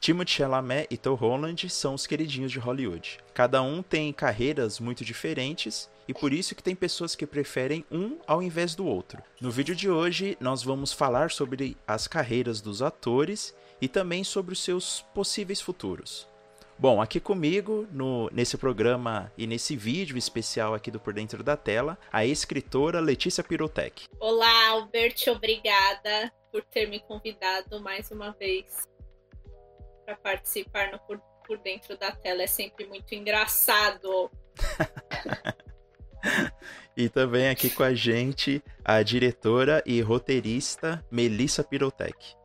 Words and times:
Timothée 0.00 0.32
Chalamet 0.32 0.86
e 0.90 0.96
Tom 0.96 1.12
Holland 1.12 1.68
são 1.68 1.92
os 1.92 2.06
queridinhos 2.06 2.50
de 2.50 2.58
Hollywood. 2.58 3.18
Cada 3.34 3.60
um 3.60 3.82
tem 3.82 4.10
carreiras 4.14 4.80
muito 4.80 5.04
diferentes 5.04 5.90
e 6.08 6.14
por 6.14 6.32
isso 6.32 6.54
que 6.54 6.62
tem 6.62 6.74
pessoas 6.74 7.14
que 7.14 7.26
preferem 7.26 7.84
um 7.92 8.16
ao 8.26 8.42
invés 8.42 8.74
do 8.74 8.86
outro. 8.86 9.22
No 9.38 9.50
vídeo 9.50 9.76
de 9.76 9.90
hoje, 9.90 10.38
nós 10.40 10.62
vamos 10.62 10.90
falar 10.90 11.30
sobre 11.30 11.76
as 11.86 12.08
carreiras 12.08 12.62
dos 12.62 12.80
atores 12.80 13.54
e 13.78 13.88
também 13.88 14.24
sobre 14.24 14.54
os 14.54 14.62
seus 14.62 15.02
possíveis 15.14 15.60
futuros. 15.60 16.26
Bom, 16.78 17.02
aqui 17.02 17.20
comigo, 17.20 17.86
no, 17.92 18.30
nesse 18.32 18.56
programa 18.56 19.30
e 19.36 19.46
nesse 19.46 19.76
vídeo 19.76 20.16
especial 20.16 20.72
aqui 20.72 20.90
do 20.90 20.98
Por 20.98 21.12
Dentro 21.12 21.42
da 21.42 21.58
Tela, 21.58 21.98
a 22.10 22.24
escritora 22.24 23.00
Letícia 23.00 23.44
Pirotec. 23.44 24.04
Olá, 24.18 24.70
Albert, 24.70 25.16
obrigada 25.28 26.32
por 26.50 26.64
ter 26.64 26.88
me 26.88 27.00
convidado 27.00 27.82
mais 27.82 28.10
uma 28.10 28.32
vez 28.32 28.88
para 30.04 30.16
participar 30.16 30.90
no 30.90 30.98
por, 31.00 31.18
por 31.46 31.58
Dentro 31.58 31.96
da 31.96 32.12
Tela. 32.12 32.42
É 32.42 32.46
sempre 32.46 32.86
muito 32.86 33.14
engraçado. 33.14 34.30
e 36.96 37.08
também 37.08 37.48
aqui 37.48 37.70
com 37.70 37.82
a 37.82 37.94
gente 37.94 38.62
a 38.84 39.02
diretora 39.02 39.82
e 39.86 40.00
roteirista 40.00 41.04
Melissa 41.10 41.64
Pirotec. 41.64 42.39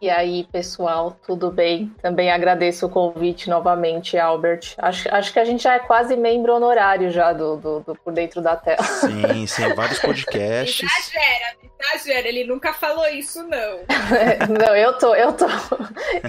E 0.00 0.08
aí, 0.08 0.44
pessoal, 0.50 1.14
tudo 1.26 1.50
bem? 1.50 1.94
Também 2.00 2.30
agradeço 2.30 2.86
o 2.86 2.88
convite 2.88 3.50
novamente, 3.50 4.16
Albert. 4.16 4.72
Acho, 4.78 5.14
acho 5.14 5.30
que 5.30 5.38
a 5.38 5.44
gente 5.44 5.62
já 5.62 5.74
é 5.74 5.78
quase 5.78 6.16
membro 6.16 6.54
honorário 6.54 7.10
já 7.10 7.34
do, 7.34 7.58
do, 7.58 7.80
do 7.80 7.94
Por 7.96 8.10
Dentro 8.10 8.40
da 8.40 8.56
Tela. 8.56 8.82
Sim, 8.82 9.46
sim, 9.46 9.74
vários 9.74 9.98
podcasts. 10.00 10.88
Exagera, 10.90 11.56
exagera, 11.78 12.28
ele 12.28 12.44
nunca 12.44 12.72
falou 12.72 13.06
isso, 13.08 13.42
não. 13.42 13.80
não, 14.48 14.74
eu 14.74 14.96
tô, 14.96 15.14
eu 15.14 15.34
tô, 15.34 15.46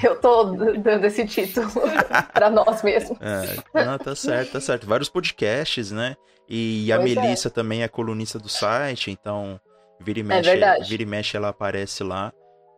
eu 0.04 0.20
tô 0.20 0.44
dando 0.78 1.06
esse 1.06 1.26
título 1.26 1.72
para 2.34 2.50
nós 2.50 2.84
mesmos. 2.84 3.18
É, 3.22 3.86
não, 3.86 3.98
tá 3.98 4.14
certo, 4.14 4.52
tá 4.52 4.60
certo. 4.60 4.86
Vários 4.86 5.08
podcasts, 5.08 5.92
né? 5.92 6.18
E 6.46 6.92
a 6.92 6.98
pois 6.98 7.16
é. 7.16 7.22
Melissa 7.22 7.48
é. 7.48 7.52
também 7.52 7.84
é 7.84 7.88
colunista 7.88 8.38
do 8.38 8.50
site, 8.50 9.12
então 9.12 9.58
vira 9.98 10.20
e 10.20 10.24
é 10.24 10.26
mexe, 10.26 10.50
é 10.50 10.80
vira 10.82 11.04
e 11.04 11.06
mexe 11.06 11.38
ela 11.38 11.48
aparece 11.48 12.04
lá. 12.04 12.34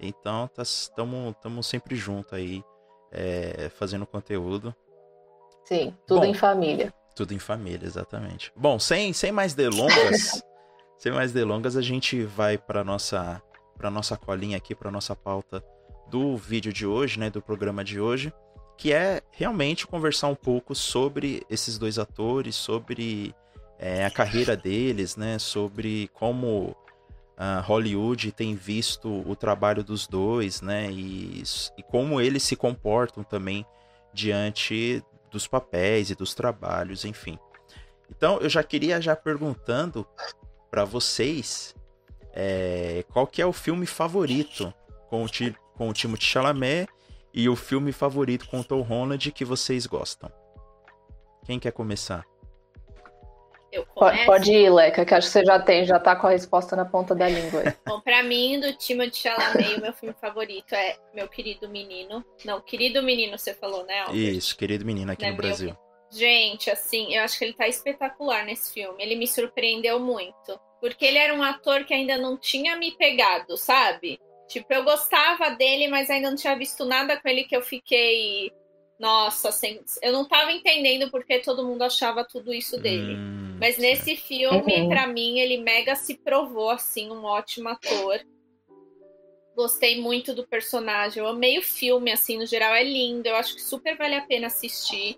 Então, 0.05 0.49
estamos 0.57 1.35
tá, 1.41 1.63
sempre 1.63 1.95
juntos 1.95 2.33
aí, 2.33 2.63
é, 3.11 3.69
fazendo 3.69 4.05
conteúdo. 4.05 4.75
Sim, 5.65 5.95
tudo 6.05 6.21
Bom, 6.21 6.25
em 6.25 6.33
família. 6.33 6.93
Tudo 7.15 7.33
em 7.33 7.39
família, 7.39 7.85
exatamente. 7.85 8.51
Bom, 8.55 8.77
sem, 8.77 9.13
sem 9.13 9.31
mais 9.31 9.53
delongas, 9.53 10.43
sem 10.99 11.11
mais 11.11 11.31
delongas, 11.31 11.77
a 11.77 11.81
gente 11.81 12.23
vai 12.23 12.57
para 12.57 12.83
nossa 12.83 13.41
para 13.77 13.89
nossa 13.89 14.15
colinha 14.15 14.55
aqui, 14.55 14.75
para 14.75 14.91
nossa 14.91 15.15
pauta 15.15 15.63
do 16.09 16.37
vídeo 16.37 16.71
de 16.71 16.85
hoje, 16.85 17.19
né, 17.19 17.29
do 17.29 17.41
programa 17.41 17.83
de 17.83 17.99
hoje, 17.99 18.31
que 18.77 18.93
é 18.93 19.21
realmente 19.31 19.87
conversar 19.87 20.27
um 20.27 20.35
pouco 20.35 20.75
sobre 20.75 21.43
esses 21.49 21.77
dois 21.77 21.97
atores, 21.97 22.55
sobre 22.55 23.33
é, 23.79 24.05
a 24.05 24.11
carreira 24.11 24.55
deles, 24.55 25.17
né, 25.17 25.39
sobre 25.39 26.07
como 26.13 26.75
uh, 27.37 27.61
Hollywood 27.63 28.31
tem 28.31 28.55
visto 28.55 29.23
o 29.29 29.35
trabalho 29.35 29.83
dos 29.83 30.07
dois, 30.07 30.61
né? 30.61 30.91
E, 30.91 31.43
e 31.77 31.83
como 31.83 32.21
eles 32.21 32.43
se 32.43 32.55
comportam 32.55 33.23
também 33.23 33.65
diante 34.13 35.03
dos 35.31 35.47
papéis 35.47 36.09
e 36.09 36.15
dos 36.15 36.33
trabalhos, 36.33 37.05
enfim. 37.05 37.39
Então 38.09 38.37
eu 38.39 38.49
já 38.49 38.63
queria 38.63 39.01
já 39.01 39.15
perguntando 39.15 40.07
para 40.69 40.85
vocês 40.85 41.75
é, 42.33 43.03
qual 43.11 43.27
que 43.27 43.41
é 43.41 43.45
o 43.45 43.53
filme 43.53 43.85
favorito 43.85 44.73
com 45.09 45.25
o, 45.25 45.27
com 45.75 45.89
o 45.89 45.93
Timothée 45.93 46.27
Chalamet 46.27 46.87
e 47.33 47.49
o 47.49 47.55
filme 47.55 47.91
favorito 47.91 48.47
com 48.47 48.59
o 48.59 48.63
Tom 48.63 48.81
Holland 48.81 49.31
que 49.31 49.43
vocês 49.43 49.87
gostam. 49.87 50.31
Quem 51.45 51.59
quer 51.59 51.71
começar? 51.71 52.32
Eu 53.73 53.87
começo... 53.87 54.25
Pode 54.27 54.53
ir, 54.53 54.69
Leca, 54.71 55.03
que 55.03 55.15
acho 55.15 55.25
que 55.25 55.33
você 55.33 55.43
já 55.43 55.57
tem, 55.57 55.83
já 55.83 55.99
tá 55.99 56.15
com 56.15 56.27
a 56.27 56.29
resposta 56.29 56.75
na 56.75 56.85
ponta 56.85 57.15
da 57.15 57.27
língua. 57.27 57.75
Bom, 57.87 57.99
pra 57.99 58.21
mim, 58.21 58.59
do 58.59 58.71
time 58.73 59.09
de 59.09 59.17
Chalamet, 59.17 59.79
o 59.79 59.81
meu 59.81 59.91
filme 59.91 60.13
favorito 60.21 60.75
é 60.75 60.95
Meu 61.11 61.27
Querido 61.27 61.67
Menino. 61.67 62.23
Não, 62.45 62.61
Querido 62.61 63.01
Menino, 63.01 63.35
você 63.35 63.51
falou, 63.51 63.83
né? 63.83 64.01
Albert? 64.01 64.15
Isso, 64.15 64.55
Querido 64.55 64.85
Menino 64.85 65.11
aqui 65.11 65.27
no 65.27 65.35
Brasil. 65.35 65.75
Gente, 66.11 66.69
assim, 66.69 67.15
eu 67.15 67.23
acho 67.23 67.39
que 67.39 67.45
ele 67.45 67.53
tá 67.53 67.67
espetacular 67.67 68.45
nesse 68.45 68.71
filme. 68.71 69.01
Ele 69.01 69.15
me 69.15 69.27
surpreendeu 69.27 69.99
muito. 69.99 70.59
Porque 70.79 71.03
ele 71.05 71.17
era 71.17 71.33
um 71.33 71.41
ator 71.41 71.83
que 71.83 71.95
ainda 71.95 72.15
não 72.15 72.37
tinha 72.37 72.75
me 72.75 72.91
pegado, 72.91 73.57
sabe? 73.57 74.19
Tipo, 74.47 74.71
eu 74.71 74.83
gostava 74.83 75.49
dele, 75.49 75.87
mas 75.87 76.11
ainda 76.11 76.29
não 76.29 76.37
tinha 76.37 76.55
visto 76.55 76.85
nada 76.85 77.19
com 77.19 77.27
ele 77.27 77.45
que 77.45 77.55
eu 77.55 77.63
fiquei 77.63 78.51
nossa, 78.99 79.49
assim, 79.49 79.81
eu 80.01 80.13
não 80.13 80.25
tava 80.25 80.51
entendendo 80.51 81.09
porque 81.11 81.39
todo 81.39 81.65
mundo 81.65 81.81
achava 81.81 82.23
tudo 82.23 82.53
isso 82.53 82.79
dele. 82.79 83.15
Hum, 83.15 83.52
Mas 83.63 83.77
nesse 83.77 84.17
filme, 84.17 84.81
uhum. 84.81 84.89
para 84.89 85.07
mim, 85.07 85.39
ele 85.39 85.55
mega 85.55 85.95
se 85.95 86.15
provou 86.15 86.69
assim 86.69 87.09
um 87.09 87.23
ótimo 87.23 87.69
ator. 87.69 88.19
Gostei 89.55 90.01
muito 90.01 90.35
do 90.35 90.45
personagem. 90.45 91.23
Eu 91.23 91.29
amei 91.29 91.57
o 91.57 91.61
filme, 91.61 92.11
assim, 92.11 92.37
no 92.37 92.45
geral 92.45 92.73
é 92.73 92.83
lindo. 92.83 93.25
Eu 93.25 93.37
acho 93.37 93.55
que 93.55 93.61
super 93.61 93.97
vale 93.97 94.15
a 94.15 94.25
pena 94.25 94.47
assistir. 94.47 95.17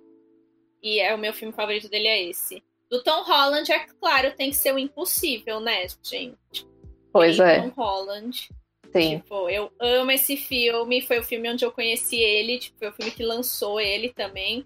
E 0.80 1.00
é 1.00 1.16
o 1.16 1.18
meu 1.18 1.34
filme 1.34 1.56
favorito 1.56 1.90
dele 1.90 2.08
é 2.08 2.24
esse. 2.30 2.64
Do 2.88 3.02
Tom 3.02 3.24
Holland, 3.24 3.72
é 3.72 3.80
claro, 4.00 4.36
tem 4.36 4.52
que 4.52 4.58
ser 4.58 4.76
o 4.76 4.78
impossível, 4.78 5.60
né, 5.60 5.88
gente? 6.04 6.68
Pois 7.12 7.40
e 7.40 7.42
é. 7.42 7.62
Tom 7.64 7.70
Holland. 7.70 8.48
Sim. 8.94 9.22
Tipo, 9.22 9.50
eu 9.50 9.72
amo 9.80 10.12
esse 10.12 10.38
filme. 10.38 11.02
Foi 11.02 11.18
o 11.18 11.24
filme 11.24 11.50
onde 11.50 11.66
eu 11.66 11.72
conheci 11.72 12.18
ele. 12.18 12.60
Tipo, 12.60 12.78
foi 12.78 12.90
o 12.90 12.94
filme 12.94 13.12
que 13.12 13.24
lançou 13.24 13.82
ele 13.82 14.14
também. 14.14 14.64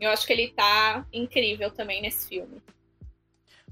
Eu 0.00 0.08
acho 0.08 0.26
que 0.26 0.32
ele 0.32 0.48
tá 0.48 1.06
incrível 1.12 1.70
também 1.70 2.00
nesse 2.00 2.26
filme. 2.26 2.62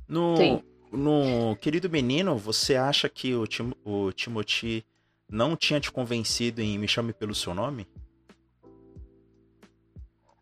No, 0.09 0.37
Sim. 0.37 0.63
no 0.93 1.57
Querido 1.57 1.89
Menino, 1.89 2.37
você 2.37 2.77
acha 2.77 3.09
que 3.09 3.35
o, 3.35 3.47
Tim, 3.47 3.73
o 3.85 4.13
Timothy 4.13 4.85
não 5.29 5.57
tinha 5.57 5.81
te 5.81 5.91
convencido 5.91 6.61
em 6.61 6.79
Me 6.79 6.87
Chame 6.87 7.13
Pelo 7.13 7.35
Seu 7.35 7.55
Nome? 7.55 7.87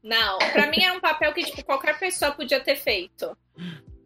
Não, 0.02 0.38
para 0.38 0.66
mim 0.66 0.82
era 0.82 0.94
um 0.94 1.00
papel 1.00 1.32
que 1.32 1.44
tipo, 1.44 1.64
qualquer 1.64 1.98
pessoa 1.98 2.32
podia 2.32 2.60
ter 2.60 2.76
feito. 2.76 3.36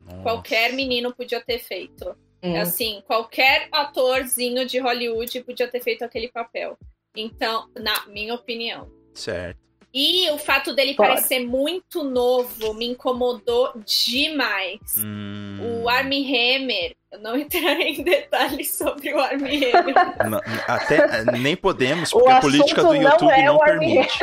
Nossa. 0.04 0.22
Qualquer 0.22 0.72
menino 0.74 1.14
podia 1.14 1.40
ter 1.40 1.58
feito. 1.58 2.14
Hum. 2.42 2.60
Assim, 2.60 3.02
qualquer 3.06 3.68
atorzinho 3.72 4.66
de 4.66 4.78
Hollywood 4.78 5.42
podia 5.42 5.66
ter 5.68 5.82
feito 5.82 6.04
aquele 6.04 6.28
papel. 6.28 6.78
Então, 7.16 7.70
na 7.74 8.06
minha 8.06 8.34
opinião. 8.34 8.90
Certo. 9.14 9.65
E 9.98 10.28
o 10.30 10.36
fato 10.36 10.74
dele 10.74 10.92
Pode. 10.92 11.08
parecer 11.08 11.40
muito 11.40 12.04
novo 12.04 12.74
me 12.74 12.84
incomodou 12.84 13.72
demais. 13.82 14.78
Hum. 14.98 15.58
O 15.82 15.88
Armie 15.88 16.22
Hammer, 16.22 16.94
eu 17.10 17.20
não 17.20 17.34
entrarei 17.34 17.94
em 17.94 18.02
detalhes 18.02 18.76
sobre 18.76 19.14
o 19.14 19.18
Armie 19.18 19.72
Hammer. 19.72 19.94
Não, 20.28 20.38
até 20.68 21.24
nem 21.38 21.56
podemos, 21.56 22.10
porque 22.10 22.28
a 22.28 22.40
política 22.40 22.82
do 22.82 22.94
YouTube 22.94 23.22
não, 23.22 23.32
é 23.32 23.44
não 23.46 23.58
permite. 23.58 24.22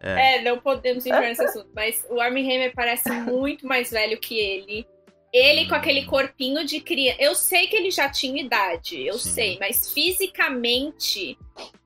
É. 0.00 0.38
é. 0.38 0.42
não 0.42 0.58
podemos 0.58 1.06
entrar 1.06 1.20
nesse 1.20 1.44
assunto. 1.44 1.68
Mas 1.72 2.04
o 2.10 2.20
Armie 2.20 2.44
Hammer 2.44 2.72
parece 2.74 3.08
muito 3.08 3.64
mais 3.64 3.92
velho 3.92 4.18
que 4.18 4.36
ele. 4.36 4.84
Ele 5.32 5.68
com 5.68 5.76
aquele 5.76 6.04
corpinho 6.04 6.66
de 6.66 6.80
criança. 6.80 7.22
Eu 7.22 7.36
sei 7.36 7.68
que 7.68 7.76
ele 7.76 7.92
já 7.92 8.08
tinha 8.08 8.42
idade, 8.42 9.06
eu 9.06 9.14
Sim. 9.14 9.30
sei, 9.30 9.58
mas 9.60 9.92
fisicamente 9.92 11.38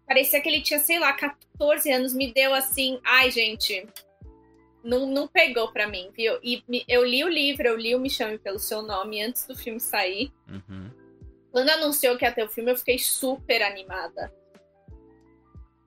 parecia 0.07 0.41
que 0.41 0.49
ele 0.49 0.61
tinha, 0.61 0.79
sei 0.79 0.99
lá, 0.99 1.13
14 1.13 1.91
anos. 1.91 2.15
Me 2.15 2.33
deu 2.33 2.55
assim. 2.55 3.01
Ai, 3.05 3.31
gente. 3.31 3.87
Não, 4.83 5.07
não 5.07 5.27
pegou 5.27 5.73
pra 5.73 5.89
mim, 5.89 6.11
viu? 6.17 6.39
E 6.43 6.63
eu 6.87 7.05
li 7.05 7.25
o 7.25 7.29
livro, 7.29 7.67
eu 7.67 7.77
li 7.77 7.95
o 7.95 7.99
Me 7.99 8.09
Chame 8.09 8.39
Pelo 8.39 8.59
Seu 8.59 8.83
Nome 8.83 9.21
antes 9.21 9.47
do 9.47 9.57
filme 9.57 9.81
sair. 9.81 10.33
Uhum. 10.49 10.91
Quando 11.51 11.71
anunciou 11.71 12.17
que 12.17 12.25
ia 12.25 12.33
ter 12.33 12.45
o 12.45 12.49
filme, 12.49 12.71
eu 12.71 12.77
fiquei 12.77 12.99
super 12.99 13.63
animada. 13.63 14.33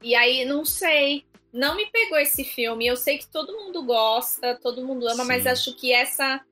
E 0.02 0.16
aí, 0.16 0.44
não 0.44 0.66
sei. 0.66 1.26
Não 1.52 1.76
me 1.76 1.86
pegou 1.88 2.18
esse 2.18 2.44
filme. 2.44 2.86
Eu 2.86 2.98
sei 2.98 3.18
que 3.18 3.28
todo 3.28 3.58
mundo 3.58 3.84
gosta, 3.84 4.60
todo 4.60 4.86
mundo 4.86 5.08
ama, 5.08 5.24
Sim. 5.24 5.28
mas 5.28 5.48
acho 5.48 5.76
que 5.76 5.94
essa 5.94 6.44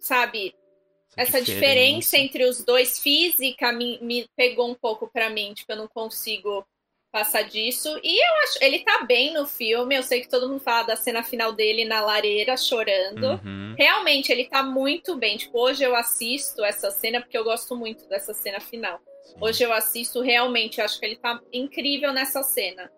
sabe, 0.00 0.54
essa, 1.22 1.40
diferença. 1.40 1.42
diferença. 1.42 2.18
entre 2.18 2.44
os 2.44 2.64
dois 2.64 2.98
física 2.98 3.72
me, 3.72 3.98
me 4.00 4.26
pegou 4.36 4.70
um 4.70 4.74
pouco 4.74 5.08
para 5.08 5.30
mim, 5.30 5.52
tipo, 5.54 5.72
eu 5.72 5.76
não 5.76 5.88
consigo 5.88 6.64
passar 7.10 7.42
disso. 7.42 7.88
E 8.02 8.24
eu 8.24 8.34
acho, 8.44 8.58
ele 8.62 8.80
tá 8.80 9.04
bem 9.04 9.34
no 9.34 9.46
filme, 9.46 9.96
eu 9.96 10.02
sei 10.02 10.20
que 10.20 10.28
todo 10.28 10.48
mundo 10.48 10.60
fala 10.60 10.88
da 10.88 10.96
cena 10.96 11.22
final 11.22 11.52
dele 11.52 11.84
na 11.84 12.00
lareira 12.00 12.56
chorando. 12.56 13.40
Uhum. 13.44 13.74
Realmente, 13.76 14.30
ele 14.30 14.44
tá 14.44 14.62
muito 14.62 15.16
bem. 15.16 15.36
Tipo, 15.36 15.58
hoje 15.58 15.82
eu 15.82 15.94
assisto 15.94 16.64
essa 16.64 16.90
cena 16.90 17.20
porque 17.20 17.36
eu 17.36 17.44
gosto 17.44 17.76
muito 17.76 18.08
dessa 18.08 18.32
cena 18.32 18.60
final. 18.60 19.00
Sim. 19.22 19.36
Hoje 19.40 19.62
eu 19.64 19.72
assisto 19.72 20.20
realmente, 20.20 20.78
eu 20.78 20.84
acho 20.84 20.98
que 20.98 21.06
ele 21.06 21.16
tá 21.16 21.40
incrível 21.52 22.12
nessa 22.12 22.42
cena. 22.42 22.90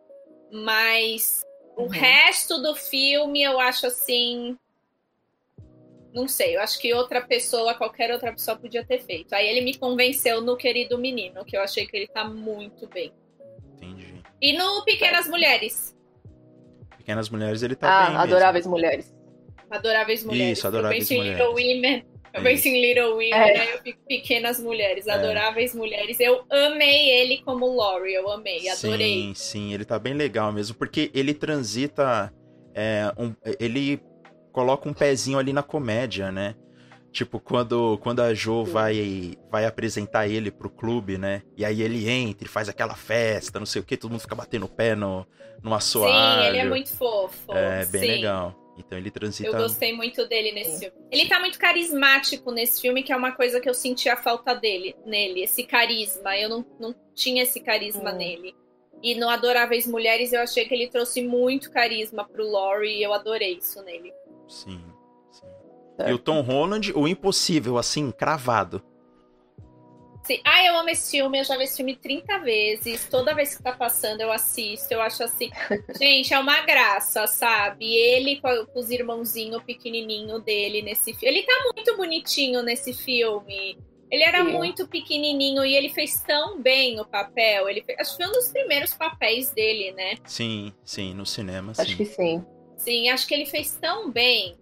Mas 0.51 1.43
uhum. 1.77 1.87
o 1.87 1.89
resto 1.89 2.59
do 2.59 2.75
filme 2.75 3.43
eu 3.43 3.59
acho 3.59 3.87
assim, 3.87 4.57
não 6.15 6.29
sei, 6.29 6.57
eu 6.57 6.61
acho 6.61 6.79
que 6.79 6.93
outra 6.95 7.21
pessoa, 7.21 7.75
qualquer 7.75 8.11
outra 8.13 8.33
pessoa 8.33 8.57
podia 8.57 8.85
ter 8.85 9.01
feito. 9.03 9.33
Aí 9.35 9.47
ele 9.49 9.61
me 9.63 9.77
convenceu 9.77 10.41
no 10.41 10.57
querido 10.57 10.99
menino, 10.99 11.45
que 11.45 11.57
eu 11.57 11.63
achei 11.63 11.87
que 11.87 11.97
ele 11.97 12.07
tá 12.09 12.25
muito 12.25 12.87
bem. 12.89 13.13
Entendi. 13.77 14.15
E 14.41 14.53
no 14.57 14.85
Pequenas 14.85 15.27
Mulheres. 15.29 15.97
Pequenas 16.99 17.29
Mulheres 17.29 17.63
ele 17.63 17.75
tá 17.75 17.89
ah, 17.89 18.07
bem 18.09 18.17
Adoráveis 18.19 18.65
mesmo. 18.67 18.71
Mulheres. 18.77 19.15
Adoráveis 19.71 20.25
Mulheres. 20.25 20.59
Isso, 20.59 20.67
Adoráveis 20.67 21.11
eu 21.11 21.17
penso 21.17 21.21
Mulheres. 21.21 21.41
em 21.41 21.45
Little 21.47 21.75
Women. 21.75 22.13
Eu 22.35 22.43
penso 22.43 22.69
em 22.69 22.81
Little 22.81 23.11
Women, 23.11 23.33
É. 23.35 23.61
aí 23.61 23.71
eu 23.73 23.83
fico 23.83 23.99
Pequenas 24.09 24.59
Mulheres, 24.61 25.07
É. 25.07 25.13
Adoráveis 25.13 25.75
Mulheres. 25.75 26.19
Eu 26.19 26.45
amei 26.51 27.11
ele 27.11 27.43
como 27.43 27.75
Laurie, 27.77 28.15
eu 28.15 28.31
amei, 28.31 28.69
adorei. 28.71 29.23
Sim, 29.23 29.35
sim, 29.35 29.75
ele 29.75 29.85
tá 29.85 29.99
bem 29.99 30.15
legal 30.15 30.51
mesmo, 30.53 30.75
porque 30.77 31.11
ele 31.15 31.35
transita. 31.35 32.33
é, 32.75 33.13
um- 33.19 33.35
ele 33.61 34.01
coloca 34.53 34.89
um 34.89 34.93
pezinho 34.93 35.39
ali 35.39 35.53
na 35.53 35.63
comédia, 35.63 36.31
né? 36.31 36.55
Tipo, 37.11 37.39
quando, 37.39 37.99
quando 37.99 38.21
a 38.21 38.33
Jo 38.33 38.65
vai, 38.65 39.37
vai 39.51 39.67
apresentar 39.67 40.29
ele 40.29 40.51
pro 40.51 40.71
clube, 40.71 41.19
né? 41.19 41.43
E 41.57 41.65
aí 41.65 41.83
ele 41.83 42.09
entra 42.09 42.47
e 42.47 42.49
faz 42.49 42.69
aquela 42.71 42.95
festa, 42.95 43.59
não 43.59 43.67
sei 43.67 43.83
o 43.83 43.85
que, 43.85 43.99
todo 43.99 44.11
mundo 44.11 44.21
fica 44.21 44.35
batendo 44.35 44.65
o 44.65 44.69
pé 44.69 44.95
no, 44.95 45.27
no 45.63 45.75
assoalho. 45.75 46.43
Sim, 46.43 46.49
ele 46.49 46.59
é 46.59 46.65
muito 46.65 46.89
fofo. 46.91 47.53
É, 47.53 47.85
bem 47.85 48.01
sim. 48.01 48.07
legal. 48.09 48.59
Então 48.79 48.97
ele 48.97 49.11
transita. 49.11 49.51
Eu 49.51 49.59
gostei 49.59 49.93
muito 49.93 50.27
dele 50.27 50.53
nesse 50.53 50.79
filme. 50.81 50.97
Ele 51.11 51.29
tá 51.29 51.39
muito 51.39 51.59
carismático 51.59 52.51
nesse 52.51 52.81
filme, 52.81 53.03
que 53.03 53.13
é 53.13 53.17
uma 53.17 53.33
coisa 53.33 53.61
que 53.61 53.69
eu 53.69 53.75
senti 53.75 54.09
a 54.09 54.17
falta 54.17 54.55
dele, 54.55 54.97
nele, 55.05 55.43
esse 55.43 55.65
carisma. 55.65 56.35
Eu 56.39 56.49
não, 56.49 56.65
não 56.81 56.95
tinha 57.15 57.43
esse 57.43 57.61
carisma 57.61 58.11
Hum. 58.11 58.17
nele. 58.17 58.55
E 59.03 59.17
no 59.17 59.29
Adoráveis 59.29 59.87
Mulheres 59.87 60.33
eu 60.33 60.41
achei 60.41 60.65
que 60.65 60.73
ele 60.73 60.89
trouxe 60.89 61.23
muito 61.23 61.71
carisma 61.71 62.25
pro 62.25 62.49
Laurie 62.49 62.99
e 62.99 63.03
eu 63.03 63.13
adorei 63.13 63.59
isso 63.59 63.83
nele. 63.83 64.13
Sim, 64.53 64.81
sim. 65.31 65.47
Certo. 65.97 66.11
E 66.11 66.13
o 66.13 66.19
Tom 66.19 66.41
Holland, 66.43 66.93
o 66.95 67.09
impossível, 67.09 67.79
assim, 67.79 68.11
cravado. 68.11 68.83
Sim. 70.25 70.41
Ah, 70.45 70.65
eu 70.65 70.77
amo 70.77 70.89
esse 70.91 71.11
filme, 71.11 71.41
eu 71.41 71.45
já 71.45 71.57
vi 71.57 71.65
esse 71.65 71.77
filme 71.79 71.97
30 71.97 72.39
vezes. 72.39 73.09
Toda 73.09 73.35
vez 73.35 73.57
que 73.57 73.63
tá 73.63 73.73
passando, 73.73 74.21
eu 74.21 74.31
assisto. 74.31 74.93
Eu 74.93 75.01
acho 75.01 75.25
assim. 75.25 75.51
Gente, 75.99 76.33
é 76.33 76.39
uma 76.39 76.61
graça, 76.61 77.27
sabe? 77.27 77.93
Ele 77.97 78.41
com 78.41 78.79
os 78.79 78.91
irmãozinhos 78.91 79.63
pequenininho 79.65 80.39
dele 80.39 80.81
nesse 80.83 81.13
filme. 81.13 81.39
Ele 81.39 81.47
tá 81.47 81.53
muito 81.75 81.97
bonitinho 81.97 82.63
nesse 82.63 82.93
filme. 82.93 83.77
Ele 84.11 84.23
era 84.23 84.45
Sim. 84.45 84.53
muito 84.53 84.87
pequenininho 84.87 85.65
e 85.65 85.75
ele 85.75 85.89
fez 85.89 86.23
tão 86.23 86.61
bem 86.61 87.01
o 87.01 87.05
papel. 87.05 87.69
Ele 87.69 87.83
fez- 87.83 87.99
acho 87.99 88.11
que 88.17 88.23
foi 88.23 88.31
um 88.31 88.35
dos 88.37 88.49
primeiros 88.49 88.95
papéis 88.95 89.51
dele, 89.51 89.91
né? 89.93 90.15
Sim, 90.25 90.73
sim, 90.85 91.15
no 91.15 91.25
cinema, 91.27 91.73
Acho 91.73 91.91
sim. 91.91 91.97
que 91.97 92.05
sim. 92.05 92.45
Sim, 92.83 93.09
acho 93.11 93.27
que 93.29 93.35
ele 93.35 93.47
fez 93.47 93.77
tão 93.77 94.11
bem. 94.11 94.57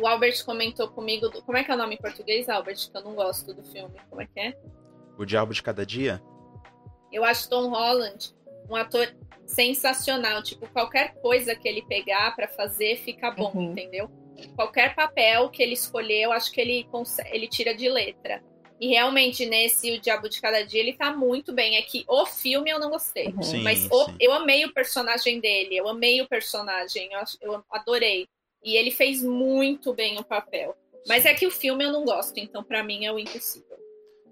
O 0.00 0.06
Albert 0.06 0.44
comentou 0.44 0.88
comigo. 0.88 1.28
do- 1.28 1.42
Como 1.42 1.56
é 1.56 1.62
que 1.62 1.70
é 1.70 1.74
o 1.74 1.78
nome 1.78 1.94
em 1.94 1.98
português, 1.98 2.48
Albert? 2.48 2.90
Que 2.90 2.96
eu 2.96 3.02
não 3.04 3.14
gosto 3.14 3.54
do 3.54 3.62
filme. 3.64 3.94
Como 4.10 4.20
é 4.20 4.26
que 4.26 4.40
é? 4.40 4.58
O 5.18 5.24
Diabo 5.24 5.52
de 5.54 5.62
Cada 5.62 5.86
Dia? 5.86 6.20
Eu 7.12 7.24
acho 7.24 7.48
Tom 7.48 7.68
Holland 7.68 8.34
um 8.68 8.74
ator 8.74 9.06
sensacional. 9.46 10.42
Tipo, 10.42 10.66
qualquer 10.68 11.14
coisa 11.20 11.54
que 11.54 11.68
ele 11.68 11.82
pegar 11.82 12.34
pra 12.34 12.48
fazer 12.48 12.96
fica 12.96 13.30
bom, 13.30 13.52
Uhum. 13.54 13.72
entendeu? 13.72 14.10
Qualquer 14.56 14.94
papel 14.96 15.48
que 15.50 15.62
ele 15.62 15.74
escolher, 15.74 16.22
eu 16.22 16.32
acho 16.32 16.50
que 16.50 16.60
ele, 16.60 16.88
ele 17.30 17.46
tira 17.46 17.74
de 17.74 17.88
letra. 17.88 18.42
E 18.82 18.88
realmente, 18.88 19.46
nesse 19.46 19.92
O 19.92 20.00
Diabo 20.00 20.28
de 20.28 20.40
Cada 20.40 20.64
Dia, 20.66 20.80
ele 20.80 20.92
tá 20.92 21.14
muito 21.14 21.52
bem. 21.52 21.76
É 21.76 21.82
que 21.82 22.04
o 22.08 22.26
filme 22.26 22.68
eu 22.68 22.80
não 22.80 22.90
gostei. 22.90 23.28
Uhum. 23.28 23.40
Sim, 23.42 23.62
Mas 23.62 23.86
o- 23.88 24.04
sim. 24.06 24.16
eu 24.18 24.32
amei 24.32 24.64
o 24.64 24.74
personagem 24.74 25.38
dele, 25.38 25.76
eu 25.76 25.86
amei 25.88 26.20
o 26.20 26.26
personagem, 26.28 27.08
eu, 27.12 27.52
eu 27.54 27.64
adorei. 27.70 28.26
E 28.64 28.76
ele 28.76 28.90
fez 28.90 29.22
muito 29.22 29.94
bem 29.94 30.18
o 30.18 30.24
papel. 30.24 30.76
Mas 31.06 31.22
Sim. 31.22 31.28
é 31.28 31.34
que 31.34 31.46
o 31.46 31.50
filme 31.52 31.84
eu 31.84 31.92
não 31.92 32.04
gosto, 32.04 32.36
então 32.38 32.64
pra 32.64 32.82
mim 32.82 33.04
é 33.04 33.12
o 33.12 33.18
impossível. 33.20 33.76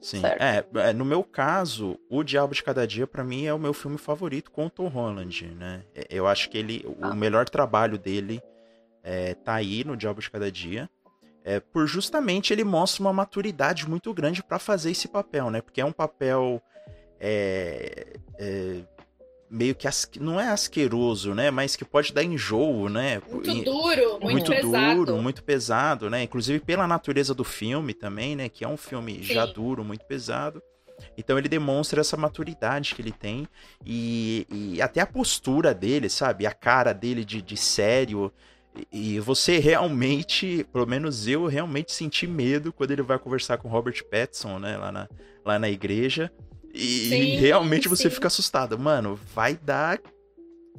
Sim, 0.01 0.23
é, 0.25 0.65
é, 0.89 0.93
no 0.93 1.05
meu 1.05 1.23
caso, 1.23 1.97
O 2.09 2.25
Diabo 2.25 2.53
de 2.55 2.63
Cada 2.65 2.87
Dia, 2.87 3.07
pra 3.07 3.23
mim, 3.23 3.45
é 3.47 3.55
o 3.55 3.59
meu 3.59 3.73
filme 3.75 3.99
favorito 3.99 4.51
com 4.51 4.67
o 4.67 4.71
Tom 4.71 4.89
Holland, 4.89 5.47
né? 5.47 5.85
Eu 6.09 6.27
acho 6.27 6.49
que 6.51 6.59
ele, 6.59 6.85
Ah. 7.03 7.11
o 7.11 7.15
melhor 7.15 7.49
trabalho 7.49 7.99
dele 7.99 8.41
é, 9.05 9.35
tá 9.35 9.55
aí 9.55 9.85
no 9.85 9.97
Diabo 9.97 10.21
de 10.21 10.29
Cada 10.31 10.51
Dia. 10.51 10.89
É, 11.51 11.59
por 11.59 11.85
justamente 11.85 12.53
ele 12.53 12.63
mostra 12.63 13.03
uma 13.03 13.13
maturidade 13.13 13.89
muito 13.89 14.15
grande 14.15 14.41
pra 14.41 14.57
fazer 14.57 14.93
esse 14.93 15.09
papel, 15.09 15.51
né? 15.51 15.61
Porque 15.61 15.81
é 15.81 15.85
um 15.85 15.91
papel 15.91 16.63
é, 17.19 18.07
é, 18.39 18.77
meio 19.51 19.75
que 19.75 19.89
asque- 19.89 20.21
não 20.21 20.41
é 20.41 20.47
asqueroso, 20.47 21.35
né? 21.35 21.51
Mas 21.51 21.75
que 21.75 21.85
pode 21.85 22.13
dar 22.13 22.23
enjoo, 22.23 22.89
né? 22.89 23.21
Muito 23.29 23.65
duro, 23.65 24.21
muito, 24.21 24.53
pesado. 24.53 24.95
duro, 24.95 25.17
muito 25.17 25.43
pesado, 25.43 26.09
né? 26.09 26.23
Inclusive 26.23 26.61
pela 26.61 26.87
natureza 26.87 27.35
do 27.35 27.43
filme 27.43 27.95
também, 27.95 28.37
né? 28.37 28.49
Que 28.49 28.65
é 28.65 28.69
um 28.69 28.77
filme 28.77 29.21
já 29.21 29.45
Sim. 29.45 29.53
duro, 29.53 29.83
muito 29.85 30.05
pesado. 30.05 30.63
Então 31.19 31.37
ele 31.37 31.49
demonstra 31.49 32.01
essa 32.01 32.17
maturidade 32.17 32.95
que 32.95 33.03
ele 33.03 33.11
tem 33.11 33.49
e, 33.85 34.47
e 34.49 34.81
até 34.81 35.01
a 35.01 35.07
postura 35.07 35.75
dele, 35.75 36.09
sabe? 36.09 36.47
A 36.47 36.53
cara 36.53 36.93
dele 36.93 37.25
de, 37.25 37.43
de 37.43 37.57
sério. 37.57 38.33
E, 38.91 39.19
você 39.21 39.59
realmente, 39.59 40.67
pelo 40.73 40.87
menos 40.87 41.27
eu 41.27 41.47
realmente 41.47 41.93
senti 41.93 42.27
medo 42.27 42.73
quando 42.73 42.91
ele 42.91 43.03
vai 43.03 43.19
conversar 43.19 43.59
com 43.59 43.69
Robert 43.69 44.03
Pattinson, 44.05 44.59
né? 44.59 44.77
Lá 44.77 44.93
na, 44.93 45.09
lá 45.45 45.59
na 45.59 45.69
igreja. 45.69 46.31
E, 46.73 47.09
Sim, 47.09 47.37
realmente 47.37 47.89
você 47.89 48.05
sim. 48.05 48.15
fica 48.15 48.29
assustado. 48.29 48.79
Mano, 48.79 49.19
vai 49.35 49.57
dar 49.57 50.01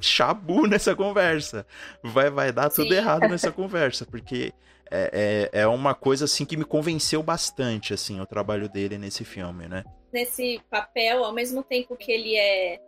chabu 0.00 0.66
nessa 0.68 0.94
conversa. 0.94 1.66
Vai, 2.02 2.30
vai 2.30 2.52
dar 2.52 2.70
tudo 2.70 2.88
Sim. 2.88 2.96
errado 2.96 3.22
nessa 3.28 3.52
conversa, 3.52 4.06
porque 4.06 4.52
é, 4.90 5.50
é, 5.52 5.62
é 5.62 5.66
uma 5.66 5.94
coisa 5.94 6.26
assim 6.26 6.44
que 6.44 6.56
me 6.56 6.64
convenceu 6.64 7.22
bastante, 7.22 7.94
assim, 7.94 8.20
o 8.20 8.26
trabalho 8.26 8.68
dele 8.68 8.98
nesse 8.98 9.24
filme, 9.24 9.66
né? 9.66 9.84
Nesse 10.12 10.60
papel, 10.70 11.24
ao 11.24 11.32
mesmo 11.32 11.62
tempo 11.62 11.96
que 11.96 12.12
ele 12.12 12.36
é. 12.36 12.78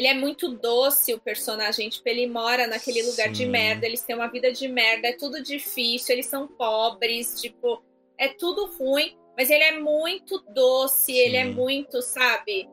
Ele 0.00 0.06
é 0.06 0.14
muito 0.14 0.48
doce, 0.48 1.12
o 1.12 1.20
personagem. 1.20 1.90
Tipo, 1.90 2.08
ele 2.08 2.26
mora 2.26 2.66
naquele 2.66 3.02
lugar 3.02 3.28
de 3.28 3.44
Sim. 3.44 3.50
merda, 3.50 3.84
eles 3.84 4.00
têm 4.00 4.16
uma 4.16 4.28
vida 4.28 4.50
de 4.50 4.66
merda, 4.66 5.08
é 5.08 5.12
tudo 5.12 5.42
difícil, 5.42 6.14
eles 6.14 6.24
são 6.24 6.48
pobres, 6.48 7.38
tipo, 7.38 7.82
é 8.16 8.28
tudo 8.28 8.64
ruim. 8.78 9.14
Mas 9.36 9.50
ele 9.50 9.62
é 9.62 9.78
muito 9.78 10.42
doce, 10.54 11.12
ele 11.12 11.36
é 11.36 11.44
Sim. 11.44 11.52
muito, 11.52 12.00
sabe? 12.00 12.66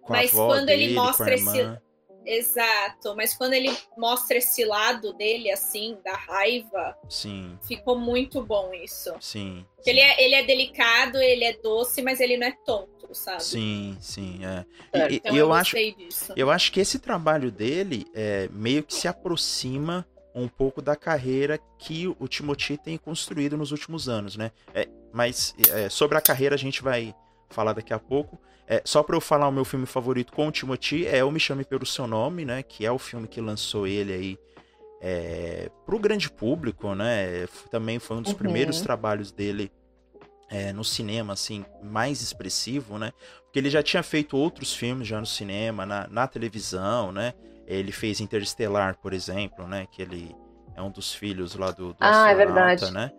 Com 0.00 0.12
Mas 0.12 0.30
quando 0.30 0.68
ele 0.68 0.86
dele, 0.86 0.96
a 0.96 1.02
mostra 1.02 1.34
esse-. 1.34 1.78
Exato. 2.24 3.14
Mas 3.16 3.34
quando 3.34 3.54
ele 3.54 3.74
mostra 3.96 4.38
esse 4.38 4.64
lado 4.64 5.12
dele, 5.14 5.50
assim, 5.50 5.98
da 6.04 6.14
raiva, 6.14 6.96
Sim, 7.08 7.58
ficou 7.66 7.98
muito 7.98 8.42
bom 8.42 8.72
isso. 8.74 9.14
sim. 9.20 9.64
Ele 9.86 9.98
é, 10.00 10.22
ele 10.22 10.34
é 10.34 10.44
delicado, 10.44 11.16
ele 11.16 11.42
é 11.42 11.54
doce, 11.54 12.02
mas 12.02 12.20
ele 12.20 12.36
não 12.36 12.46
é 12.46 12.52
tonto, 12.66 13.14
sabe? 13.14 13.42
Sim, 13.42 13.96
sim, 13.98 14.40
é. 14.44 14.66
E, 15.10 15.16
Então 15.16 15.32
eu, 15.34 15.46
eu, 15.46 15.52
acho, 15.54 15.74
gostei 15.74 15.94
disso. 15.94 16.34
eu 16.36 16.50
acho 16.50 16.70
que 16.70 16.80
esse 16.80 16.98
trabalho 16.98 17.50
dele 17.50 18.06
é, 18.14 18.46
meio 18.52 18.82
que 18.82 18.92
se 18.92 19.08
aproxima 19.08 20.06
um 20.34 20.46
pouco 20.48 20.82
da 20.82 20.94
carreira 20.94 21.58
que 21.78 22.06
o 22.06 22.28
Timothy 22.28 22.76
tem 22.76 22.98
construído 22.98 23.56
nos 23.56 23.72
últimos 23.72 24.08
anos, 24.08 24.36
né? 24.36 24.52
É, 24.74 24.86
mas 25.12 25.54
é, 25.70 25.88
sobre 25.88 26.18
a 26.18 26.20
carreira 26.20 26.54
a 26.54 26.58
gente 26.58 26.82
vai 26.82 27.14
falar 27.48 27.72
daqui 27.72 27.92
a 27.92 27.98
pouco. 27.98 28.38
É, 28.72 28.80
só 28.84 29.02
pra 29.02 29.16
eu 29.16 29.20
falar 29.20 29.48
o 29.48 29.52
meu 29.52 29.64
filme 29.64 29.84
favorito 29.84 30.32
com 30.32 30.46
o 30.46 30.52
Timothy 30.52 31.04
é 31.04 31.24
o 31.24 31.30
Me 31.32 31.40
Chame 31.40 31.64
Pelo 31.64 31.84
Seu 31.84 32.06
Nome, 32.06 32.44
né? 32.44 32.62
Que 32.62 32.86
é 32.86 32.92
o 32.92 33.00
filme 33.00 33.26
que 33.26 33.40
lançou 33.40 33.84
ele 33.84 34.12
aí 34.12 34.38
é, 35.00 35.68
pro 35.84 35.98
grande 35.98 36.30
público, 36.30 36.94
né? 36.94 37.48
Também 37.68 37.98
foi 37.98 38.18
um 38.18 38.22
dos 38.22 38.30
Uhum. 38.30 38.38
primeiros 38.38 38.80
trabalhos 38.80 39.32
dele 39.32 39.72
é, 40.48 40.72
no 40.72 40.84
cinema, 40.84 41.32
assim, 41.32 41.64
mais 41.82 42.22
expressivo, 42.22 42.96
né? 42.96 43.12
Porque 43.42 43.58
ele 43.58 43.70
já 43.70 43.82
tinha 43.82 44.04
feito 44.04 44.36
outros 44.36 44.72
filmes 44.72 45.08
já 45.08 45.18
no 45.18 45.26
cinema, 45.26 45.84
na, 45.84 46.06
na 46.06 46.28
televisão, 46.28 47.10
né? 47.10 47.34
Ele 47.66 47.90
fez 47.90 48.20
Interestelar, 48.20 48.96
por 48.98 49.12
exemplo, 49.12 49.66
né? 49.66 49.88
Que 49.90 50.02
ele 50.02 50.32
é 50.76 50.82
um 50.82 50.92
dos 50.92 51.12
filhos 51.12 51.56
lá 51.56 51.72
do, 51.72 51.88
do 51.88 51.96
Ah, 51.98 52.30
é 52.30 52.34
verdade. 52.36 52.88
né? 52.92 53.10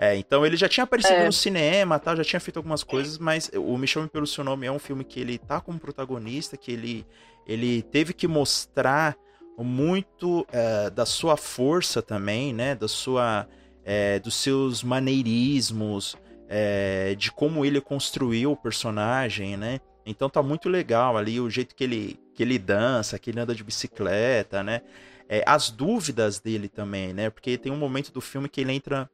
É, 0.00 0.16
então 0.16 0.46
ele 0.46 0.56
já 0.56 0.68
tinha 0.68 0.84
aparecido 0.84 1.14
É. 1.14 1.26
no 1.26 1.32
cinema, 1.32 1.98
tal, 1.98 2.16
já 2.16 2.22
tinha 2.22 2.38
feito 2.38 2.56
algumas 2.56 2.84
coisas, 2.84 3.18
mas 3.18 3.50
o 3.52 3.76
Me 3.76 3.86
Chame 3.86 4.08
Pelo 4.08 4.28
Seu 4.28 4.44
Nome 4.44 4.64
é 4.64 4.70
um 4.70 4.78
filme 4.78 5.02
que 5.02 5.18
ele 5.18 5.38
tá 5.38 5.60
como 5.60 5.76
protagonista, 5.80 6.56
que 6.56 6.70
ele, 6.70 7.04
ele 7.44 7.82
teve 7.82 8.12
que 8.12 8.28
mostrar 8.28 9.16
muito 9.58 10.46
é, 10.52 10.88
da 10.88 11.04
sua 11.04 11.36
força 11.36 12.00
também, 12.00 12.52
né? 12.52 12.76
Da 12.76 12.86
sua, 12.86 13.48
é, 13.84 14.20
dos 14.20 14.36
seus 14.36 14.84
maneirismos, 14.84 16.16
é, 16.48 17.16
de 17.16 17.32
como 17.32 17.64
ele 17.64 17.80
construiu 17.80 18.52
o 18.52 18.56
personagem, 18.56 19.56
né? 19.56 19.80
Então 20.06 20.30
tá 20.30 20.40
muito 20.44 20.68
legal 20.68 21.16
ali 21.16 21.40
o 21.40 21.50
jeito 21.50 21.74
que 21.74 21.82
ele, 21.82 22.20
que 22.34 22.42
ele 22.44 22.56
dança, 22.56 23.18
que 23.18 23.30
ele 23.30 23.40
anda 23.40 23.52
de 23.52 23.64
bicicleta, 23.64 24.62
né? 24.62 24.80
É, 25.28 25.42
as 25.44 25.70
dúvidas 25.70 26.38
dele 26.38 26.68
também, 26.68 27.12
né? 27.12 27.30
Porque 27.30 27.58
tem 27.58 27.72
um 27.72 27.76
momento 27.76 28.12
do 28.12 28.20
filme 28.20 28.48
que 28.48 28.60
ele 28.60 28.72
entra 28.72 29.10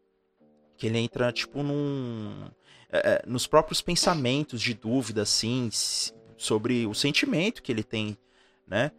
que 0.76 0.86
ele 0.86 0.98
entra 0.98 1.32
tipo 1.32 1.62
num 1.62 2.48
é, 2.90 2.98
é, 2.98 3.22
nos 3.26 3.46
próprios 3.46 3.80
pensamentos 3.80 4.60
de 4.60 4.74
dúvida 4.74 5.22
assim 5.22 5.68
sobre 6.36 6.86
o 6.86 6.94
sentimento 6.94 7.62
que 7.62 7.72
ele 7.72 7.82
tem, 7.82 8.16
né? 8.66 8.90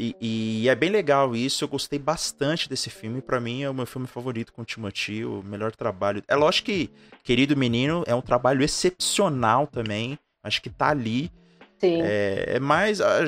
E, 0.00 0.14
e 0.20 0.68
é 0.68 0.76
bem 0.76 0.90
legal 0.90 1.34
isso, 1.34 1.64
eu 1.64 1.68
gostei 1.68 1.98
bastante 1.98 2.68
desse 2.68 2.88
filme. 2.88 3.20
Pra 3.20 3.40
mim 3.40 3.62
é 3.62 3.70
o 3.70 3.74
meu 3.74 3.84
filme 3.84 4.06
favorito 4.06 4.52
com 4.52 4.62
o 4.62 4.64
Timothy, 4.64 5.24
o 5.24 5.42
melhor 5.42 5.74
trabalho. 5.74 6.22
É 6.28 6.36
lógico 6.36 6.66
que 6.66 6.88
Querido 7.24 7.56
Menino 7.56 8.04
é 8.06 8.14
um 8.14 8.20
trabalho 8.20 8.62
excepcional 8.62 9.66
também. 9.66 10.16
Acho 10.40 10.62
que 10.62 10.70
tá 10.70 10.90
ali. 10.90 11.32
Sim. 11.78 12.00
É, 12.00 12.44
é 12.54 12.60
mais. 12.60 13.00
ah, 13.00 13.24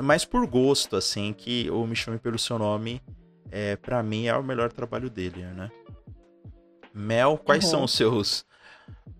mais 0.00 0.24
por 0.24 0.46
gosto, 0.46 0.94
assim, 0.94 1.32
que 1.32 1.68
o 1.70 1.84
Me 1.86 1.96
Chame 1.96 2.18
Pelo 2.18 2.38
Seu 2.38 2.56
Nome, 2.56 3.02
é, 3.50 3.74
para 3.74 4.00
mim, 4.00 4.26
é 4.26 4.36
o 4.36 4.44
melhor 4.44 4.72
trabalho 4.72 5.10
dele, 5.10 5.42
né? 5.42 5.70
Mel, 6.94 7.38
quais 7.38 7.64
uhum. 7.64 7.70
são 7.70 7.84
os 7.84 7.92
seus 7.92 8.44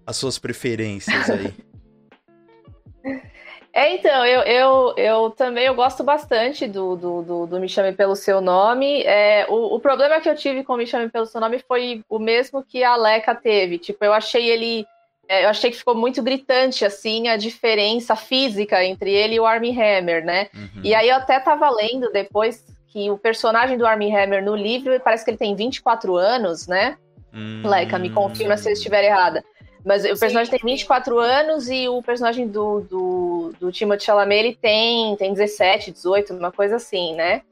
as 0.07 0.17
suas 0.17 0.38
preferências 0.38 1.31
aí? 1.31 1.55
É, 3.75 3.95
então, 3.95 4.26
eu, 4.26 4.43
eu, 4.43 4.95
eu 4.99 5.31
também 5.31 5.64
eu 5.64 5.75
gosto 5.75 6.05
bastante 6.05 6.69
do, 6.69 6.95
do, 6.95 7.23
do, 7.23 7.47
do 7.47 7.59
Me 7.61 7.67
Chame 7.67 7.93
Pelo 7.93 8.14
Seu 8.14 8.38
Nome. 8.38 9.02
É, 9.02 9.47
o, 9.49 9.75
o 9.75 9.81
problema 9.81 10.21
que 10.21 10.29
eu 10.29 10.37
tive 10.37 10.62
com 10.62 10.76
Me 10.76 10.87
Chame 10.87 11.09
Pelo 11.09 11.25
Seu 11.25 11.41
Nome 11.41 11.59
foi 11.59 12.05
o 12.07 12.19
mesmo 12.19 12.62
que 12.62 12.85
a 12.85 12.95
Leca 12.97 13.35
teve. 13.35 13.79
Tipo, 13.79 14.05
eu 14.05 14.12
achei 14.12 14.50
ele. 14.50 14.87
É, 15.26 15.45
eu 15.45 15.49
achei 15.49 15.71
que 15.71 15.79
ficou 15.79 15.95
muito 15.95 16.23
gritante, 16.23 16.85
assim, 16.85 17.29
a 17.29 17.38
diferença 17.38 18.14
física 18.14 18.85
entre 18.85 19.11
ele 19.11 19.37
e 19.37 19.41
o 19.41 19.47
Armie 19.47 19.73
Hammer, 19.73 20.23
né? 20.23 20.49
Uhum. 20.55 20.83
E 20.85 20.95
aí 20.95 21.09
eu 21.09 21.17
até 21.17 21.41
tava 21.41 21.71
lendo 21.71 22.12
depois 22.12 22.67
que 22.88 23.11
o 23.11 23.17
personagem 23.17 23.79
do 23.79 23.87
Armie 23.87 24.14
Hammer 24.14 24.45
no 24.45 24.55
livro 24.55 25.00
parece 25.00 25.25
que 25.25 25.31
ele 25.31 25.38
tem 25.38 25.57
24 25.57 26.14
anos, 26.14 26.67
né? 26.67 26.99
Hum... 27.33 27.62
Leca, 27.65 27.99
me 27.99 28.11
confirma 28.11 28.57
se 28.57 28.69
eu 28.69 28.73
estiver 28.73 29.05
errada. 29.05 29.45
Mas 29.85 30.05
o 30.05 30.09
personagem 30.09 30.45
sim, 30.47 30.59
tem 30.59 30.71
24 30.71 31.15
sim. 31.15 31.21
anos 31.29 31.69
e 31.69 31.89
o 31.89 32.03
personagem 32.03 32.47
do, 32.47 32.81
do, 32.83 33.53
do 33.59 33.73
Timothée 33.73 34.07
Chalamet, 34.07 34.39
ele 34.39 34.55
tem, 34.55 35.17
tem 35.17 35.33
17, 35.33 35.91
18, 35.91 36.35
uma 36.35 36.53
coisa 36.53 36.77
assim, 36.77 37.15
né? 37.15 37.43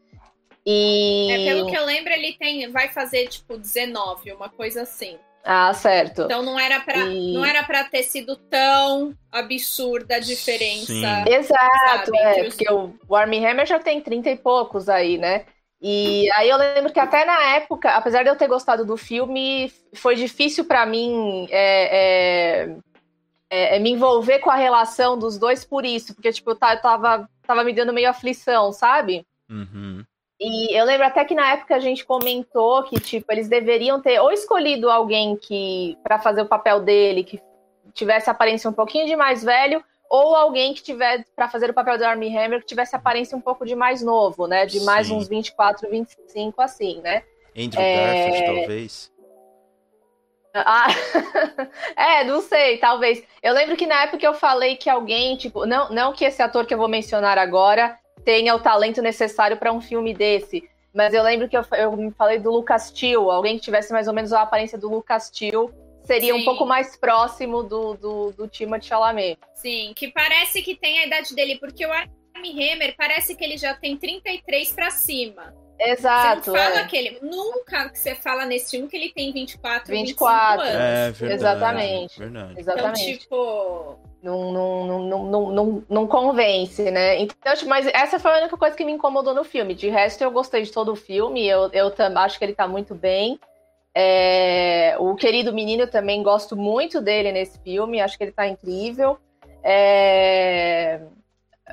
E... 0.64 1.28
É, 1.32 1.54
pelo 1.54 1.66
que 1.66 1.76
eu 1.76 1.84
lembro, 1.84 2.12
ele 2.12 2.34
tem, 2.34 2.70
vai 2.70 2.88
fazer, 2.88 3.26
tipo, 3.26 3.58
19, 3.58 4.32
uma 4.32 4.48
coisa 4.48 4.82
assim. 4.82 5.18
Ah, 5.42 5.72
certo. 5.72 6.22
Então 6.22 6.42
não 6.42 6.58
era 6.58 6.80
para 6.80 6.98
e... 7.06 7.32
não 7.32 7.44
era 7.44 7.62
para 7.62 7.84
ter 7.84 8.02
sido 8.02 8.36
tão 8.36 9.14
absurda 9.32 10.16
a 10.16 10.20
diferença. 10.20 10.92
Sim. 10.92 11.32
Exato, 11.32 12.10
sabe, 12.12 12.18
é, 12.18 12.44
porque 12.44 12.70
o, 12.70 12.94
o 13.08 13.16
Armie 13.16 13.44
Hammer 13.44 13.66
já 13.66 13.78
tem 13.78 14.00
30 14.00 14.30
e 14.30 14.36
poucos 14.36 14.88
aí, 14.88 15.16
né? 15.16 15.46
E 15.82 16.30
aí 16.32 16.48
eu 16.48 16.58
lembro 16.58 16.92
que 16.92 17.00
até 17.00 17.24
na 17.24 17.54
época, 17.54 17.90
apesar 17.90 18.22
de 18.22 18.28
eu 18.28 18.36
ter 18.36 18.46
gostado 18.46 18.84
do 18.84 18.98
filme, 18.98 19.72
foi 19.94 20.14
difícil 20.14 20.66
para 20.66 20.84
mim 20.84 21.48
é, 21.50 22.68
é, 22.68 22.76
é, 23.48 23.76
é, 23.76 23.78
me 23.78 23.90
envolver 23.90 24.40
com 24.40 24.50
a 24.50 24.56
relação 24.56 25.18
dos 25.18 25.38
dois 25.38 25.64
por 25.64 25.86
isso, 25.86 26.14
porque 26.14 26.32
tipo, 26.32 26.50
eu 26.50 26.56
tava, 26.56 27.28
tava 27.46 27.64
me 27.64 27.72
dando 27.72 27.94
meio 27.94 28.10
aflição, 28.10 28.72
sabe? 28.72 29.26
Uhum. 29.48 30.04
E 30.38 30.78
eu 30.78 30.84
lembro 30.84 31.06
até 31.06 31.24
que 31.24 31.34
na 31.34 31.52
época 31.52 31.74
a 31.74 31.80
gente 31.80 32.04
comentou 32.04 32.82
que 32.82 33.00
tipo 33.00 33.30
eles 33.32 33.48
deveriam 33.48 34.00
ter 34.00 34.20
ou 34.20 34.30
escolhido 34.30 34.90
alguém 34.90 35.36
que 35.36 35.98
para 36.02 36.18
fazer 36.18 36.42
o 36.42 36.46
papel 36.46 36.80
dele 36.80 37.24
que 37.24 37.40
tivesse 37.92 38.30
aparência 38.30 38.68
um 38.68 38.72
pouquinho 38.72 39.06
de 39.06 39.16
mais 39.16 39.42
velho 39.42 39.84
ou 40.10 40.34
alguém 40.34 40.74
que 40.74 40.82
tiver 40.82 41.24
para 41.36 41.48
fazer 41.48 41.70
o 41.70 41.74
papel 41.74 41.96
do 41.96 42.04
Armie 42.04 42.36
Hammer 42.36 42.58
que 42.60 42.66
tivesse 42.66 42.96
aparência 42.96 43.38
um 43.38 43.40
pouco 43.40 43.64
de 43.64 43.76
mais 43.76 44.02
novo, 44.02 44.48
né? 44.48 44.66
De 44.66 44.80
mais 44.80 45.06
Sim. 45.06 45.14
uns 45.14 45.28
24, 45.28 45.88
25, 45.88 46.60
assim, 46.60 47.00
né? 47.00 47.22
Andrew 47.56 47.80
é... 47.80 47.96
Garfield, 47.96 48.46
talvez. 48.46 49.12
Ah, 50.52 50.88
é, 51.96 52.24
não 52.24 52.40
sei, 52.40 52.78
talvez. 52.78 53.22
Eu 53.40 53.54
lembro 53.54 53.76
que 53.76 53.86
na 53.86 54.02
época 54.02 54.26
eu 54.26 54.34
falei 54.34 54.76
que 54.76 54.90
alguém, 54.90 55.36
tipo, 55.36 55.64
não, 55.64 55.88
não 55.90 56.12
que 56.12 56.24
esse 56.24 56.42
ator 56.42 56.66
que 56.66 56.74
eu 56.74 56.78
vou 56.78 56.88
mencionar 56.88 57.38
agora 57.38 57.96
tenha 58.24 58.52
o 58.56 58.58
talento 58.58 59.00
necessário 59.00 59.56
para 59.56 59.72
um 59.72 59.80
filme 59.80 60.12
desse, 60.12 60.68
mas 60.92 61.14
eu 61.14 61.22
lembro 61.22 61.48
que 61.48 61.56
eu, 61.56 61.64
eu 61.78 62.12
falei 62.18 62.40
do 62.40 62.50
Lucas 62.50 62.90
Till, 62.90 63.30
alguém 63.30 63.56
que 63.56 63.64
tivesse 63.64 63.92
mais 63.92 64.08
ou 64.08 64.14
menos 64.14 64.32
a 64.32 64.42
aparência 64.42 64.76
do 64.76 64.90
Lucas 64.90 65.30
Till, 65.30 65.70
seria 66.02 66.34
Sim. 66.34 66.40
um 66.40 66.44
pouco 66.44 66.66
mais 66.66 66.96
próximo 66.96 67.62
do, 67.62 67.94
do, 67.94 68.32
do 68.32 68.48
Timothée 68.48 68.88
Chalamet. 68.88 69.38
Sim, 69.54 69.92
que 69.94 70.08
parece 70.08 70.62
que 70.62 70.74
tem 70.74 70.98
a 71.00 71.06
idade 71.06 71.34
dele, 71.34 71.58
porque 71.58 71.84
o 71.84 71.92
Armie 71.92 72.72
Hammer 72.72 72.94
parece 72.96 73.34
que 73.34 73.44
ele 73.44 73.56
já 73.58 73.74
tem 73.74 73.96
33 73.96 74.72
para 74.72 74.90
cima. 74.90 75.54
Exato. 75.80 76.44
Você 76.44 76.50
não 76.50 76.56
fala 76.58 76.80
é. 76.80 76.84
que 76.84 76.96
ele. 76.96 77.18
Nunca 77.22 77.88
que 77.88 77.98
você 77.98 78.14
fala 78.14 78.44
nesse 78.44 78.72
filme 78.72 78.86
que 78.86 78.96
ele 78.96 79.12
tem 79.12 79.32
24, 79.32 79.90
24 79.90 80.60
anos. 80.60 80.74
É, 80.74 81.10
verdade. 81.10 81.32
Exatamente. 81.32 82.18
Verdade. 82.18 82.54
Exatamente. 82.60 83.02
Então, 83.02 83.18
tipo. 83.18 83.98
Não, 84.22 84.52
não, 84.52 84.86
não, 84.86 85.24
não, 85.24 85.50
não, 85.50 85.84
não 85.88 86.06
convence, 86.06 86.90
né? 86.90 87.18
Então, 87.20 87.54
tipo, 87.54 87.70
mas 87.70 87.86
essa 87.86 88.18
foi 88.18 88.30
a 88.32 88.40
única 88.40 88.56
coisa 88.58 88.76
que 88.76 88.84
me 88.84 88.92
incomodou 88.92 89.34
no 89.34 89.44
filme. 89.44 89.74
De 89.74 89.88
resto, 89.88 90.22
eu 90.22 90.30
gostei 90.30 90.62
de 90.62 90.70
todo 90.70 90.92
o 90.92 90.96
filme. 90.96 91.48
Eu, 91.48 91.70
eu 91.72 91.90
acho 92.16 92.38
que 92.38 92.44
ele 92.44 92.54
tá 92.54 92.68
muito 92.68 92.94
bem. 92.94 93.40
É, 93.94 94.94
o 94.98 95.14
querido 95.14 95.52
menino, 95.52 95.82
eu 95.82 95.90
também 95.90 96.22
gosto 96.22 96.56
muito 96.56 97.00
dele 97.00 97.32
nesse 97.32 97.58
filme, 97.60 98.00
acho 98.00 98.16
que 98.16 98.24
ele 98.24 98.32
tá 98.32 98.46
incrível. 98.46 99.18
É, 99.62 101.00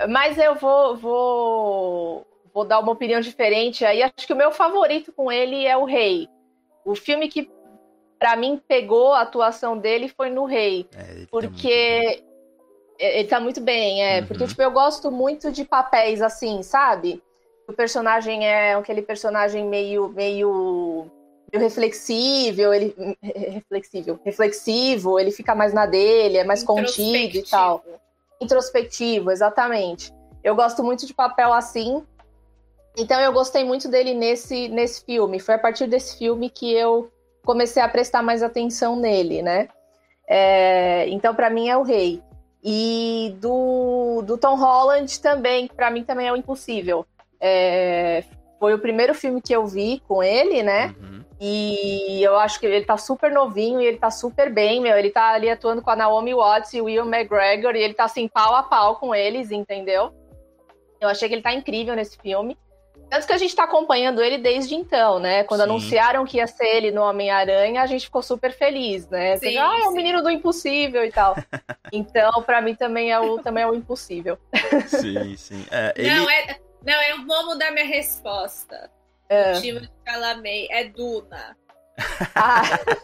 mas 0.09 0.37
eu 0.37 0.55
vou, 0.55 0.95
vou, 0.97 2.27
vou 2.53 2.65
dar 2.65 2.79
uma 2.79 2.91
opinião 2.91 3.21
diferente 3.21 3.85
aí. 3.85 4.03
Acho 4.03 4.25
que 4.25 4.33
o 4.33 4.37
meu 4.37 4.51
favorito 4.51 5.11
com 5.11 5.31
ele 5.31 5.65
é 5.65 5.77
o 5.77 5.85
Rei. 5.85 6.27
O 6.85 6.95
filme 6.95 7.27
que 7.27 7.49
para 8.19 8.35
mim 8.35 8.61
pegou 8.67 9.13
a 9.13 9.21
atuação 9.21 9.77
dele 9.77 10.09
foi 10.09 10.29
no 10.29 10.45
Rei, 10.45 10.87
é, 10.95 11.11
ele 11.11 11.25
tá 11.25 11.27
porque 11.29 12.23
tá 12.97 13.05
ele 13.05 13.27
tá 13.27 13.39
muito 13.39 13.61
bem, 13.61 14.03
é, 14.03 14.21
uhum. 14.21 14.27
porque 14.27 14.47
tipo, 14.47 14.61
eu 14.61 14.71
gosto 14.71 15.11
muito 15.11 15.51
de 15.51 15.63
papéis 15.63 16.19
assim, 16.19 16.63
sabe? 16.63 17.21
O 17.67 17.73
personagem 17.73 18.47
é 18.47 18.73
aquele 18.73 19.03
personagem 19.03 19.65
meio 19.65 20.09
meio 20.09 21.11
reflexível, 21.53 22.73
ele 22.73 22.95
reflexível, 23.21 24.19
reflexivo, 24.23 25.19
ele 25.19 25.31
fica 25.31 25.55
mais 25.55 25.73
na 25.73 25.85
dele, 25.85 26.37
é 26.37 26.43
mais 26.43 26.63
contido 26.63 27.37
e 27.37 27.43
tal. 27.43 27.83
Introspectivo, 28.41 29.31
exatamente. 29.31 30.13
Eu 30.43 30.55
gosto 30.55 30.83
muito 30.83 31.05
de 31.05 31.13
papel 31.13 31.53
assim. 31.53 32.03
Então 32.97 33.19
eu 33.21 33.31
gostei 33.31 33.63
muito 33.63 33.87
dele 33.87 34.13
nesse 34.13 34.67
nesse 34.69 35.03
filme. 35.05 35.39
Foi 35.39 35.55
a 35.55 35.59
partir 35.59 35.87
desse 35.87 36.17
filme 36.17 36.49
que 36.49 36.73
eu 36.73 37.11
comecei 37.45 37.81
a 37.81 37.87
prestar 37.87 38.21
mais 38.21 38.43
atenção 38.43 38.95
nele, 38.95 39.41
né? 39.41 39.69
É, 40.27 41.07
então 41.09 41.33
para 41.33 41.49
mim 41.49 41.69
é 41.69 41.77
o 41.77 41.83
rei. 41.83 42.21
E 42.63 43.35
do, 43.39 44.21
do 44.23 44.37
Tom 44.37 44.55
Holland 44.55 45.21
também, 45.21 45.67
para 45.67 45.89
mim 45.89 46.03
também 46.03 46.27
é 46.27 46.33
o 46.33 46.35
impossível. 46.35 47.05
É, 47.39 48.23
foi 48.59 48.73
o 48.73 48.79
primeiro 48.79 49.13
filme 49.13 49.41
que 49.41 49.55
eu 49.55 49.65
vi 49.65 50.01
com 50.07 50.23
ele, 50.23 50.63
né? 50.63 50.93
Uhum. 50.99 51.16
E 51.39 52.21
eu 52.23 52.37
acho 52.37 52.59
que 52.59 52.65
ele 52.65 52.85
tá 52.85 52.97
super 52.97 53.31
novinho 53.31 53.79
e 53.79 53.85
ele 53.85 53.97
tá 53.97 54.09
super 54.09 54.51
bem, 54.51 54.81
meu. 54.81 54.97
Ele 54.97 55.11
tá 55.11 55.33
ali 55.33 55.49
atuando 55.49 55.81
com 55.81 55.91
a 55.91 55.95
Naomi 55.95 56.33
Watts 56.33 56.73
e 56.73 56.81
o 56.81 56.85
Will 56.85 57.05
McGregor 57.05 57.75
e 57.75 57.83
ele 57.83 57.93
tá 57.93 58.05
assim, 58.05 58.27
pau 58.27 58.55
a 58.55 58.63
pau 58.63 58.95
com 58.95 59.13
eles, 59.13 59.51
entendeu? 59.51 60.11
Eu 60.99 61.07
achei 61.09 61.29
que 61.29 61.35
ele 61.35 61.43
tá 61.43 61.53
incrível 61.53 61.95
nesse 61.95 62.17
filme. 62.17 62.57
Tanto 63.09 63.25
que 63.25 63.33
a 63.33 63.37
gente 63.37 63.55
tá 63.55 63.63
acompanhando 63.63 64.21
ele 64.21 64.37
desde 64.37 64.75
então, 64.75 65.17
né? 65.17 65.43
Quando 65.43 65.61
sim. 65.61 65.65
anunciaram 65.67 66.25
que 66.25 66.37
ia 66.37 66.47
ser 66.47 66.65
ele 66.65 66.91
no 66.91 67.01
Homem-Aranha, 67.03 67.81
a 67.81 67.85
gente 67.85 68.05
ficou 68.05 68.21
super 68.21 68.51
feliz, 68.51 69.07
né? 69.07 69.37
Sim, 69.37 69.57
ah, 69.57 69.79
é 69.79 69.87
o 69.87 69.91
menino 69.91 70.21
do 70.21 70.29
impossível 70.29 71.05
e 71.05 71.11
tal. 71.11 71.35
então, 71.93 72.43
para 72.43 72.61
mim 72.61 72.75
também 72.75 73.11
é 73.11 73.19
o 73.19 73.37
também 73.39 73.63
é 73.63 73.67
o 73.67 73.75
impossível. 73.75 74.37
Sim, 74.87 75.37
sim. 75.37 75.65
É, 75.71 75.93
ele... 75.95 76.09
Não, 76.09 76.29
é, 76.29 76.59
não, 76.85 77.01
eu 77.03 77.25
vou 77.25 77.45
mudar 77.45 77.71
minha 77.71 77.85
resposta. 77.85 78.91
É. 79.29 79.57
O 79.57 79.61
time 79.61 79.79
de 79.81 79.89
Calamei 80.05 80.67
é 80.71 80.85
Duna. 80.85 81.55
Ah. 82.35 82.61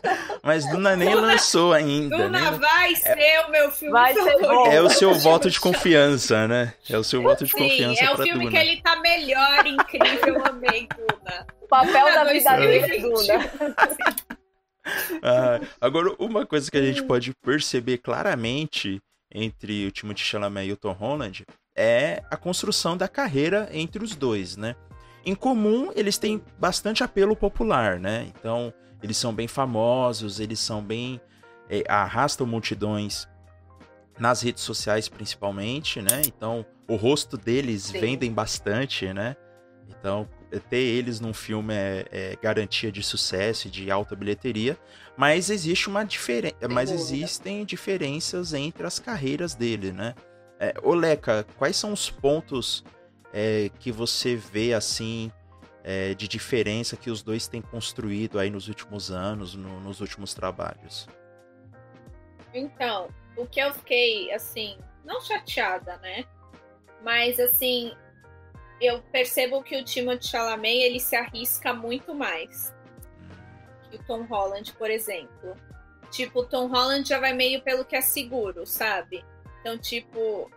Mas 0.43 0.69
Duna 0.69 0.95
nem 0.95 1.09
Duna, 1.09 1.27
lançou 1.27 1.73
ainda. 1.73 2.17
Duna 2.17 2.51
nem... 2.51 2.59
vai 2.59 2.95
ser 2.95 3.45
o 3.45 3.51
meu 3.51 3.71
filme 3.71 3.91
vai 3.91 4.13
ser 4.13 4.39
bom. 4.39 4.67
É 4.67 4.81
o 4.81 4.89
seu 4.89 5.13
voto 5.15 5.49
de 5.49 5.59
confiança, 5.59 6.47
né? 6.47 6.73
É 6.89 6.97
o 6.97 7.03
seu 7.03 7.21
voto 7.21 7.43
de 7.43 7.51
Sim, 7.51 7.57
confiança. 7.57 8.03
É 8.03 8.13
o 8.13 8.17
filme 8.17 8.45
Duna. 8.45 8.51
que 8.51 8.57
ele 8.57 8.81
tá 8.81 8.95
melhor, 8.97 9.65
incrível, 9.65 10.35
eu 10.35 10.45
amei 10.45 10.87
Duna. 10.95 11.47
O 11.61 11.67
papel 11.67 12.07
Duna 12.07 12.23
da 12.23 12.33
vida 12.33 12.57
dele 12.57 12.77
é 12.77 12.99
Duna. 12.99 14.33
Ah, 15.21 15.61
agora, 15.79 16.13
uma 16.19 16.45
coisa 16.45 16.69
que 16.69 16.77
a 16.77 16.81
gente 16.81 17.03
pode 17.03 17.33
perceber 17.41 17.99
claramente 17.99 18.99
entre 19.33 19.87
o 19.87 19.91
Timothée 19.91 20.25
Chalamet 20.25 20.67
e 20.67 20.73
o 20.73 20.77
Tom 20.77 20.91
Holland 20.91 21.45
é 21.75 22.21
a 22.29 22.35
construção 22.35 22.97
da 22.97 23.07
carreira 23.07 23.69
entre 23.71 24.03
os 24.03 24.13
dois, 24.13 24.57
né? 24.57 24.75
Em 25.25 25.35
comum, 25.35 25.91
eles 25.95 26.17
têm 26.17 26.43
bastante 26.59 27.03
apelo 27.03 27.35
popular, 27.35 27.99
né? 27.99 28.27
Então, 28.27 28.73
eles 29.01 29.17
são 29.17 29.33
bem 29.33 29.47
famosos, 29.47 30.39
eles 30.39 30.59
são 30.59 30.83
bem. 30.83 31.19
É, 31.69 31.83
arrastam 31.87 32.45
multidões 32.45 33.27
nas 34.19 34.41
redes 34.41 34.63
sociais, 34.63 35.07
principalmente, 35.07 36.01
né? 36.01 36.21
Então, 36.27 36.65
o 36.87 36.95
rosto 36.95 37.37
deles 37.37 37.83
Sim. 37.83 37.99
vendem 37.99 38.31
bastante, 38.31 39.11
né? 39.13 39.35
Então, 39.89 40.27
ter 40.69 40.77
eles 40.77 41.19
num 41.19 41.33
filme 41.33 41.73
é, 41.73 42.05
é, 42.11 42.37
garantia 42.41 42.91
de 42.91 43.01
sucesso 43.01 43.67
e 43.67 43.71
de 43.71 43.89
alta 43.89 44.15
bilheteria, 44.15 44.77
mas 45.17 45.49
existe 45.49 45.87
uma 45.87 46.03
diferença, 46.03 46.67
mas 46.69 46.91
existem 46.91 47.65
diferenças 47.65 48.53
entre 48.53 48.85
as 48.85 48.99
carreiras 48.99 49.55
dele, 49.55 49.91
né? 49.91 50.13
É, 50.59 50.73
Leca, 50.83 51.45
quais 51.57 51.75
são 51.75 51.91
os 51.91 52.09
pontos 52.09 52.83
é, 53.33 53.69
que 53.79 53.91
você 53.91 54.35
vê 54.35 54.73
assim 54.73 55.31
é, 55.83 56.13
de 56.13 56.27
diferença 56.27 56.95
que 56.95 57.09
os 57.09 57.21
dois 57.21 57.47
têm 57.47 57.61
construído 57.61 58.39
aí 58.39 58.49
nos 58.49 58.67
últimos 58.67 59.11
anos, 59.11 59.55
no, 59.55 59.79
nos 59.81 59.99
últimos 59.99 60.33
trabalhos? 60.33 61.07
Então, 62.53 63.09
o 63.35 63.45
que 63.47 63.59
eu 63.59 63.73
fiquei 63.73 64.31
assim, 64.31 64.77
não 65.03 65.19
chateada, 65.19 65.97
né? 65.97 66.23
Mas 67.03 67.39
assim, 67.39 67.91
eu 68.79 69.01
percebo 69.11 69.63
que 69.63 69.75
o 69.75 69.83
Timothée 69.83 70.29
Chalamet 70.29 70.77
ele 70.77 70.99
se 70.99 71.15
arrisca 71.15 71.73
muito 71.73 72.13
mais 72.13 72.73
que 73.89 73.97
o 73.97 74.03
Tom 74.03 74.23
Holland, 74.23 74.73
por 74.73 74.89
exemplo. 74.89 75.55
Tipo, 76.09 76.41
o 76.41 76.45
Tom 76.45 76.67
Holland 76.67 77.07
já 77.07 77.19
vai 77.19 77.33
meio 77.33 77.61
pelo 77.61 77.85
que 77.85 77.95
é 77.95 78.01
seguro, 78.01 78.65
sabe? 78.65 79.25
Então, 79.59 79.77
tipo, 79.77 80.51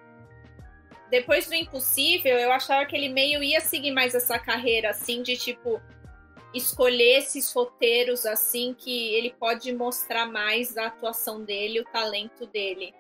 depois 1.11 1.47
do 1.47 1.55
Impossível, 1.55 2.37
eu 2.37 2.53
achava 2.53 2.85
que 2.85 2.97
ele 2.97 3.09
meio 3.09 3.43
ia 3.43 3.61
seguir 3.61 3.93
mais 3.93 4.15
essa 4.15 4.39
carreira, 4.39 4.91
assim, 4.91 5.23
de 5.23 5.37
tipo, 5.37 5.81
escolher 6.53 7.19
esses 7.19 7.53
roteiros, 7.53 8.27
assim, 8.27 8.75
que 8.77 9.15
ele 9.15 9.35
pode 9.39 9.73
mostrar 9.73 10.27
mais 10.27 10.77
a 10.77 10.87
atuação 10.87 11.45
dele, 11.45 11.81
o 11.81 11.85
talento 11.85 12.47
dele. 12.47 12.95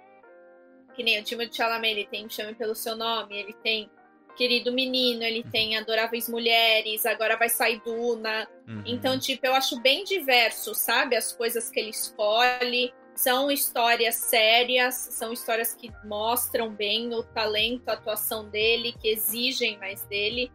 Que 0.95 1.03
nem 1.03 1.21
o 1.21 1.25
time 1.25 1.47
de 1.47 1.57
Chalamet, 1.57 1.93
ele 1.93 2.07
tem 2.07 2.29
Chame 2.29 2.55
Pelo 2.55 2.75
Seu 2.75 2.97
Nome, 2.97 3.37
ele 3.37 3.53
tem 3.55 3.91
Querido 4.37 4.73
Menino, 4.73 5.23
ele 5.23 5.43
tem 5.43 5.77
Adoráveis 5.77 6.29
Mulheres, 6.29 7.07
agora 7.07 7.37
vai 7.37 7.49
sair 7.49 7.81
Duna. 7.85 8.49
Uhum. 8.69 8.83
Então, 8.87 9.19
tipo, 9.19 9.47
eu 9.47 9.55
acho 9.55 9.81
bem 9.81 10.05
diverso, 10.05 10.75
sabe? 10.75 11.17
As 11.17 11.33
coisas 11.33 11.71
que 11.71 11.81
ele 11.81 11.91
escolhe 11.91 12.93
são 13.17 13.51
histórias 13.51 14.15
sérias, 14.15 14.95
são 14.95 15.33
histórias 15.33 15.75
que 15.75 15.91
mostram 16.05 16.71
bem 16.71 17.13
o 17.15 17.23
talento, 17.23 17.89
a 17.89 17.95
atuação 17.95 18.49
dele, 18.49 18.95
que 19.01 19.09
exigem 19.09 19.79
mais 19.79 20.03
dele. 20.03 20.53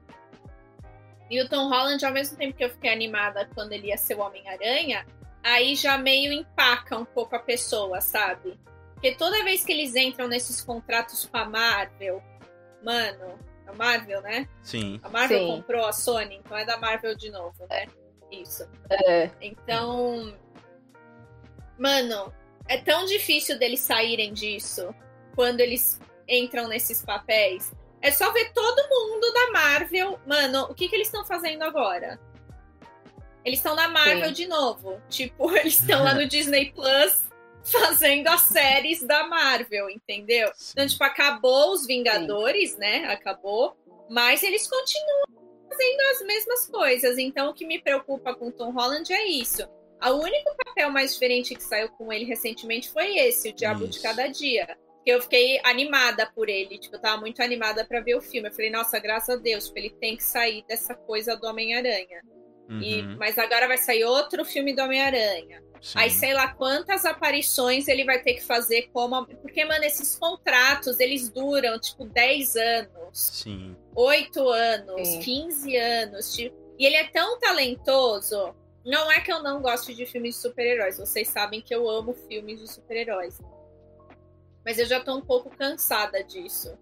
E 1.29 1.41
o 1.41 1.49
Tom 1.49 1.69
Holland, 1.69 2.05
ao 2.05 2.13
mesmo 2.13 2.37
tempo 2.37 2.55
que 2.55 2.63
eu 2.63 2.69
fiquei 2.69 2.91
animada 2.91 3.49
quando 3.55 3.73
ele 3.73 3.87
ia 3.87 3.97
ser 3.97 4.15
o 4.15 4.21
Homem-Aranha, 4.21 5.05
aí 5.43 5.75
já 5.75 5.97
meio 5.97 6.31
empaca 6.31 6.97
um 6.97 7.05
pouco 7.05 7.35
a 7.35 7.39
pessoa, 7.39 7.99
sabe? 7.99 8.59
Porque 8.93 9.15
toda 9.15 9.43
vez 9.43 9.65
que 9.65 9.71
eles 9.71 9.95
entram 9.95 10.27
nesses 10.27 10.61
contratos 10.61 11.25
com 11.25 11.37
a 11.37 11.45
Marvel, 11.45 12.21
mano, 12.83 13.39
a 13.65 13.73
Marvel, 13.73 14.21
né? 14.21 14.47
Sim. 14.61 14.99
A 15.01 15.09
Marvel 15.09 15.39
Sim. 15.39 15.47
comprou 15.47 15.85
a 15.85 15.91
Sony, 15.91 16.35
então 16.35 16.55
é 16.55 16.63
da 16.63 16.77
Marvel 16.77 17.15
de 17.15 17.31
novo, 17.31 17.65
né? 17.67 17.87
Isso. 18.31 18.69
É. 18.89 19.31
Então, 19.41 20.37
mano, 21.79 22.31
é 22.71 22.77
tão 22.77 23.03
difícil 23.03 23.59
deles 23.59 23.81
saírem 23.81 24.31
disso 24.31 24.95
quando 25.35 25.59
eles 25.59 25.99
entram 26.25 26.69
nesses 26.69 27.03
papéis. 27.03 27.73
É 28.01 28.11
só 28.11 28.31
ver 28.31 28.53
todo 28.53 28.87
mundo 28.89 29.33
da 29.33 29.51
Marvel. 29.51 30.17
Mano, 30.25 30.67
o 30.69 30.73
que, 30.73 30.87
que 30.87 30.95
eles 30.95 31.07
estão 31.07 31.25
fazendo 31.25 31.63
agora? 31.63 32.17
Eles 33.43 33.59
estão 33.59 33.75
na 33.75 33.89
Marvel 33.89 34.29
Sim. 34.29 34.33
de 34.33 34.47
novo. 34.47 35.01
Tipo, 35.09 35.51
eles 35.57 35.81
estão 35.81 36.01
lá 36.01 36.13
no 36.13 36.25
Disney 36.25 36.71
Plus 36.71 37.25
fazendo 37.61 38.27
as 38.29 38.41
séries 38.43 39.03
da 39.03 39.27
Marvel, 39.27 39.89
entendeu? 39.89 40.49
Então, 40.71 40.87
tipo, 40.87 41.03
acabou 41.03 41.73
os 41.73 41.85
Vingadores, 41.85 42.77
né? 42.77 43.03
Acabou. 43.11 43.75
Mas 44.09 44.43
eles 44.43 44.65
continuam 44.65 45.25
fazendo 45.69 46.01
as 46.11 46.25
mesmas 46.25 46.67
coisas. 46.67 47.17
Então, 47.17 47.49
o 47.49 47.53
que 47.53 47.67
me 47.67 47.81
preocupa 47.81 48.33
com 48.33 48.47
o 48.47 48.51
Tom 48.51 48.71
Holland 48.71 49.11
é 49.11 49.27
isso. 49.27 49.67
O 50.09 50.15
único 50.15 50.55
papel 50.65 50.89
mais 50.89 51.13
diferente 51.13 51.53
que 51.55 51.63
saiu 51.63 51.89
com 51.89 52.11
ele 52.11 52.25
recentemente 52.25 52.89
foi 52.89 53.17
esse, 53.17 53.49
O 53.49 53.53
Diabo 53.53 53.87
de 53.87 53.95
Isso. 53.95 54.03
Cada 54.03 54.27
Dia. 54.27 54.77
Que 55.03 55.11
eu 55.11 55.21
fiquei 55.21 55.59
animada 55.63 56.25
por 56.35 56.47
ele. 56.49 56.77
Tipo, 56.77 56.95
eu 56.95 57.01
tava 57.01 57.19
muito 57.19 57.41
animada 57.41 57.83
pra 57.85 58.01
ver 58.01 58.15
o 58.15 58.21
filme. 58.21 58.49
Eu 58.49 58.53
falei, 58.53 58.69
nossa, 58.69 58.99
graças 58.99 59.35
a 59.35 59.39
Deus, 59.39 59.65
tipo, 59.67 59.79
ele 59.79 59.89
tem 59.89 60.15
que 60.15 60.23
sair 60.23 60.63
dessa 60.67 60.93
coisa 60.95 61.35
do 61.35 61.47
Homem-Aranha. 61.47 62.21
E- 62.69 63.01
Uhum, 63.01 63.17
Mas 63.17 63.37
agora 63.37 63.67
vai 63.67 63.77
sair 63.77 64.05
outro 64.05 64.45
filme 64.45 64.73
do 64.73 64.81
Homem-Aranha. 64.81 65.61
Aí 65.95 66.09
sei 66.11 66.33
lá 66.33 66.53
quantas 66.53 67.03
aparições 67.05 67.87
ele 67.87 68.05
vai 68.05 68.21
ter 68.21 68.35
que 68.35 68.43
fazer 68.43 68.89
como. 68.93 69.25
Porque, 69.25 69.65
mano, 69.65 69.83
esses 69.83 70.15
contratos, 70.15 70.99
eles 70.99 71.27
duram, 71.29 71.79
tipo, 71.79 72.05
10 72.05 72.55
anos, 72.55 73.09
Sim. 73.11 73.75
8 73.95 74.47
anos, 74.47 75.07
Sim. 75.07 75.19
15 75.19 75.75
anos. 75.75 76.33
Tipo... 76.33 76.55
E 76.79 76.85
ele 76.85 76.95
é 76.95 77.07
tão 77.09 77.39
talentoso. 77.39 78.55
Não 78.85 79.11
é 79.11 79.19
que 79.21 79.31
eu 79.31 79.41
não 79.43 79.61
gosto 79.61 79.93
de 79.93 80.05
filmes 80.05 80.35
de 80.35 80.41
super-heróis. 80.41 80.97
Vocês 80.97 81.27
sabem 81.27 81.61
que 81.61 81.73
eu 81.73 81.89
amo 81.89 82.13
filmes 82.13 82.59
de 82.59 82.67
super-heróis. 82.71 83.39
Mas 84.65 84.77
eu 84.79 84.85
já 84.85 84.99
tô 84.99 85.15
um 85.15 85.21
pouco 85.21 85.49
cansada 85.55 86.23
disso. 86.23 86.77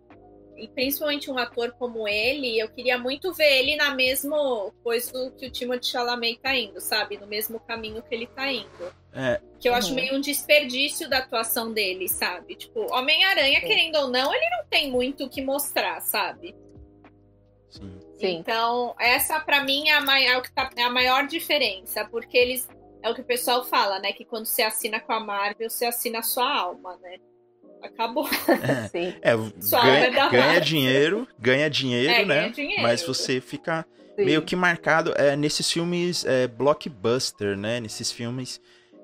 E 0.58 0.68
principalmente 0.68 1.32
um 1.32 1.38
ator 1.38 1.72
como 1.80 2.06
ele, 2.06 2.60
eu 2.60 2.68
queria 2.68 2.98
muito 2.98 3.34
ver 3.34 3.60
ele 3.60 3.78
na 3.78 3.96
mesma 3.96 4.38
coisa 4.84 5.32
que 5.38 5.46
o 5.46 5.50
Timothée 5.52 5.90
Chalamet 5.90 6.38
tá 6.42 6.54
indo, 6.54 6.82
sabe? 6.82 7.18
No 7.18 7.26
mesmo 7.26 7.62
caminho 7.62 8.04
que 8.04 8.14
ele 8.14 8.28
tá 8.28 8.52
indo. 8.52 8.94
É, 9.14 9.40
Que 9.60 9.68
eu 9.70 9.74
acho 9.74 9.90
Uhum. 9.90 9.96
meio 9.96 10.16
um 10.16 10.22
desperdício 10.22 11.10
da 11.10 11.20
atuação 11.20 11.72
dele, 11.72 12.08
sabe? 12.10 12.56
Tipo, 12.56 12.94
Homem-Aranha, 12.94 13.62
querendo 13.62 13.96
ou 14.00 14.08
não, 14.10 14.34
ele 14.34 14.50
não 14.50 14.66
tem 14.70 14.92
muito 14.92 15.26
o 15.26 15.30
que 15.30 15.42
mostrar, 15.42 16.00
sabe? 16.02 16.54
Sim. 17.70 18.00
Sim. 18.20 18.38
Então, 18.38 18.96
essa 19.00 19.40
pra 19.40 19.64
mim 19.64 19.88
é 19.88 19.94
a, 19.94 20.02
mai- 20.02 20.26
é 20.26 20.38
o 20.38 20.42
que 20.42 20.52
tá- 20.52 20.70
é 20.76 20.84
a 20.84 20.90
maior 20.90 21.26
diferença, 21.28 22.06
porque 22.06 22.38
eles. 22.38 22.68
É 23.02 23.10
o 23.10 23.16
que 23.16 23.22
o 23.22 23.24
pessoal 23.26 23.64
fala, 23.64 23.98
né? 24.00 24.12
Que 24.12 24.26
quando 24.26 24.46
você 24.46 24.62
assina 24.62 25.00
com 25.00 25.14
a 25.14 25.20
Marvel, 25.22 25.70
você 25.70 25.86
assina 25.86 26.20
a 26.20 26.22
sua 26.24 26.52
alma, 26.54 26.98
né? 27.02 27.16
Acabou. 27.82 28.28
Sim. 28.92 29.14
É, 29.22 29.32
Só 29.62 29.82
ganha, 29.82 30.06
é 30.08 30.12
da 30.12 30.28
ganha 30.28 30.60
dinheiro, 30.60 31.26
ganha 31.40 31.70
dinheiro, 31.70 32.12
É, 32.12 32.26
né? 32.26 32.36
ganha 32.42 32.50
dinheiro. 32.52 32.82
Mas 32.84 33.02
você 33.02 33.40
fica 33.40 33.86
Sim. 34.18 34.26
meio 34.26 34.42
que 34.42 34.54
marcado 34.54 35.14
é, 35.16 35.34
nesses 35.38 35.72
filmes 35.72 36.26
é, 36.26 36.46
blockbuster, 36.46 37.56
né? 37.58 37.80
Nesses 37.80 38.12
filmes 38.12 38.60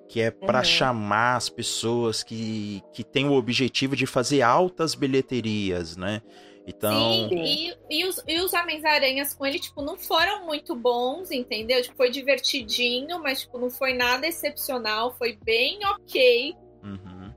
que 0.10 0.19
é 0.19 0.30
pra 0.30 0.58
Uhum. 0.60 0.63
chamar 0.65 1.36
as 1.38 1.47
pessoas 1.47 2.21
que, 2.21 2.84
que 2.93 3.01
tem 3.01 3.25
o 3.30 3.34
objetivo 3.34 3.95
de 3.95 4.06
fazer 4.06 4.41
altas 4.41 4.93
bilheterias, 4.93 5.95
né? 5.95 6.21
Então, 6.67 7.30
Sim, 7.30 7.30
e, 7.32 7.75
e 7.91 8.06
os, 8.06 8.23
e 8.28 8.39
os 8.39 8.51
Homens-Aranhas 8.51 9.34
com 9.36 9.45
ele, 9.45 9.60
tipo, 9.60 9.82
não 9.84 9.97
foram 9.97 10.45
muito 10.45 10.75
bons, 10.75 11.30
entendeu? 11.30 11.82
Tipo, 11.82 11.95
foi 11.95 12.10
divertidinho, 12.10 13.21
mas, 13.21 13.41
tipo, 13.41 13.60
não 13.60 13.69
foi 13.69 13.93
nada 13.93 14.25
excepcional, 14.25 15.15
foi 15.17 15.38
bem 15.43 15.80
ok. 15.86 16.56
uhum. 16.84 17.34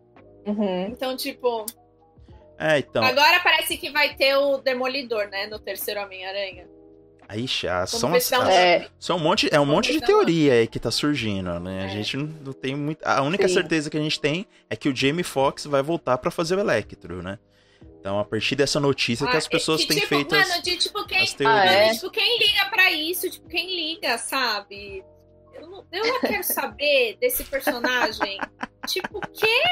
Uhum. 0.47 0.87
Então, 0.87 1.15
tipo, 1.15 1.67
é, 2.59 2.79
então, 2.79 3.05
agora 3.05 3.39
parece 3.41 3.77
que 3.77 3.91
vai 3.91 4.15
ter 4.17 4.35
o 4.37 4.57
Demolidor, 4.59 5.29
né? 5.29 5.47
No 5.47 5.59
terceiro 5.59 6.01
Homem-Aranha. 6.03 6.67
aí 7.29 7.47
são 7.47 7.71
as, 7.71 8.03
um 8.03 8.15
as- 8.15 8.33
É. 8.49 8.89
são 8.99 9.17
um 9.19 9.21
monte, 9.21 9.47
é 9.53 9.61
um 9.61 9.67
monte 9.67 9.93
de 9.93 10.01
teoria 10.01 10.55
aí 10.55 10.67
que 10.67 10.81
tá 10.81 10.91
surgindo, 10.91 11.61
né? 11.61 11.83
A 11.83 11.85
É. 11.85 11.89
gente 11.91 12.17
não, 12.17 12.55
tem 12.55 12.75
muito, 12.75 13.05
a 13.05 13.21
única 13.21 13.47
Sim. 13.47 13.53
certeza 13.55 13.91
que 13.91 13.99
a 13.99 14.01
gente 14.01 14.19
tem 14.19 14.47
é 14.71 14.75
que 14.75 14.89
o 14.89 14.97
Jamie 14.97 15.23
Foxx 15.23 15.67
vai 15.67 15.83
voltar 15.83 16.17
pra 16.17 16.31
fazer 16.31 16.57
o 16.57 16.61
Electro, 16.61 17.23
né? 17.23 17.39
Então, 18.09 18.19
a 18.19 18.25
partir 18.25 18.57
dessa 18.57 18.81
notícia 18.81 19.27
que 19.27 19.35
Ah, 19.35 19.39
as 19.39 19.47
pessoas 19.47 19.83
que, 19.83 19.89
têm 19.89 19.97
tipo, 19.99 20.09
feito 20.09 20.35
Mano, 20.35 20.51
as, 20.51 20.63
de 20.63 20.77
tipo, 20.79 21.07
quem, 21.07 21.19
as 21.23 21.35
teorias. 21.35 21.61
Ah, 21.61 21.73
é? 21.75 21.81
mano, 21.89 21.95
tipo, 21.99 22.11
quem 22.11 22.39
liga 22.39 22.65
pra 22.71 22.91
isso? 22.91 23.31
Tipo, 23.31 23.49
quem 23.51 23.67
liga, 23.67 24.17
sabe? 24.17 25.05
Eu 25.53 25.69
não, 25.69 25.87
eu 25.93 26.07
não 26.07 26.21
quero 26.21 26.43
saber 26.43 27.19
desse 27.21 27.45
personagem. 27.45 28.39
tipo, 28.89 29.21
que? 29.21 29.63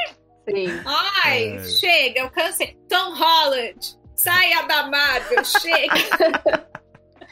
Sim. 0.51 0.67
Ai, 0.85 1.55
É. 1.57 1.63
chega, 1.63 2.19
eu 2.19 2.29
cansei. 2.29 2.77
Tom 2.87 3.15
Holland, 3.15 3.97
saia 4.15 4.61
da 4.67 4.85
Marvel, 4.87 5.43
chega, 5.43 6.67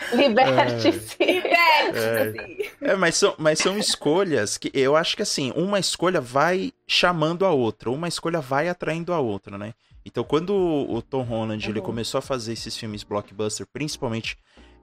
Liberte-se. 0.12 1.18
liberte-se. 1.24 2.72
É, 2.82 2.96
mas 2.96 3.16
são, 3.16 3.36
mas 3.38 3.60
são 3.60 3.78
escolhas 3.78 4.58
que 4.58 4.72
eu 4.74 4.96
acho 4.96 5.16
que 5.16 5.22
assim, 5.22 5.54
uma 5.56 5.80
escolha 5.80 6.20
vai 6.20 6.74
chamando 6.88 7.46
a 7.46 7.52
outra, 7.52 7.92
uma 7.92 8.08
escolha 8.08 8.42
vai 8.42 8.68
atraindo 8.68 9.14
a 9.14 9.20
outra, 9.20 9.56
né? 9.58 9.74
Então, 10.06 10.24
quando 10.24 10.54
o, 10.54 11.02
Tom 11.02 11.24
Holland 11.24 11.68
ele 11.68 11.80
Uhum. 11.80 11.86
começou 11.86 12.20
a 12.20 12.22
fazer 12.22 12.54
esses 12.54 12.78
filmes 12.78 13.04
blockbuster, 13.04 13.66
principalmente 13.74 14.38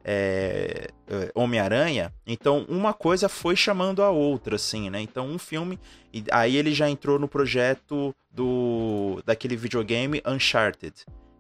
é, 0.05 0.89
é, 1.07 1.31
Homem-Aranha, 1.35 2.13
então 2.27 2.67
uma 2.69 2.93
coisa 2.93 3.29
foi 3.29 3.55
chamando 3.55 4.03
a 4.03 4.11
outra, 4.11 4.57
assim, 4.57 4.91
né? 4.91 5.01
Então, 5.01 5.27
um 5.29 5.39
filme. 5.39 5.79
E 6.13 6.25
aí 6.33 6.57
ele 6.57 6.73
já 6.75 6.91
entrou 6.91 7.19
no 7.21 7.29
projeto 7.29 8.13
do 8.31 9.23
daquele 9.25 9.55
videogame 9.57 10.21
Uncharted, 10.27 10.93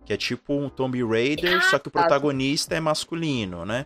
que 0.07 0.12
é 0.12 0.16
tipo 0.16 0.55
um 0.55 0.68
Tomb 0.68 1.03
Raider, 1.05 1.57
Ah, 1.59 1.62
só 1.62 1.79
que 1.79 1.88
o 1.88 1.90
protagonista 1.90 2.77
é 2.77 2.81
masculino, 2.81 3.64
né? 3.66 3.85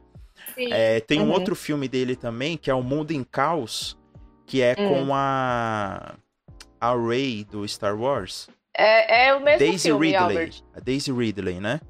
É, 0.58 1.00
tem 1.00 1.20
um 1.20 1.24
Uhum. 1.24 1.30
outro 1.32 1.56
filme 1.56 1.88
dele 1.88 2.14
também, 2.14 2.58
que 2.58 2.70
é 2.70 2.74
O 2.74 2.82
Mundo 2.82 3.12
em 3.12 3.24
Caos, 3.24 3.96
que 4.46 4.60
é 4.60 4.76
Hum. 4.78 4.88
com 5.06 5.14
a 5.14 6.14
a 6.78 6.94
Rey 6.94 7.44
do 7.44 7.66
Star 7.66 7.98
Wars. 7.98 8.48
É, 8.78 9.28
é 9.28 9.34
o 9.34 9.40
mesmo 9.40 9.58
Daisy 9.60 9.88
filme, 9.88 10.06
Ridley. 10.08 10.22
Albert. 10.38 10.62
A 10.74 10.80
Daisy 10.80 11.12
Ridley, 11.12 11.60
né? 11.60 11.80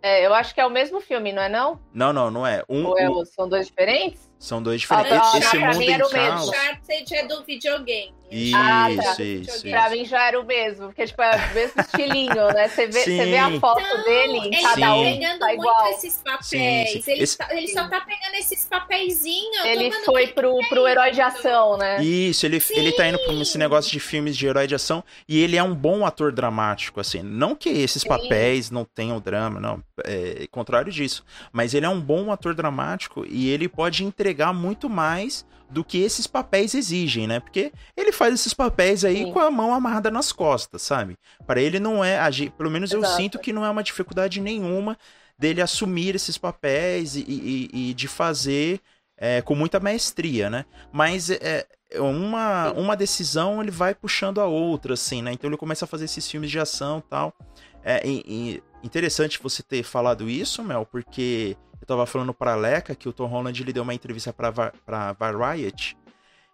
É, 0.00 0.24
eu 0.24 0.32
acho 0.32 0.54
que 0.54 0.60
é 0.60 0.66
o 0.66 0.70
mesmo 0.70 1.00
filme, 1.00 1.32
não 1.32 1.42
é 1.42 1.48
não? 1.48 1.80
Não, 1.92 2.12
não, 2.12 2.30
não 2.30 2.46
é. 2.46 2.62
Um, 2.68 2.86
Ou 2.86 2.98
é 2.98 3.10
o- 3.10 3.24
são 3.24 3.48
dois 3.48 3.66
diferentes? 3.66 4.30
São 4.38 4.62
dois 4.62 4.80
diferentes. 4.80 5.10
Ah, 5.12 5.38
Esse 5.38 5.50
pra 5.50 5.66
mundo 5.66 5.78
mim 5.78 5.86
em 5.86 5.92
era 5.92 6.06
o 6.06 6.12
mesmo. 6.12 6.28
caos. 6.30 6.48
Uncharted 6.48 7.14
é 7.16 7.26
do 7.26 7.44
videogame. 7.44 8.14
Isso, 8.30 8.56
Ah, 8.56 8.88
tá. 8.94 9.12
isso, 9.12 9.22
isso. 9.22 9.62
Pra 9.70 9.88
mim 9.90 10.04
já 10.04 10.26
era 10.28 10.38
o 10.40 10.44
mesmo, 10.44 10.86
porque 10.86 11.06
tipo, 11.06 11.22
é 11.22 11.30
o 11.50 11.54
mesmo 11.54 11.80
estilinho, 11.80 12.46
né? 12.52 12.68
Você 12.68 12.86
vê, 12.86 13.00
você 13.04 13.24
vê 13.24 13.38
a 13.38 13.58
foto 13.58 13.80
Não, 13.82 14.04
dele, 14.04 14.38
ele 14.48 14.62
cada 14.62 14.80
tá 14.80 14.94
um 14.94 15.02
pegando 15.04 15.38
tá 15.38 15.46
muito 15.46 15.60
igual. 15.62 15.90
esses 15.92 16.16
papéis. 16.18 16.46
Sim, 16.92 17.02
sim. 17.02 17.10
Ele, 17.12 17.22
Esse- 17.22 17.38
tá- 17.38 17.48
ele 17.50 17.68
só 17.68 17.88
tá 17.88 18.00
pegando 18.02 18.34
esses 18.34 18.66
papeizinhos. 18.66 19.64
Ele 19.64 19.90
foi 20.04 20.26
pro, 20.28 20.58
pro 20.68 20.86
herói 20.86 21.10
de 21.10 21.20
ação, 21.20 21.76
né? 21.78 22.02
Isso, 22.04 22.44
ele, 22.44 22.62
ele 22.70 22.92
tá 22.92 23.08
indo 23.08 23.18
pra 23.18 23.32
esse 23.34 23.56
negócio 23.56 23.90
de 23.90 24.00
filmes 24.00 24.36
de 24.36 24.46
herói 24.46 24.66
de 24.66 24.74
ação 24.74 25.02
e 25.28 25.42
ele 25.42 25.56
é 25.56 25.62
um 25.62 25.74
bom 25.74 26.04
ator 26.04 26.32
dramático, 26.32 27.00
assim. 27.00 27.22
Não 27.22 27.54
que 27.54 27.68
esses 27.68 28.02
Sim. 28.02 28.08
papéis 28.08 28.70
não 28.70 28.84
tenham 28.84 29.20
drama, 29.20 29.58
não. 29.58 29.82
É 30.04 30.46
contrário 30.50 30.92
disso. 30.92 31.24
Mas 31.52 31.74
ele 31.74 31.86
é 31.86 31.88
um 31.88 32.00
bom 32.00 32.30
ator 32.30 32.54
dramático 32.54 33.24
e 33.28 33.48
ele 33.50 33.68
pode 33.68 34.04
entregar 34.04 34.52
muito 34.52 34.88
mais 34.88 35.46
do 35.70 35.84
que 35.84 35.98
esses 35.98 36.26
papéis 36.26 36.74
exigem, 36.74 37.26
né? 37.26 37.40
Porque 37.40 37.72
ele 37.96 38.12
faz 38.12 38.32
esses 38.34 38.54
papéis 38.54 39.04
aí 39.04 39.24
Sim. 39.24 39.32
com 39.32 39.38
a 39.40 39.50
mão 39.50 39.72
amarrada 39.74 40.10
nas 40.10 40.32
costas, 40.32 40.82
sabe? 40.82 41.16
Para 41.46 41.60
ele 41.60 41.78
não 41.78 42.02
é, 42.04 42.18
agir- 42.18 42.50
pelo 42.52 42.70
menos 42.70 42.90
eu 42.92 43.00
Exato. 43.00 43.16
sinto 43.16 43.38
que 43.38 43.52
não 43.52 43.64
é 43.64 43.70
uma 43.70 43.82
dificuldade 43.82 44.40
nenhuma 44.40 44.96
dele 45.38 45.60
assumir 45.60 46.14
esses 46.14 46.38
papéis 46.38 47.14
e, 47.16 47.20
e- 47.28 47.90
e 47.90 47.94
de 47.94 48.08
fazer 48.08 48.80
é, 49.20 49.42
com 49.42 49.54
muita 49.54 49.80
maestria, 49.80 50.48
né? 50.48 50.64
Mas 50.92 51.28
é, 51.28 51.66
é 51.90 52.00
uma, 52.00 52.70
uma 52.72 52.96
decisão 52.96 53.60
ele 53.60 53.70
vai 53.70 53.94
puxando 53.94 54.40
a 54.40 54.46
outra, 54.46 54.94
assim, 54.94 55.22
né? 55.22 55.32
Então 55.32 55.50
ele 55.50 55.56
começa 55.56 55.84
a 55.84 55.88
fazer 55.88 56.04
esses 56.04 56.30
filmes 56.30 56.50
de 56.50 56.58
ação 56.58 56.98
e 56.98 57.10
tal. 57.10 57.34
É 57.82 58.00
e- 58.06 58.22
e 58.26 58.62
interessante 58.86 59.38
você 59.42 59.62
ter 59.62 59.82
falado 59.82 60.30
isso, 60.30 60.62
Mel, 60.62 60.86
porque 60.86 61.56
eu 61.60 61.67
tava 61.88 62.06
falando 62.06 62.32
pra 62.34 62.54
Leca 62.54 62.94
que 62.94 63.08
o 63.08 63.12
Tom 63.12 63.26
Holland 63.26 63.60
ele 63.62 63.72
deu 63.72 63.82
uma 63.82 63.94
entrevista 63.94 64.32
pra, 64.32 64.52
pra 64.84 65.12
Variety 65.12 65.96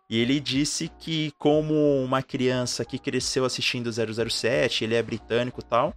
e 0.08 0.18
ele 0.20 0.38
disse 0.40 0.90
que 0.98 1.32
como 1.38 1.74
uma 2.04 2.22
criança 2.22 2.84
que 2.84 2.98
cresceu 2.98 3.44
assistindo 3.44 3.90
007, 3.92 4.84
ele 4.84 4.94
é 4.94 5.02
britânico 5.02 5.60
e 5.60 5.64
tal, 5.64 5.94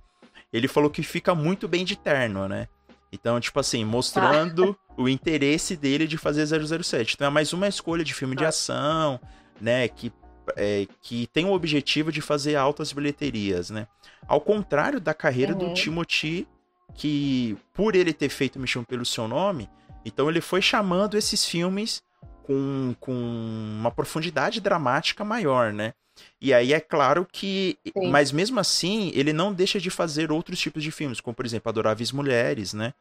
ele 0.51 0.67
falou 0.67 0.89
que 0.89 1.03
fica 1.03 1.35
muito 1.35 1.67
bem 1.67 1.83
de 1.85 1.95
terno, 1.97 2.47
né? 2.47 2.67
Então, 3.11 3.39
tipo 3.39 3.59
assim, 3.59 3.85
mostrando 3.85 4.77
o 4.97 5.07
interesse 5.07 5.75
dele 5.77 6.07
de 6.07 6.17
fazer 6.17 6.45
007. 6.45 7.13
Então 7.15 7.27
é 7.27 7.29
mais 7.29 7.53
uma 7.53 7.67
escolha 7.67 8.03
de 8.03 8.13
filme 8.13 8.35
de 8.35 8.43
Ah. 8.45 8.49
ação, 8.49 9.19
né? 9.61 9.87
Que, 9.87 10.11
é, 10.55 10.85
que 11.01 11.27
tem 11.27 11.45
o 11.45 11.53
objetivo 11.53 12.11
de 12.11 12.21
fazer 12.21 12.55
altas 12.55 12.91
bilheterias, 12.91 13.69
né? 13.69 13.87
Ao 14.27 14.41
contrário 14.41 14.99
da 14.99 15.13
carreira 15.13 15.53
do 15.55 15.65
Uhum. 15.67 15.73
Timothy, 15.73 16.47
que 16.93 17.57
por 17.73 17.95
ele 17.95 18.13
ter 18.13 18.29
feito 18.29 18.59
Me 18.59 18.67
Chame 18.67 18.85
Pelo 18.85 19.05
Seu 19.05 19.27
Nome, 19.27 19.69
então 20.05 20.29
ele 20.29 20.41
foi 20.41 20.61
chamando 20.61 21.17
esses 21.17 21.45
filmes 21.45 22.01
com, 22.43 22.95
com 22.99 23.11
uma 23.11 23.91
profundidade 23.91 24.61
dramática 24.61 25.23
maior, 25.25 25.73
né? 25.73 25.93
E 26.41 26.53
aí 26.53 26.73
é 26.73 26.79
claro 26.79 27.27
que. 27.31 27.77
Sim. 27.85 28.09
Mas 28.09 28.31
mesmo 28.31 28.59
assim, 28.59 29.11
ele 29.13 29.33
não 29.33 29.53
deixa 29.53 29.79
de 29.79 29.89
fazer 29.89 30.31
outros 30.31 30.59
tipos 30.59 30.81
de 30.81 30.91
filmes, 30.91 31.19
como 31.19 31.35
por 31.35 31.45
exemplo 31.45 31.69
Adoráveis 31.69 32.11
Mulheres, 32.11 32.73
né? 32.73 32.93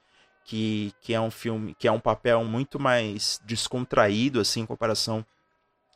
Que, 0.45 0.93
que 1.01 1.13
é 1.13 1.21
um 1.21 1.31
filme, 1.31 1.75
que 1.79 1.89
é 1.89 1.93
um 1.93 1.99
papel 1.99 2.45
muito 2.45 2.79
mais 2.79 3.41
descontraído, 3.45 4.39
assim, 4.41 4.61
em 4.61 4.67
comparação 4.67 5.25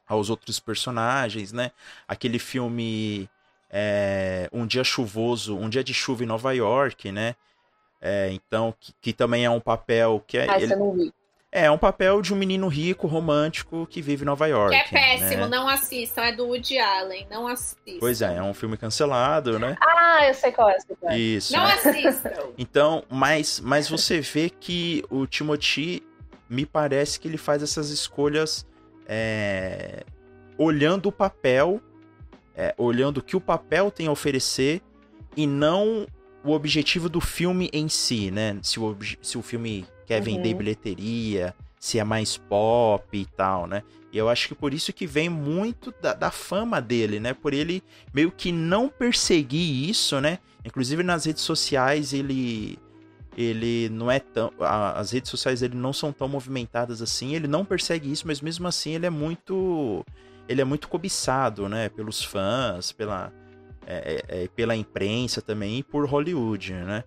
aos 0.09 0.29
outros 0.29 0.59
personagens, 0.59 1.53
né? 1.53 1.71
Aquele 2.09 2.39
filme 2.39 3.29
é, 3.71 4.49
Um 4.53 4.67
Dia 4.67 4.83
Chuvoso, 4.83 5.57
Um 5.57 5.69
Dia 5.69 5.85
de 5.85 5.95
Chuva 5.95 6.25
em 6.25 6.27
Nova 6.27 6.53
York, 6.53 7.13
né? 7.13 7.37
É, 8.01 8.31
então, 8.33 8.75
que, 8.81 8.93
que 9.01 9.13
também 9.13 9.45
é 9.45 9.51
um 9.51 9.61
papel 9.61 10.23
que 10.27 10.39
é, 10.39 10.47
Ah, 10.49 10.57
ele- 10.61 10.75
não 10.75 10.93
viu. 10.93 11.13
é 11.53 11.71
um 11.71 11.77
papel 11.77 12.23
de 12.23 12.33
um 12.33 12.37
menino 12.37 12.67
rico, 12.69 13.07
romântico, 13.07 13.87
que 13.87 14.01
vive 14.01 14.23
em 14.23 14.27
Nova 14.27 14.47
York. 14.47 14.71
Que 14.89 14.97
é 14.97 15.01
péssimo, 15.01 15.43
né? 15.43 15.49
não 15.49 15.69
assistam. 15.69 16.23
É 16.23 16.33
do 16.33 16.47
Woody 16.47 16.79
Allen, 16.79 17.27
não 17.31 17.47
assistam. 17.47 17.99
Pois 18.01 18.23
é, 18.23 18.37
é 18.37 18.43
um 18.43 18.55
filme 18.55 18.77
cancelado, 18.79 19.59
né? 19.59 19.77
Ah, 19.81 20.27
eu 20.27 20.33
sei 20.35 20.51
qual 20.53 20.71
é, 20.71 20.79
sei 20.81 20.97
qual 20.97 21.13
é. 21.13 21.19
Isso. 21.19 21.53
Não 21.53 21.65
né? 21.65 21.75
assistam. 21.75 22.31
Então, 22.57 23.05
mas, 23.11 23.61
mas 23.61 23.89
você 23.89 24.21
vê 24.21 24.49
que 24.49 25.05
o 25.11 25.27
Timothy, 25.27 26.03
me 26.49 26.65
parece 26.67 27.19
que 27.21 27.29
ele 27.29 27.37
faz 27.39 27.63
essas 27.63 27.91
escolhas 27.91 28.67
é, 29.07 30.05
olhando 30.59 31.07
o 31.09 31.13
papel, 31.13 31.81
é, 32.57 32.75
olhando 32.79 33.19
o 33.19 33.23
que 33.23 33.37
o 33.37 33.41
papel 33.41 33.91
tem 33.91 34.07
a 34.07 34.11
oferecer 34.13 34.81
e 35.37 35.47
não 35.47 36.07
o 36.45 36.53
objetivo 36.53 37.09
do 37.09 37.21
filme 37.21 37.69
em 37.73 37.89
si, 37.89 38.31
né? 38.31 38.59
Se 38.63 38.81
o, 38.81 38.97
se 39.21 39.37
o 39.39 39.43
filme 39.43 39.87
quer 40.07 40.21
vender 40.21 40.53
Uhum. 40.53 40.59
bilheteria, 40.59 41.55
se 41.79 41.99
é 41.99 42.05
mais 42.05 42.37
pop 42.37 43.05
e 43.17 43.25
tal, 43.25 43.67
né? 43.67 43.83
E 44.13 44.19
eu 44.19 44.29
acho 44.29 44.49
que 44.49 44.55
por 44.55 44.75
isso 44.75 44.93
que 44.93 45.07
vem 45.07 45.29
muito 45.29 45.95
da, 46.03 46.13
da 46.13 46.31
fama 46.31 46.81
dele, 46.81 47.21
né? 47.21 47.33
Por 47.33 47.55
ele 47.55 47.83
meio 48.13 48.31
que 48.31 48.51
não 48.51 48.89
perseguir 48.89 49.89
isso, 49.89 50.21
né? 50.21 50.39
Inclusive 50.65 51.03
nas 51.03 51.25
redes 51.25 51.43
sociais 51.43 52.13
ele 52.13 52.79
ele 53.37 53.89
não 53.91 54.11
é 54.11 54.19
tão 54.19 54.53
as 54.59 55.13
redes 55.13 55.31
sociais 55.31 55.61
dele 55.61 55.77
não 55.77 55.93
são 55.93 56.13
tão 56.13 56.29
movimentadas 56.29 57.01
assim, 57.01 57.35
ele 57.35 57.47
não 57.47 57.65
persegue 57.65 58.11
isso, 58.11 58.27
mas 58.27 58.41
mesmo 58.41 58.67
assim 58.67 58.95
ele 58.95 59.07
é 59.07 59.11
muito 59.11 60.05
ele 60.49 60.61
é 60.61 60.65
muito 60.65 60.89
cobiçado, 60.89 61.69
né, 61.69 61.89
pelos 61.89 62.25
fãs, 62.25 62.91
pela 62.91 63.33
é, 63.91 64.25
é, 64.45 64.49
pela 64.49 64.77
imprensa 64.77 65.43
também 65.43 65.79
e 65.79 65.83
por 65.83 66.07
Hollywood, 66.09 66.73
né? 66.73 67.05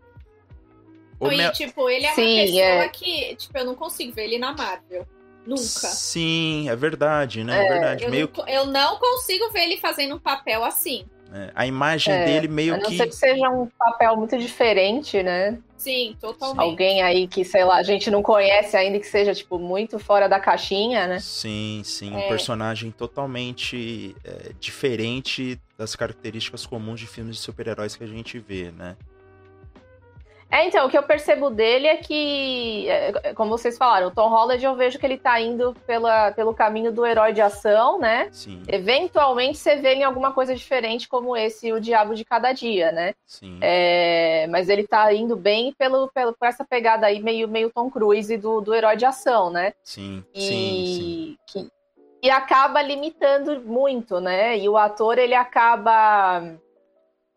O 1.20 1.32
E, 1.32 1.38
Mel- 1.38 1.52
tipo, 1.54 1.90
ele 1.90 2.06
é 2.06 2.10
uma 2.10 2.16
Sim, 2.16 2.36
pessoa 2.46 2.84
é. 2.84 2.90
que, 2.90 3.36
tipo, 3.36 3.58
eu 3.58 3.66
não 3.66 3.76
consigo 3.76 4.12
ver 4.14 4.26
ele 4.26 4.38
na 4.38 4.54
Marvel. 4.54 5.08
Nunca. 5.46 5.60
Sim, 5.62 6.70
é 6.70 6.76
verdade, 6.76 7.44
né? 7.44 7.66
É, 7.66 7.68
verdade. 7.68 8.04
Eu, 8.06 8.12
Meio 8.12 8.32
não, 8.36 8.48
eu 8.48 8.66
não 8.66 8.98
consigo 8.98 9.52
ver 9.52 9.64
ele 9.64 9.78
fazendo 9.78 10.16
um 10.16 10.20
papel 10.20 10.64
assim. 10.64 11.06
É, 11.34 11.52
a 11.56 11.66
imagem 11.66 12.14
É, 12.14 12.26
dele 12.26 12.48
meio 12.48 12.76
A 12.76 12.78
não 12.78 12.90
que 12.90 12.98
ser 12.98 13.08
que 13.08 13.16
seja 13.16 13.50
um 13.50 13.68
papel 13.78 14.16
muito 14.16 14.38
diferente, 14.38 15.22
né? 15.24 15.58
Sim, 15.78 16.16
totalmente. 16.22 16.60
Alguém 16.62 17.02
aí 17.02 17.28
que, 17.28 17.44
sei 17.44 17.66
lá, 17.66 17.76
a 17.76 17.84
gente 17.84 18.10
não 18.10 18.24
conhece 18.24 18.78
ainda, 18.78 18.98
que 19.00 19.06
seja, 19.08 19.34
tipo, 19.36 19.60
muito 19.60 20.00
fora 20.00 20.30
da 20.30 20.40
caixinha, 20.40 21.08
né? 21.08 21.20
Sim, 21.20 21.82
sim, 21.84 22.14
um 22.16 22.20
É. 22.20 22.28
personagem 22.30 22.90
totalmente 22.90 24.16
é, 24.24 24.52
diferente 24.60 25.60
das 25.78 25.94
características 25.96 26.66
comuns 26.66 27.00
de 27.02 27.08
filmes 27.08 27.36
de 27.36 27.42
super-heróis 27.42 27.96
que 27.98 28.04
a 28.04 28.08
gente 28.08 28.40
vê, 28.40 28.72
né? 28.72 28.96
É, 30.54 30.68
então, 30.68 30.86
o 30.86 30.90
que 30.90 30.96
eu 30.96 31.02
percebo 31.02 31.50
dele 31.50 31.88
é 31.88 31.98
que, 31.98 32.88
é, 32.88 33.34
como 33.34 33.50
vocês 33.50 33.76
falaram, 33.76 34.10
o 34.10 34.12
Tom 34.12 34.30
Holland 34.30 34.64
eu 34.64 34.76
vejo 34.76 35.00
que 35.00 35.06
ele 35.06 35.18
tá 35.18 35.42
indo 35.42 35.74
pela, 35.88 36.32
pelo 36.32 36.54
caminho 36.54 36.92
do 36.92 37.04
herói 37.04 37.34
de 37.34 37.42
ação, 37.42 37.98
né? 37.98 38.30
Sim, 38.32 38.62
Eventualmente 38.68 39.58
você 39.58 39.78
vê 39.78 39.96
em 39.96 40.04
alguma 40.04 40.32
coisa 40.32 40.54
diferente, 40.54 41.10
como 41.10 41.36
esse 41.36 41.74
O 41.74 41.82
Diabo 41.82 42.14
de 42.14 42.24
Cada 42.24 42.52
Dia, 42.54 42.92
né? 42.92 43.16
sim. 43.26 43.58
É, 43.62 44.46
mas 44.52 44.70
ele 44.70 44.86
tá 44.86 45.12
indo 45.12 45.36
bem 45.36 45.74
pelo, 45.74 46.08
pelo, 46.14 46.34
por 46.34 46.48
essa 46.48 46.64
pegada 46.64 47.08
aí 47.08 47.20
meio, 47.20 47.48
meio 47.48 47.72
Tom 47.74 47.90
Cruise 47.90 48.38
do, 48.38 48.62
do 48.62 48.76
herói 48.76 48.96
de 48.96 49.06
ação, 49.06 49.50
né? 49.50 49.74
Sim, 49.84 50.24
sim, 50.36 50.84
sim. 50.86 51.04
E, 51.04 51.38
que- 51.48 51.68
e 52.22 52.30
acaba 52.30 52.80
limitando 52.80 53.60
muito, 53.62 54.20
né? 54.22 54.56
E 54.56 54.70
o 54.70 54.78
ator 54.78 55.18
ele 55.18 55.34
acaba 55.34 56.54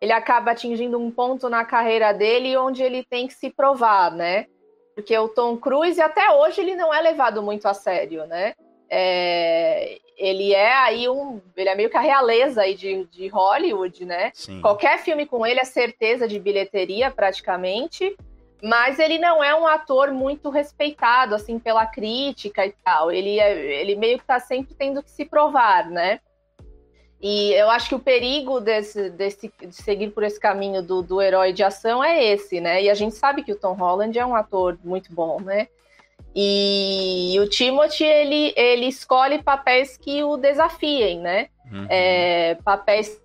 ele 0.01 0.13
acaba 0.13 0.51
atingindo 0.51 0.99
um 0.99 1.11
ponto 1.11 1.49
na 1.49 1.65
carreira 1.65 2.13
dele 2.13 2.57
onde 2.57 2.83
ele 2.83 3.05
tem 3.05 3.27
que 3.27 3.35
se 3.35 3.51
provar, 3.51 4.11
né? 4.11 4.47
Porque 4.95 5.17
o 5.17 5.29
Tom 5.29 5.57
Cruise 5.57 6.01
até 6.01 6.31
hoje 6.31 6.61
ele 6.61 6.75
não 6.75 6.93
é 6.93 7.01
levado 7.01 7.43
muito 7.43 7.67
a 7.67 7.75
sério, 7.75 8.27
né? 8.27 8.55
É, 8.89 9.99
ele 10.17 10.55
é 10.55 10.73
aí 10.73 11.09
um, 11.09 11.41
ele 11.57 11.69
é 11.69 11.75
meio 11.75 11.91
que 11.91 11.97
a 11.97 12.01
realeza 12.01 12.63
aí 12.63 12.75
de, 12.75 13.05
de 13.07 13.29
Hollywood, 13.29 14.05
né? 14.05 14.31
sim. 14.33 14.61
Qualquer 14.61 14.99
filme 14.99 15.27
com 15.27 15.45
ele 15.47 15.61
é 15.61 15.65
certeza 15.65 16.27
de 16.27 16.39
bilheteria, 16.39 17.11
praticamente. 17.11 18.17
Mas 18.63 18.99
ele 18.99 19.19
não 19.19 19.45
é 19.45 19.55
um 19.55 19.67
ator 19.67 20.13
muito 20.13 20.49
respeitado, 20.49 21.35
assim, 21.35 21.59
pela 21.59 21.85
crítica 21.85 22.65
e 22.65 22.73
tal. 22.83 23.13
Ele, 23.13 23.39
é, 23.39 23.83
ele 23.83 23.95
meio 23.97 24.19
que 24.19 24.25
tá 24.25 24.41
sempre 24.41 24.75
tendo 24.75 25.03
que 25.03 25.11
se 25.11 25.27
provar, 25.27 25.91
né? 25.91 26.21
E 27.21 27.53
eu 27.55 27.71
acho 27.71 27.89
que 27.89 27.95
o 27.95 27.99
perigo 27.99 28.61
desse, 28.61 29.09
desse, 29.11 29.51
de 29.59 29.75
seguir 29.75 30.11
por 30.11 30.23
esse 30.23 30.39
caminho 30.39 30.83
do, 30.83 31.03
do 31.03 31.21
herói 31.21 31.53
de 31.53 31.63
ação 31.63 32.05
é 32.05 32.23
esse, 32.23 32.61
né? 32.61 32.83
E 32.83 32.91
a 32.91 32.95
gente 32.95 33.15
sabe 33.15 33.43
que 33.43 33.53
o 33.53 33.59
Tom 33.59 33.73
Holland 33.73 34.19
é 34.19 34.27
um 34.27 34.35
ator 34.35 34.79
muito 34.85 35.13
bom, 35.13 35.41
né? 35.41 35.69
E 36.35 37.35
o 37.41 37.49
Timothy, 37.49 38.05
ele, 38.05 38.53
ele 38.57 38.87
escolhe 38.87 39.43
papéis 39.43 39.97
que 39.97 40.23
o 40.23 40.37
desafiem, 40.37 41.21
né? 41.21 41.49
Uhum. 41.73 41.87
é, 41.89 42.55
papéis 42.63 43.21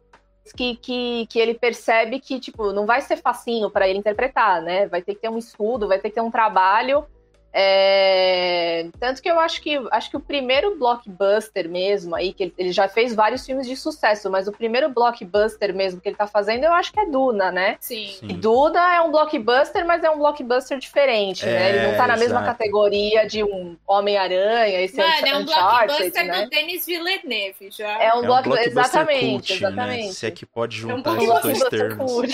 que, 0.55 0.75
que, 0.77 1.27
que 1.27 1.39
ele 1.39 1.53
percebe 1.53 2.19
que, 2.19 2.39
tipo, 2.39 2.71
não 2.71 2.85
vai 2.85 3.01
ser 3.01 3.17
facinho 3.17 3.69
para 3.69 3.87
ele 3.87 3.99
interpretar, 3.99 4.61
né? 4.61 4.87
Vai 4.87 5.01
ter 5.01 5.15
que 5.15 5.21
ter 5.21 5.29
um 5.29 5.37
estudo, 5.37 5.87
vai 5.87 5.99
ter 5.99 6.09
que 6.09 6.15
ter 6.15 6.21
um 6.21 6.31
trabalho. 6.31 7.05
É... 7.53 8.87
Tanto 8.99 9.21
que 9.21 9.29
eu 9.29 9.39
acho 9.39 9.61
que 9.61 9.75
acho 9.91 10.09
que 10.09 10.15
o 10.15 10.21
primeiro 10.21 10.77
blockbuster 10.77 11.67
mesmo 11.67 12.15
aí, 12.15 12.33
que 12.33 12.43
ele, 12.43 12.53
ele, 12.57 12.71
já 12.71 12.87
fez 12.87 13.13
vários 13.13 13.45
filmes 13.45 13.67
de 13.67 13.75
sucesso, 13.75 14.29
mas 14.29 14.47
o 14.47 14.51
primeiro 14.51 14.89
blockbuster 14.89 15.73
mesmo 15.75 15.99
que 15.99 16.07
ele 16.07 16.15
tá 16.15 16.27
fazendo, 16.27 16.63
eu 16.63 16.71
acho 16.71 16.93
que 16.93 16.99
é 16.99 17.05
Duna, 17.05 17.51
né? 17.51 17.77
Sim. 17.81 18.07
Sim. 18.19 18.27
E 18.29 18.33
Duna 18.33 18.95
é 18.95 19.01
um 19.01 19.11
blockbuster, 19.11 19.85
mas 19.85 20.03
é 20.03 20.09
um 20.09 20.17
blockbuster 20.17 20.77
diferente, 20.79 21.45
é, 21.45 21.51
né? 21.51 21.69
Ele 21.69 21.87
não 21.87 21.97
tá 21.97 22.07
na 22.07 22.13
exato. 22.13 22.19
mesma 22.19 22.43
categoria 22.43 23.27
de 23.27 23.43
um 23.43 23.77
Homem-Aranha, 23.85 24.81
esse 24.81 24.95
Mano, 24.95 25.27
é 25.27 25.37
um 25.37 25.45
blockbuster 25.45 26.25
né? 26.25 26.43
do 26.43 26.49
Denis 26.49 26.85
Villeneuve, 26.85 27.69
já. 27.69 28.01
É 28.01 28.13
um, 28.13 28.17
é 28.17 28.19
um 28.19 28.21
blockbuster, 28.21 28.67
exatamente, 28.67 29.29
cult, 29.29 29.53
exatamente. 29.53 30.05
Né? 30.07 30.11
Se 30.13 30.25
é 30.25 30.31
que 30.31 30.45
pode 30.45 30.77
juntar 30.77 31.09
é 31.09 31.13
um 31.13 31.21
esses 31.21 31.41
dois 31.41 31.69
termos. 31.69 32.27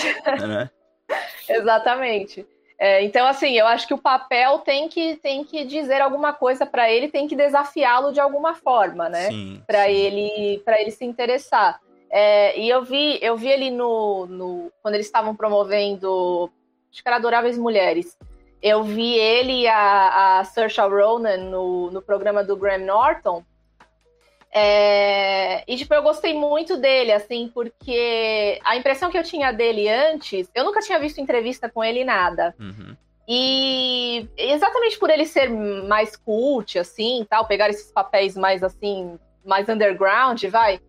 né? 0.46 0.70
exatamente. 1.48 2.46
É, 2.78 3.02
então, 3.02 3.26
assim, 3.26 3.54
eu 3.54 3.66
acho 3.66 3.88
que 3.88 3.94
o 3.94 3.98
papel 3.98 4.58
tem 4.60 4.88
que, 4.88 5.16
tem 5.16 5.42
que 5.42 5.64
dizer 5.64 6.00
alguma 6.00 6.32
coisa 6.32 6.64
para 6.64 6.90
ele, 6.90 7.08
tem 7.08 7.26
que 7.26 7.34
desafiá-lo 7.34 8.12
de 8.12 8.20
alguma 8.20 8.54
forma, 8.54 9.08
né? 9.08 9.28
Para 9.66 9.90
ele, 9.90 10.62
para 10.64 10.80
ele 10.80 10.92
se 10.92 11.04
interessar. 11.04 11.80
É, 12.10 12.58
e 12.58 12.68
eu 12.68 12.82
vi, 12.82 13.18
eu 13.20 13.36
vi 13.36 13.48
ele 13.48 13.70
no, 13.70 14.26
no 14.26 14.72
quando 14.80 14.94
eles 14.94 15.06
estavam 15.06 15.34
promovendo, 15.34 16.50
acho 16.90 17.02
que 17.02 17.08
era 17.08 17.16
Adoráveis 17.16 17.58
Mulheres. 17.58 18.16
Eu 18.62 18.84
vi 18.84 19.14
ele 19.14 19.62
e 19.62 19.68
a, 19.68 20.38
a 20.38 20.44
Saoirse 20.44 20.80
Ronan 20.80 21.36
no, 21.36 21.90
no 21.90 22.00
programa 22.00 22.42
do 22.44 22.56
Graham 22.56 22.84
Norton. 22.84 23.44
É, 24.52 25.62
e, 25.66 25.76
tipo, 25.76 25.92
eu 25.92 26.02
gostei 26.02 26.34
muito 26.34 26.76
dele, 26.76 27.12
assim, 27.12 27.50
porque 27.52 28.58
a 28.64 28.76
impressão 28.76 29.10
que 29.10 29.18
eu 29.18 29.22
tinha 29.22 29.52
dele 29.52 29.88
antes, 29.88 30.50
eu 30.54 30.64
nunca 30.64 30.80
tinha 30.80 30.98
visto 30.98 31.20
entrevista 31.20 31.68
com 31.68 31.84
ele 31.84 32.04
nada. 32.04 32.54
Uhum. 32.58 32.96
E 33.28 34.26
exatamente 34.38 34.98
por 34.98 35.10
ele 35.10 35.26
ser 35.26 35.50
mais 35.50 36.16
cult, 36.16 36.78
assim, 36.78 37.26
tal, 37.28 37.46
pegar 37.46 37.68
esses 37.68 37.92
papéis 37.92 38.34
mais, 38.34 38.62
assim, 38.62 39.18
mais 39.44 39.68
underground, 39.68 40.42
vai 40.44 40.80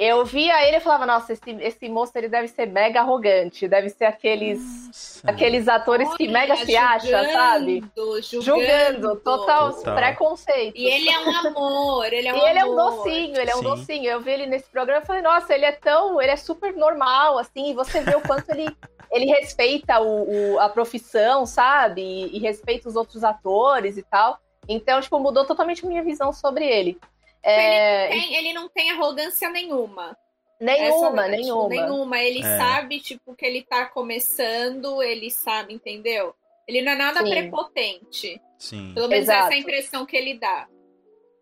eu 0.00 0.24
via 0.24 0.66
ele 0.66 0.78
e 0.78 0.80
falava, 0.80 1.04
nossa, 1.04 1.34
esse, 1.34 1.50
esse 1.60 1.86
moço 1.86 2.16
ele 2.16 2.26
deve 2.26 2.48
ser 2.48 2.64
mega 2.64 3.00
arrogante, 3.00 3.68
deve 3.68 3.90
ser 3.90 4.06
aqueles 4.06 4.58
nossa. 4.86 5.30
aqueles 5.30 5.68
atores 5.68 6.08
Olha, 6.08 6.16
que 6.16 6.26
mega 6.26 6.56
se 6.56 6.74
acham, 6.74 7.22
sabe? 7.30 7.84
Julgando, 7.94 8.42
julgando 8.42 9.16
total, 9.16 9.74
total, 9.74 9.94
preconceito. 9.94 10.74
E 10.74 10.86
ele 10.86 11.10
é 11.10 11.20
um 11.20 11.36
amor, 11.48 12.10
ele 12.14 12.28
é 12.28 12.32
um 12.32 12.36
e 12.36 12.38
amor. 12.38 12.48
ele 12.48 12.58
é 12.58 12.64
um 12.64 12.74
docinho, 12.74 13.36
ele 13.36 13.50
é 13.50 13.56
um 13.56 13.62
docinho. 13.62 14.10
Eu 14.10 14.22
vi 14.22 14.30
ele 14.30 14.46
nesse 14.46 14.70
programa 14.70 15.02
e 15.02 15.06
falei, 15.06 15.20
nossa, 15.20 15.54
ele 15.54 15.66
é 15.66 15.72
tão, 15.72 16.18
ele 16.18 16.30
é 16.30 16.36
super 16.36 16.74
normal, 16.74 17.36
assim, 17.36 17.70
e 17.70 17.74
você 17.74 18.00
vê 18.00 18.16
o 18.16 18.22
quanto 18.22 18.48
ele, 18.52 18.74
ele 19.12 19.26
respeita 19.26 20.00
o, 20.00 20.54
o, 20.54 20.60
a 20.60 20.70
profissão, 20.70 21.44
sabe? 21.44 22.00
E, 22.00 22.38
e 22.38 22.38
respeita 22.38 22.88
os 22.88 22.96
outros 22.96 23.22
atores 23.22 23.98
e 23.98 24.02
tal. 24.02 24.38
Então, 24.66 24.98
tipo, 24.98 25.18
mudou 25.18 25.44
totalmente 25.44 25.84
a 25.84 25.88
minha 25.88 26.02
visão 26.02 26.32
sobre 26.32 26.64
ele. 26.64 26.98
É... 27.42 28.12
Ele, 28.12 28.20
tem, 28.20 28.34
ele, 28.36 28.52
não 28.52 28.68
tem 28.68 28.90
arrogância 28.90 29.48
nenhuma. 29.50 30.16
Nenhuma, 30.60 31.24
Essa, 31.24 31.28
nenhuma. 31.28 31.68
Tipo, 31.68 31.68
nenhuma. 31.68 32.18
Ele 32.18 32.40
é. 32.40 32.58
sabe, 32.58 33.00
tipo, 33.00 33.34
que 33.34 33.46
ele 33.46 33.62
tá 33.62 33.86
começando, 33.86 35.02
ele 35.02 35.30
sabe, 35.30 35.72
entendeu? 35.72 36.34
Ele 36.68 36.82
não 36.82 36.92
é 36.92 36.96
nada 36.96 37.24
Sim. 37.24 37.30
prepotente. 37.30 38.40
Sim. 38.58 38.92
Pelo 38.94 39.08
menos 39.08 39.24
Exato. 39.24 39.44
essa 39.44 39.54
é 39.54 39.56
a 39.56 39.60
impressão 39.60 40.04
que 40.04 40.16
ele 40.16 40.34
dá. 40.34 40.68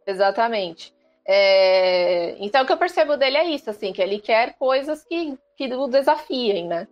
Exatamente. 0.06 0.94
É... 1.26 2.36
Então, 2.38 2.62
o 2.62 2.66
que 2.66 2.72
eu 2.72 2.78
percebo 2.78 3.16
dele 3.16 3.36
é 3.36 3.44
isso, 3.44 3.68
assim, 3.68 3.92
que 3.92 4.00
ele 4.00 4.20
quer 4.20 4.54
coisas 4.54 5.04
que, 5.04 5.36
que 5.56 5.66
o 5.74 5.88
desafiem, 5.88 6.68
né? 6.68 6.86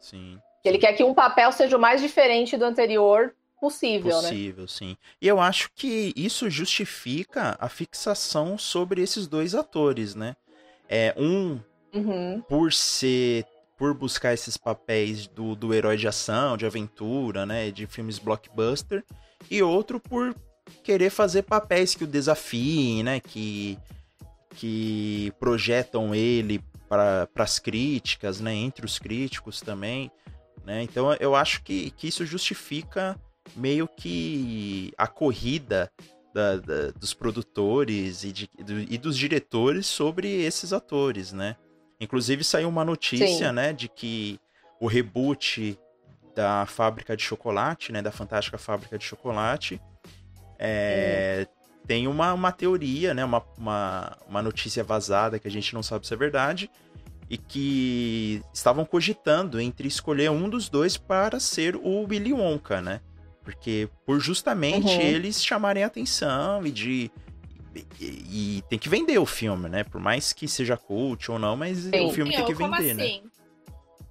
Sim. 0.00 0.38
Que 0.62 0.68
ele 0.68 0.78
quer 0.78 0.92
que 0.92 1.02
um 1.02 1.12
papel 1.12 1.50
seja 1.50 1.76
o 1.76 1.80
mais 1.80 2.00
diferente 2.00 2.56
do 2.56 2.64
anterior 2.64 3.34
possível, 3.64 4.20
né? 4.20 4.28
Possível, 4.28 4.62
né? 4.62 4.68
sim. 4.68 4.96
E 5.22 5.26
eu 5.26 5.40
acho 5.40 5.70
que 5.74 6.12
isso 6.14 6.50
justifica 6.50 7.56
a 7.58 7.66
fixação 7.66 8.58
sobre 8.58 9.00
esses 9.00 9.26
dois 9.26 9.54
atores, 9.54 10.14
né? 10.14 10.36
É, 10.86 11.14
um, 11.16 11.58
uhum. 11.94 12.42
por 12.46 12.72
ser 12.74 13.46
por 13.78 13.94
buscar 13.94 14.34
esses 14.34 14.56
papéis 14.56 15.26
do, 15.26 15.56
do 15.56 15.74
herói 15.74 15.96
de 15.96 16.06
ação, 16.06 16.56
de 16.56 16.64
aventura, 16.64 17.44
né, 17.44 17.72
de 17.72 17.88
filmes 17.88 18.20
blockbuster, 18.20 19.02
e 19.50 19.60
outro 19.62 19.98
por 19.98 20.32
querer 20.84 21.10
fazer 21.10 21.42
papéis 21.42 21.94
que 21.94 22.04
o 22.04 22.06
desafiem, 22.06 23.02
né, 23.02 23.18
que 23.20 23.78
que 24.56 25.32
projetam 25.40 26.14
ele 26.14 26.62
para 26.88 27.26
as 27.34 27.58
críticas, 27.58 28.40
né, 28.40 28.54
entre 28.54 28.86
os 28.86 28.98
críticos 29.00 29.60
também, 29.60 30.12
né? 30.64 30.82
Então 30.82 31.12
eu 31.14 31.34
acho 31.34 31.62
que, 31.62 31.90
que 31.92 32.06
isso 32.06 32.24
justifica 32.24 33.18
meio 33.56 33.88
que 33.88 34.92
a 34.96 35.06
corrida 35.06 35.90
da, 36.34 36.56
da, 36.56 36.90
dos 36.90 37.14
produtores 37.14 38.24
e, 38.24 38.32
de, 38.32 38.50
do, 38.58 38.80
e, 38.80 38.98
dos 38.98 39.16
diretores 39.16 39.86
sobre 39.86 40.28
esses 40.42 40.72
atores, 40.72 41.32
né? 41.32 41.56
Inclusive 42.00 42.42
saiu 42.42 42.68
uma 42.68 42.84
notícia, 42.84 43.48
Sim. 43.48 43.54
né, 43.54 43.72
de 43.72 43.88
que 43.88 44.40
o 44.80 44.86
reboot 44.86 45.78
da 46.34 46.66
fábrica 46.66 47.16
de 47.16 47.22
chocolate, 47.22 47.92
né, 47.92 48.02
da 48.02 48.10
fantástica 48.10 48.58
fábrica 48.58 48.98
de 48.98 49.04
chocolate, 49.04 49.80
é, 50.58 51.46
tem 51.86 52.08
uma, 52.08 52.32
uma 52.32 52.50
teoria, 52.50 53.14
né, 53.14 53.24
uma, 53.24 53.42
uma, 53.56 54.16
uma 54.28 54.42
notícia 54.42 54.82
vazada 54.82 55.38
que 55.38 55.46
a 55.46 55.50
gente 55.50 55.72
não 55.72 55.82
sabe 55.82 56.06
se 56.06 56.12
é 56.12 56.16
verdade, 56.16 56.68
e 57.30 57.38
que 57.38 58.42
estavam 58.52 58.84
cogitando 58.84 59.60
entre 59.60 59.88
escolher 59.88 60.30
um 60.30 60.48
dos 60.48 60.68
dois 60.68 60.96
para 60.96 61.38
ser 61.40 61.76
o 61.76 62.02
Willy 62.02 62.32
Wonka, 62.32 62.80
né? 62.80 63.00
Porque 63.44 63.88
por 64.06 64.18
justamente 64.18 64.88
uhum. 64.88 65.00
eles 65.00 65.44
chamarem 65.44 65.84
atenção 65.84 66.66
e 66.66 66.70
de. 66.70 67.10
E, 68.00 68.58
e, 68.60 68.62
tem 68.70 68.78
que 68.78 68.88
vender 68.88 69.18
o 69.18 69.26
filme, 69.26 69.68
né? 69.68 69.84
Por 69.84 70.00
mais 70.00 70.32
que 70.32 70.46
seja 70.48 70.76
cult 70.76 71.30
ou 71.30 71.38
não, 71.38 71.56
mas 71.56 71.78
Sim. 71.78 72.06
o 72.06 72.12
filme 72.12 72.34
tem 72.34 72.44
que 72.44 72.54
vender, 72.54 72.94
né? 72.94 73.02
assim? 73.02 73.22
né? 73.22 73.30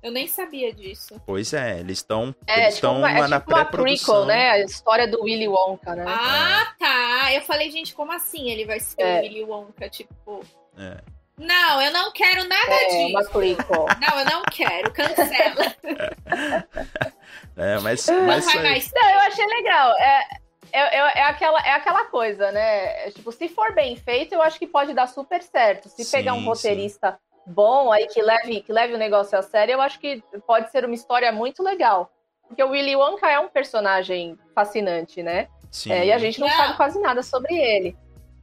Eu 0.03 0.11
nem 0.11 0.27
sabia 0.27 0.73
disso. 0.73 1.15
Pois 1.25 1.53
é, 1.53 1.79
eles 1.79 1.99
estão 1.99 2.35
é, 2.45 2.63
eles 2.63 2.73
estão 2.75 2.95
tipo 2.95 3.07
é 3.07 3.27
na 3.27 3.39
tipo 3.39 3.53
pré-produção. 3.53 4.15
Prequel, 4.15 4.25
né? 4.25 4.49
A 4.49 4.59
história 4.59 5.07
do 5.07 5.23
Willy 5.23 5.47
Wonka, 5.47 5.95
né? 5.95 6.03
Ah, 6.05 6.61
é. 6.61 6.77
tá. 6.77 7.33
Eu 7.33 7.41
falei, 7.43 7.71
gente, 7.71 7.95
como 7.95 8.11
assim 8.11 8.49
ele 8.49 8.65
vai 8.65 8.81
ser 8.81 9.01
é. 9.01 9.19
o 9.19 9.21
Willy 9.23 9.43
Wonka? 9.45 9.89
Tipo. 9.89 10.41
É. 10.77 10.97
Não, 11.37 11.81
eu 11.81 11.91
não 11.91 12.11
quero 12.11 12.47
nada 12.47 12.73
é, 12.73 12.87
disso. 12.87 13.07
Uma 13.07 13.23
prequel. 13.23 13.85
Não, 14.01 14.19
eu 14.19 14.25
não 14.25 14.43
quero. 14.51 14.91
Cancela. 14.91 15.75
É, 17.55 17.79
mas. 17.79 18.07
mas 18.07 18.91
não, 18.93 19.09
eu 19.09 19.19
achei 19.19 19.45
legal. 19.45 19.91
É, 19.97 20.27
é, 20.71 20.97
é, 20.97 21.19
é, 21.19 21.23
aquela, 21.23 21.59
é 21.59 21.71
aquela 21.71 22.05
coisa, 22.05 22.51
né? 22.51 23.11
Tipo, 23.11 23.31
se 23.31 23.47
for 23.47 23.73
bem 23.75 23.95
feito, 23.95 24.33
eu 24.33 24.41
acho 24.41 24.57
que 24.57 24.65
pode 24.65 24.93
dar 24.93 25.07
super 25.07 25.41
certo. 25.43 25.87
Se 25.87 26.03
sim, 26.03 26.17
pegar 26.17 26.33
um 26.33 26.43
roteirista 26.43 27.11
sim. 27.11 27.53
bom 27.53 27.91
aí 27.91 28.07
que 28.07 28.21
leve, 28.21 28.61
que 28.61 28.73
leve 28.73 28.95
o 28.95 28.97
negócio 28.97 29.37
a 29.37 29.43
sério, 29.43 29.73
eu 29.73 29.81
acho 29.81 29.99
que 29.99 30.23
pode 30.47 30.71
ser 30.71 30.83
uma 30.83 30.95
história 30.95 31.31
muito 31.31 31.61
legal. 31.61 32.11
Porque 32.47 32.63
o 32.63 32.69
Willy 32.69 32.95
Wonka 32.95 33.29
é 33.29 33.39
um 33.39 33.47
personagem 33.47 34.37
fascinante, 34.53 35.21
né? 35.21 35.47
É, 35.87 36.07
e 36.07 36.11
a 36.11 36.17
gente 36.17 36.39
não, 36.39 36.47
não, 36.47 36.55
sabe 36.55 36.75
quase 36.75 36.99
nada 36.99 37.23
sobre 37.23 37.55
ele. 37.55 37.95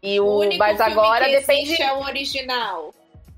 E 0.02 0.18
o, 0.18 0.40
o 0.40 0.58
mas 0.58 0.80
agora 0.80 1.26
que 1.26 1.38
depende. 1.38 1.80
é 1.82 1.92
o 1.92 2.00
original. 2.00 2.94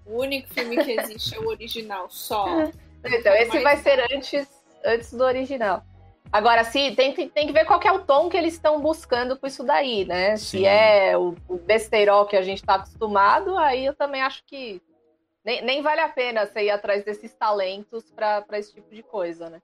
O 0.06 0.20
único 0.20 0.48
filme 0.52 0.82
que 0.82 0.92
existe 0.92 1.34
é 1.34 1.40
o 1.40 1.48
original, 1.48 2.08
só. 2.10 2.46
Então, 3.04 3.34
esse 3.34 3.58
vai 3.58 3.76
ser 3.78 3.98
antes 4.14 4.46
antes 4.84 5.12
do 5.12 5.24
original. 5.24 5.84
Agora, 6.30 6.64
sim, 6.64 6.94
tem, 6.94 7.12
tem 7.12 7.46
que 7.46 7.52
ver 7.52 7.66
qual 7.66 7.80
é 7.82 7.92
o 7.92 8.00
tom 8.00 8.30
que 8.30 8.36
eles 8.36 8.54
estão 8.54 8.80
buscando 8.80 9.36
com 9.36 9.46
isso 9.46 9.62
daí, 9.62 10.06
né? 10.06 10.36
Sim. 10.36 10.58
Se 10.58 10.64
é 10.64 11.16
o, 11.16 11.34
o 11.46 11.58
besteirol 11.58 12.26
que 12.26 12.36
a 12.36 12.42
gente 12.42 12.58
está 12.58 12.76
acostumado, 12.76 13.56
aí 13.58 13.84
eu 13.84 13.94
também 13.94 14.22
acho 14.22 14.42
que 14.46 14.80
nem, 15.44 15.62
nem 15.62 15.82
vale 15.82 16.00
a 16.00 16.08
pena 16.08 16.46
você 16.46 16.64
ir 16.64 16.70
atrás 16.70 17.04
desses 17.04 17.34
talentos 17.34 18.10
para 18.10 18.46
esse 18.52 18.72
tipo 18.72 18.94
de 18.94 19.02
coisa, 19.02 19.50
né? 19.50 19.60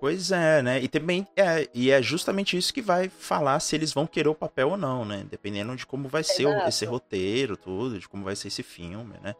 Pois 0.00 0.30
é, 0.30 0.62
né? 0.62 0.80
E 0.80 0.88
também 0.88 1.26
é, 1.36 1.68
e 1.74 1.90
é 1.90 2.00
justamente 2.00 2.56
isso 2.56 2.72
que 2.72 2.80
vai 2.80 3.08
falar 3.08 3.58
se 3.60 3.74
eles 3.74 3.92
vão 3.92 4.06
querer 4.06 4.28
o 4.28 4.34
papel 4.34 4.70
ou 4.70 4.76
não, 4.76 5.04
né? 5.04 5.26
Dependendo 5.28 5.74
de 5.74 5.84
como 5.84 6.08
vai 6.08 6.22
ser 6.22 6.46
o, 6.46 6.68
esse 6.68 6.84
roteiro, 6.84 7.56
tudo, 7.56 7.98
de 7.98 8.08
como 8.08 8.24
vai 8.24 8.36
ser 8.36 8.48
esse 8.48 8.62
filme, 8.62 9.14
né? 9.22 9.34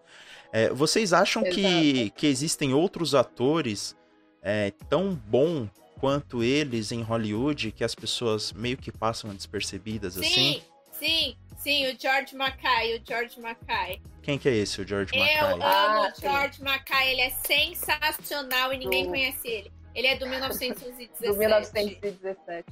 É, 0.53 0.69
vocês 0.71 1.13
acham 1.13 1.45
que, 1.45 2.11
que 2.11 2.27
existem 2.27 2.75
outros 2.75 3.15
atores 3.15 3.97
é, 4.43 4.73
tão 4.89 5.15
bom 5.15 5.69
quanto 6.01 6.43
eles 6.43 6.93
em 6.93 7.03
Hollywood 7.03 7.73
que 7.73 7.85
as 7.85 7.95
pessoas 7.95 8.53
meio 8.53 8.77
que 8.77 8.93
passam 8.93 9.35
despercebidas 9.35 10.15
sim, 10.15 10.21
assim? 10.21 10.63
Sim, 10.93 11.37
sim, 11.59 11.87
o 11.87 12.01
George 12.01 12.35
Mackay, 12.35 12.97
o 12.97 13.03
George 13.07 13.41
Mackay. 13.41 14.01
Quem 14.23 14.39
que 14.39 14.49
é 14.49 14.55
esse, 14.55 14.81
o 14.81 14.87
George 14.87 15.17
Mackay? 15.17 15.39
Eu 15.39 15.47
amo 15.47 15.63
ah, 15.63 16.13
o 16.17 16.21
George 16.21 16.63
Mackay, 16.63 17.13
ele 17.13 17.21
é 17.23 17.31
sensacional 17.31 18.73
e 18.73 18.79
ninguém 18.79 19.05
do... 19.05 19.11
conhece 19.11 19.49
ele. 19.49 19.73
Ele 19.95 20.07
é 20.07 20.17
do 20.17 20.29
1917. 20.29 21.33
Do 21.33 21.37
1917. 21.37 22.65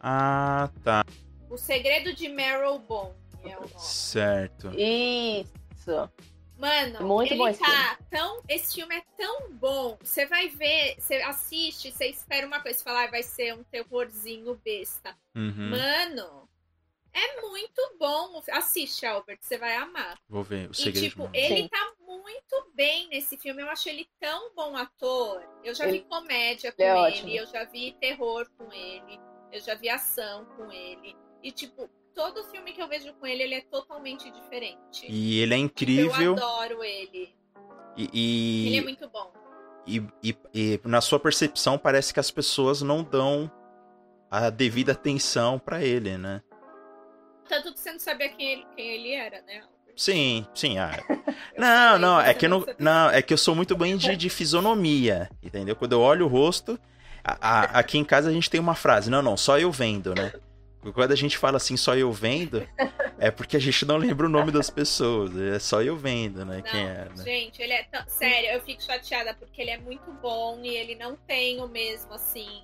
Ah, 0.00 0.70
tá. 0.82 1.04
O 1.50 1.56
Segredo 1.56 2.14
de 2.14 2.28
Meryl 2.28 2.78
Bone 2.78 3.14
é 3.44 3.56
o 3.56 3.60
nome. 3.60 3.72
Certo. 3.76 4.70
Isso. 4.74 6.10
Mano, 6.58 7.06
Muito 7.06 7.32
ele 7.32 7.38
bom 7.38 7.48
esse 7.48 7.60
tá 7.60 7.98
tão. 8.10 8.42
Esse 8.48 8.74
filme 8.74 8.96
é 8.96 9.02
tão 9.16 9.52
bom. 9.52 9.96
Você 10.02 10.26
vai 10.26 10.48
ver, 10.48 10.96
você 10.98 11.14
assiste, 11.16 11.92
você 11.92 12.06
espera 12.06 12.46
uma 12.46 12.60
coisa, 12.60 12.76
você 12.78 12.84
fala, 12.84 13.04
ah, 13.04 13.10
vai 13.10 13.22
ser 13.22 13.54
um 13.54 13.62
terrorzinho 13.62 14.54
besta. 14.64 15.16
Uhum. 15.36 15.70
Mano, 15.70 16.48
é 17.12 17.40
muito 17.40 17.96
bom. 17.98 18.42
Assiste, 18.50 19.06
Albert, 19.06 19.38
você 19.40 19.56
vai 19.56 19.76
amar. 19.76 20.18
Vou 20.28 20.42
ver. 20.42 20.68
O 20.68 20.72
E, 20.72 20.74
segredo 20.74 20.94
de 21.00 21.08
tipo, 21.10 21.30
ele 21.32 21.62
Sim. 21.62 21.68
tá 21.68 21.92
muito 22.00 22.70
bem 22.74 23.08
nesse 23.08 23.36
filme. 23.36 23.62
Eu 23.62 23.70
acho 23.70 23.88
ele 23.88 24.08
tão 24.18 24.52
bom 24.54 24.76
ator. 24.76 25.40
Eu 25.62 25.74
já 25.74 25.84
Ele- 25.86 25.98
vi 26.00 26.04
comédia 26.06 26.72
com 26.72 26.82
ele 26.82 26.90
é 26.90 27.18
ele, 27.18 27.36
eu 27.36 27.46
já 27.46 27.64
vi 27.64 27.92
terror 28.00 28.50
com 28.58 28.72
ele, 28.72 29.18
eu 29.52 29.60
já 29.60 29.74
vi 29.76 29.88
ação 29.88 30.44
com 30.56 30.72
ele. 30.72 31.16
E, 31.40 31.52
tipo, 31.52 31.88
todo 32.18 32.42
filme 32.50 32.72
que 32.72 32.82
eu 32.82 32.88
vejo 32.88 33.14
com 33.14 33.26
ele, 33.28 33.44
ele 33.44 33.54
é 33.54 33.60
totalmente 33.60 34.28
diferente. 34.32 35.06
E 35.08 35.38
ele 35.38 35.54
é 35.54 35.56
Eu 35.56 35.62
incrível. 35.62 36.32
adoro 36.32 36.82
ele. 36.82 37.32
E, 37.96 38.10
e, 38.12 38.66
Ele 38.66 38.76
é 38.78 38.82
muito 38.82 39.08
bom. 39.08 39.32
e, 39.86 40.02
e- 40.22 40.36
e 40.52 40.80
na 40.84 41.00
sua 41.00 41.20
percepção, 41.20 41.78
parece 41.78 42.12
que 42.12 42.18
as 42.18 42.30
pessoas 42.30 42.82
não 42.82 43.04
dão 43.04 43.48
a 44.28 44.50
devida 44.50 44.92
atenção 44.92 45.58
pra 45.60 45.80
ele, 45.82 46.18
né? 46.18 46.42
Tanto 47.48 47.72
que 47.72 47.78
você 47.80 47.92
não 47.92 47.98
sabia 48.00 48.28
quem 48.30 48.52
ele, 48.52 48.66
quem 48.76 48.86
ele 48.88 49.12
era, 49.12 49.40
né? 49.42 49.62
Sim, 49.96 50.44
sim. 50.54 50.76
Ah. 50.78 50.90
Eu 51.54 51.60
Não, 51.60 51.98
não, 51.98 52.20
é 52.20 52.34
que 52.34 52.46
eu 52.46 52.50
não, 52.50 52.66
não, 52.78 53.10
é 53.10 53.22
que 53.22 53.32
eu 53.32 53.38
sou 53.38 53.54
muito 53.54 53.76
bem 53.76 53.96
de, 53.96 54.16
de 54.16 54.28
fisionomia, 54.28 55.28
entendeu? 55.42 55.74
Quando 55.76 55.92
eu 55.92 56.00
olho 56.00 56.26
o 56.26 56.28
rosto, 56.28 56.78
a- 57.24 57.36
a- 57.40 57.78
aqui 57.80 57.96
em 57.98 58.04
casa 58.04 58.28
a 58.28 58.32
gente 58.32 58.48
tem 58.50 58.60
uma 58.60 58.74
frase, 58.76 59.08
não, 59.10 59.22
não, 59.22 59.36
só 59.36 59.58
eu 59.58 59.72
vendo, 59.72 60.14
né? 60.14 60.32
Quando 60.94 61.12
a 61.12 61.16
gente 61.16 61.36
fala 61.36 61.56
assim, 61.56 61.76
só 61.76 61.94
eu 61.96 62.10
vendo, 62.12 62.66
é 63.18 63.30
porque 63.30 63.56
a 63.56 63.60
gente 63.60 63.84
não 63.84 63.96
lembra 63.96 64.26
o 64.26 64.28
nome 64.28 64.52
das 64.52 64.70
pessoas, 64.70 65.36
é 65.36 65.58
só 65.58 65.82
eu 65.82 65.96
vendo, 65.96 66.44
né? 66.44 66.56
Não, 66.56 66.62
Quem 66.62 66.80
é, 66.80 67.08
né? 67.16 67.24
gente, 67.24 67.60
ele 67.60 67.72
é 67.72 67.82
tão... 67.84 68.02
Sério, 68.08 68.50
eu 68.50 68.60
fico 68.60 68.82
chateada 68.82 69.34
porque 69.34 69.60
ele 69.60 69.70
é 69.70 69.78
muito 69.78 70.10
bom 70.14 70.60
e 70.62 70.68
ele 70.68 70.94
não 70.94 71.16
tem 71.16 71.60
o 71.60 71.66
mesmo, 71.68 72.12
assim... 72.14 72.62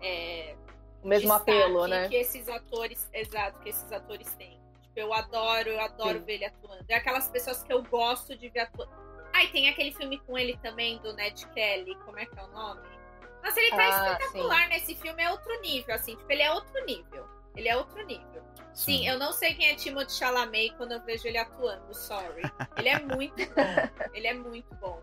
é, 0.00 0.54
O 1.02 1.08
mesmo 1.08 1.32
apelo, 1.32 1.86
né? 1.86 2.08
que 2.08 2.16
esses 2.16 2.48
atores, 2.48 3.08
exato, 3.12 3.60
que 3.60 3.68
esses 3.68 3.90
atores 3.92 4.32
têm. 4.34 4.58
Tipo, 4.82 4.98
eu 5.00 5.12
adoro, 5.12 5.68
eu 5.68 5.80
adoro 5.80 6.18
Sim. 6.18 6.24
ver 6.24 6.34
ele 6.34 6.44
atuando. 6.46 6.84
É 6.88 6.94
aquelas 6.96 7.28
pessoas 7.28 7.62
que 7.62 7.72
eu 7.72 7.82
gosto 7.84 8.36
de 8.36 8.48
ver 8.48 8.60
atuando. 8.60 8.90
Ah, 9.32 9.44
e 9.44 9.48
tem 9.48 9.68
aquele 9.68 9.92
filme 9.92 10.18
com 10.26 10.36
ele 10.36 10.56
também, 10.62 10.98
do 10.98 11.12
Ned 11.12 11.46
Kelly, 11.54 11.94
como 12.04 12.18
é 12.18 12.26
que 12.26 12.36
é 12.36 12.42
o 12.42 12.48
nome? 12.48 12.80
Nossa, 13.42 13.60
ele 13.60 13.70
tá 13.70 13.76
Ah, 13.82 14.12
espetacular 14.12 14.68
nesse 14.68 14.94
filme, 14.94 15.22
é 15.22 15.30
outro 15.30 15.60
nível, 15.60 15.94
assim, 15.94 16.14
tipo, 16.16 16.30
ele 16.30 16.42
é 16.42 16.52
outro 16.52 16.84
nível. 16.84 17.26
Ele 17.56 17.68
é 17.68 17.76
outro 17.76 18.04
nível. 18.06 18.42
Sim, 18.72 19.06
eu 19.08 19.18
não 19.18 19.32
sei 19.32 19.54
quem 19.54 19.68
é 19.68 19.74
Timothée 19.74 20.14
Chalamet 20.16 20.72
quando 20.76 20.92
eu 20.92 21.00
vejo 21.04 21.26
ele 21.26 21.36
atuando, 21.38 21.92
sorry. 21.92 22.42
Ele 22.76 22.88
é 22.88 22.98
muito 23.00 23.36
bom, 23.36 23.88
ele 24.14 24.26
é 24.28 24.34
muito 24.34 24.74
bom. 24.76 25.02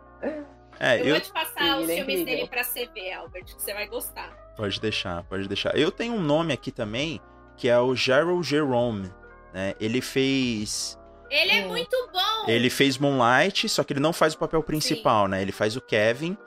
É, 0.80 1.00
Eu, 1.02 1.06
eu, 1.06 1.12
vou 1.15 1.21
te 1.21 1.32
passar 1.32 1.60
Sim, 1.60 1.84
os 1.84 1.89
é 1.89 1.95
filmes 1.95 2.19
incrível. 2.21 2.26
dele 2.26 2.47
pra 2.47 2.63
você 2.63 2.86
ver, 2.88 3.13
Albert, 3.13 3.45
que 3.45 3.62
você 3.62 3.73
vai 3.73 3.88
gostar. 3.88 4.30
Pode 4.56 4.80
deixar, 4.80 5.23
pode 5.23 5.47
deixar. 5.47 5.76
Eu 5.78 5.91
tenho 5.91 6.13
um 6.13 6.21
nome 6.21 6.54
aqui 6.54 6.71
também, 6.71 7.19
que 7.58 7.67
é 7.67 7.78
o 7.80 7.93
Gerald 7.95 8.47
Jerome, 8.47 9.12
né? 9.54 9.73
Ele 9.80 10.02
fez... 10.02 10.97
Ele 11.30 11.52
é 11.52 11.65
Hum. 11.65 11.67
muito 11.67 12.10
bom! 12.13 12.45
Ele 12.47 12.69
fez 12.69 12.97
Moonlight, 12.97 13.67
só 13.67 13.84
que 13.84 13.91
ele 13.91 14.00
não 14.00 14.13
faz 14.13 14.34
o 14.34 14.38
papel 14.38 14.63
principal, 14.63 15.28
né? 15.28 15.41
Ele 15.41 15.52
faz 15.52 15.76
o 15.76 15.82
Kevin. 15.82 16.38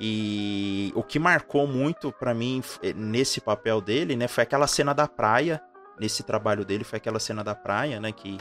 E 0.00 0.92
o 0.94 1.02
que 1.02 1.18
marcou 1.18 1.66
muito 1.66 2.12
pra 2.12 2.34
mim 2.34 2.60
f- 2.60 2.92
nesse 2.94 3.40
papel 3.40 3.80
dele, 3.80 4.16
né, 4.16 4.26
foi 4.26 4.42
aquela 4.42 4.66
cena 4.66 4.92
da 4.94 5.06
praia. 5.06 5.60
Nesse 6.00 6.22
trabalho 6.22 6.64
dele 6.64 6.84
foi 6.84 6.96
aquela 6.96 7.20
cena 7.20 7.44
da 7.44 7.54
praia, 7.54 8.00
né, 8.00 8.10
que 8.12 8.38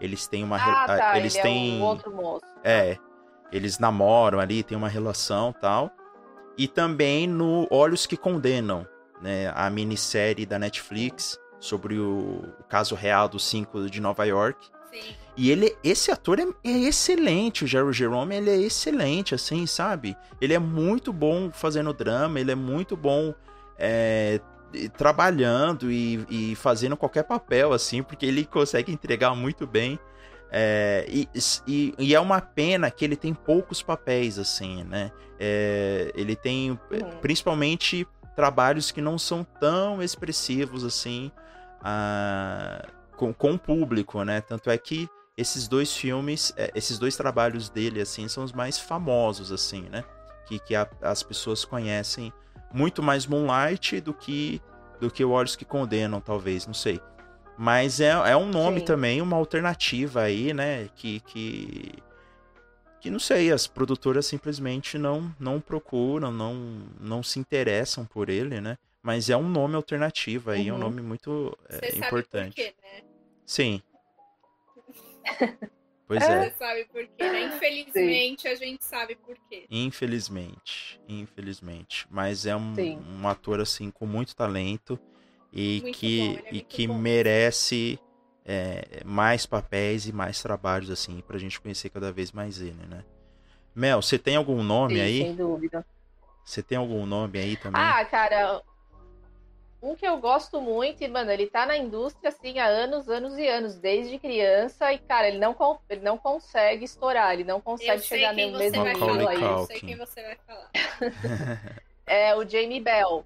eles 0.00 0.26
têm 0.26 0.42
uma 0.44 0.56
Ah, 0.56 0.86
tá. 0.86 1.18
eles 1.18 1.34
ele 1.34 1.42
têm 1.42 1.78
é 1.80 1.82
o 1.82 1.84
outro 1.86 2.10
moço. 2.14 2.44
é, 2.62 2.96
eles 3.52 3.78
namoram 3.78 4.38
ali, 4.40 4.62
tem 4.62 4.76
uma 4.78 4.88
relação, 4.88 5.52
tal. 5.52 5.90
E 6.56 6.66
também 6.68 7.26
no 7.26 7.66
Olhos 7.70 8.06
que 8.06 8.16
Condenam, 8.16 8.86
né, 9.20 9.52
a 9.54 9.68
minissérie 9.68 10.46
da 10.46 10.58
Netflix 10.58 11.38
sobre 11.58 11.98
o, 11.98 12.44
o 12.60 12.64
caso 12.64 12.94
real 12.94 13.28
dos 13.28 13.44
cinco 13.44 13.88
de 13.90 14.00
Nova 14.00 14.24
York. 14.24 14.68
Sim. 14.90 15.14
E 15.36 15.50
ele, 15.50 15.76
esse 15.82 16.10
ator 16.10 16.38
é, 16.38 16.46
é 16.64 16.70
excelente, 16.70 17.64
o 17.64 17.66
Jerry 17.66 17.92
Jerome, 17.92 18.36
ele 18.36 18.50
é 18.50 18.56
excelente, 18.56 19.34
assim, 19.34 19.66
sabe? 19.66 20.16
Ele 20.40 20.54
é 20.54 20.58
muito 20.58 21.12
bom 21.12 21.50
fazendo 21.50 21.92
drama, 21.92 22.38
ele 22.38 22.52
é 22.52 22.54
muito 22.54 22.96
bom 22.96 23.34
é, 23.76 24.40
trabalhando 24.96 25.90
e, 25.90 26.24
e 26.30 26.54
fazendo 26.54 26.96
qualquer 26.96 27.24
papel, 27.24 27.72
assim, 27.72 28.02
porque 28.02 28.24
ele 28.26 28.44
consegue 28.44 28.92
entregar 28.92 29.34
muito 29.34 29.66
bem. 29.66 29.98
É, 30.52 31.04
e, 31.08 31.28
e, 31.66 31.94
e 31.98 32.14
é 32.14 32.20
uma 32.20 32.40
pena 32.40 32.88
que 32.88 33.04
ele 33.04 33.16
tem 33.16 33.34
poucos 33.34 33.82
papéis, 33.82 34.38
assim, 34.38 34.84
né? 34.84 35.10
É, 35.38 36.12
ele 36.14 36.36
tem 36.36 36.70
Uhum. 36.70 36.78
principalmente 37.20 38.06
trabalhos 38.36 38.92
que 38.92 39.00
não 39.00 39.18
são 39.18 39.44
tão 39.58 40.00
expressivos, 40.00 40.84
assim, 40.84 41.32
ah, 41.82 42.86
com, 43.16 43.32
com 43.32 43.54
o 43.54 43.58
público, 43.58 44.22
né? 44.22 44.40
Tanto 44.40 44.70
é 44.70 44.78
que 44.78 45.08
esses 45.36 45.66
dois 45.68 45.96
filmes, 45.96 46.52
é, 46.56 46.70
esses 46.74 46.98
dois 46.98 47.16
trabalhos 47.16 47.68
dele, 47.68 48.00
assim, 48.00 48.28
são 48.28 48.44
os 48.44 48.52
mais 48.52 48.78
famosos, 48.78 49.50
assim, 49.50 49.82
né? 49.90 50.04
Que, 50.46 50.58
que 50.58 50.74
a- 50.74 50.88
as 51.02 51.22
pessoas 51.22 51.64
conhecem 51.64 52.32
muito 52.72 53.02
mais 53.02 53.26
Moonlight 53.26 54.00
do 54.00 54.12
que 54.14 54.60
do 55.00 55.10
que 55.10 55.24
Olhos 55.24 55.56
que 55.56 55.64
Condenam, 55.64 56.20
talvez, 56.20 56.66
não 56.66 56.72
sei. 56.74 57.00
Mas 57.58 58.00
é, 58.00 58.10
é 58.10 58.36
um 58.36 58.48
nome 58.48 58.78
Sim. 58.80 58.86
também, 58.86 59.20
uma 59.20 59.36
alternativa 59.36 60.22
aí, 60.22 60.54
né? 60.54 60.88
Que, 60.94 61.20
que, 61.20 61.92
que 63.00 63.10
não 63.10 63.18
sei, 63.18 63.52
as 63.52 63.66
produtoras 63.66 64.24
simplesmente 64.24 64.96
não, 64.96 65.34
não 65.38 65.60
procuram, 65.60 66.30
não, 66.32 66.54
não 67.00 67.22
se 67.22 67.38
interessam 67.38 68.04
por 68.06 68.28
ele, 68.28 68.60
né? 68.60 68.78
Mas 69.02 69.28
é 69.28 69.36
um 69.36 69.48
nome 69.48 69.74
alternativo 69.74 70.50
aí, 70.50 70.68
é 70.68 70.72
um 70.72 70.76
Uhum. 70.76 70.80
nome 70.82 71.02
muito 71.02 71.56
é, 71.68 71.98
importante. 71.98 72.54
por 72.54 72.54
quê, 72.54 72.74
né? 72.82 73.02
Sim. 73.44 73.82
Pois 76.06 76.22
é. 76.22 76.50
Sabe 76.50 76.84
por 76.86 77.06
quê, 77.06 77.30
né? 77.30 77.42
Infelizmente, 77.44 78.46
a 78.46 78.54
gente 78.54 78.84
sabe 78.84 79.16
por 79.16 79.36
quê. 79.48 79.66
Infelizmente, 79.70 81.00
infelizmente. 81.08 82.06
Mas 82.10 82.44
é 82.46 82.54
um, 82.54 82.74
Sim. 82.74 83.02
um 83.20 83.26
ator 83.26 83.60
assim 83.60 83.90
com 83.90 84.06
muito 84.06 84.36
talento 84.36 84.98
e 85.52 85.80
Muito 85.82 85.98
que, 85.98 86.36
bom, 86.42 86.46
é 86.46 86.54
e 86.54 86.60
que 86.60 86.86
bom. 86.86 86.98
merece 86.98 87.98
é, 88.44 89.02
mais 89.04 89.46
papéis 89.46 90.06
e 90.06 90.12
mais 90.12 90.42
trabalhos 90.42 90.90
assim 90.90 91.22
pra 91.26 91.38
gente 91.38 91.60
conhecer 91.60 91.88
cada 91.88 92.12
vez 92.12 92.32
mais 92.32 92.60
ele, 92.60 92.86
né? 92.86 93.04
Mel, 93.74 94.02
você 94.02 94.18
tem 94.18 94.36
algum 94.36 94.62
nome 94.62 94.96
Sim, 94.96 95.00
aí? 95.00 95.18
sem 95.20 95.34
dúvida. 95.34 95.86
Você 96.44 96.62
tem 96.62 96.76
algum 96.76 97.06
nome 97.06 97.38
aí 97.38 97.56
também? 97.56 97.80
Ah, 97.82 98.04
cara, 98.04 98.62
um 99.84 99.94
que 99.94 100.06
eu 100.06 100.16
gosto 100.16 100.60
muito, 100.60 101.02
e, 101.04 101.08
mano, 101.08 101.30
ele 101.30 101.46
tá 101.46 101.66
na 101.66 101.76
indústria, 101.76 102.30
assim, 102.30 102.58
há 102.58 102.66
anos, 102.66 103.08
anos 103.08 103.36
e 103.36 103.46
anos, 103.46 103.76
desde 103.76 104.18
criança, 104.18 104.92
e, 104.92 104.98
cara, 104.98 105.28
ele 105.28 105.38
não, 105.38 105.54
ele 105.90 106.00
não 106.00 106.16
consegue 106.16 106.84
estourar, 106.84 107.34
ele 107.34 107.44
não 107.44 107.60
consegue 107.60 108.02
chegar 108.02 108.32
no 108.32 108.40
você 108.40 108.58
mesmo 108.58 108.82
vai 108.82 108.94
nível 108.94 109.28
aí. 109.28 109.42
Eu 109.42 109.66
sei 109.66 109.80
quem 109.80 109.96
você 109.96 110.22
vai 110.22 110.38
falar. 110.46 110.70
É 112.06 112.36
o 112.36 112.46
Jamie 112.46 112.82
Bell. 112.82 113.24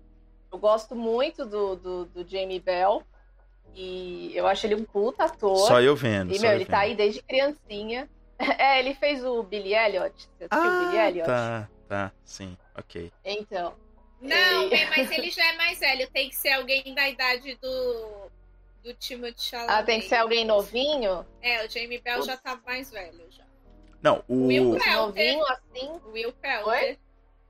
Eu 0.53 0.59
gosto 0.59 0.95
muito 0.95 1.45
do, 1.45 1.75
do, 1.75 2.05
do 2.05 2.29
Jamie 2.29 2.61
Bell, 2.61 3.03
e 3.75 4.31
eu 4.37 4.47
acho 4.47 4.67
ele 4.67 4.77
um 4.77 4.85
puta 4.85 5.25
ator. 5.25 5.67
Só 5.67 5.81
eu 5.81 5.97
vendo. 5.97 6.33
E, 6.33 6.39
meu, 6.39 6.51
eu 6.51 6.57
ele 6.57 6.65
tá 6.65 6.81
vendo. 6.81 6.91
aí 6.91 6.95
desde 6.95 7.23
criancinha. 7.23 8.09
É, 8.57 8.79
ele 8.79 8.95
fez 8.95 9.25
o 9.25 9.43
Billy 9.43 9.75
Elliot. 9.75 10.15
Você 10.15 10.47
assistiu 10.49 10.73
o 10.73 10.79
Billy 10.79 10.97
Ah, 10.97 11.09
Elliot? 11.09 11.27
tá, 11.27 11.69
tá, 11.89 12.13
sim, 12.25 12.57
ok. 12.77 13.11
Então. 13.25 13.75
Não, 14.21 14.69
bem, 14.69 14.89
mas 14.91 15.11
ele 15.11 15.31
já 15.31 15.47
é 15.47 15.57
mais 15.57 15.79
velho. 15.79 16.11
Tem 16.11 16.29
que 16.29 16.37
ser 16.37 16.51
alguém 16.51 16.95
da 16.95 17.09
idade 17.09 17.55
do, 17.57 18.31
do 18.83 18.95
Timothée 18.95 19.35
Chalamet. 19.39 19.73
Ah, 19.73 19.83
tem 19.83 20.01
que 20.01 20.09
ser 20.09 20.17
alguém 20.17 20.45
novinho? 20.45 21.25
É, 21.41 21.65
o 21.65 21.71
Jamie 21.71 22.01
Bell 22.01 22.23
já 22.23 22.37
tá 22.37 22.61
mais 22.67 22.91
velho 22.91 23.25
já. 23.31 23.45
Não, 24.03 24.25
o... 24.29 24.47
Will 24.47 24.73
Pelter. 24.79 24.97
novinho 24.97 25.45
assim. 25.47 25.89
O 26.05 26.11
Will 26.11 26.33
Pelter. 26.33 26.67
Oi? 26.67 26.99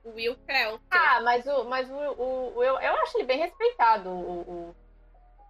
O 0.04 0.10
Will 0.14 0.36
Pelter. 0.46 0.80
Ah, 0.90 1.20
mas 1.22 1.46
o, 1.46 1.64
mas 1.64 1.90
o, 1.90 1.94
o, 1.94 2.56
o- 2.56 2.64
eu, 2.64 2.78
eu 2.78 2.94
acho 3.02 3.18
ele 3.18 3.26
bem 3.26 3.38
respeitado, 3.38 4.08
o, 4.08 4.74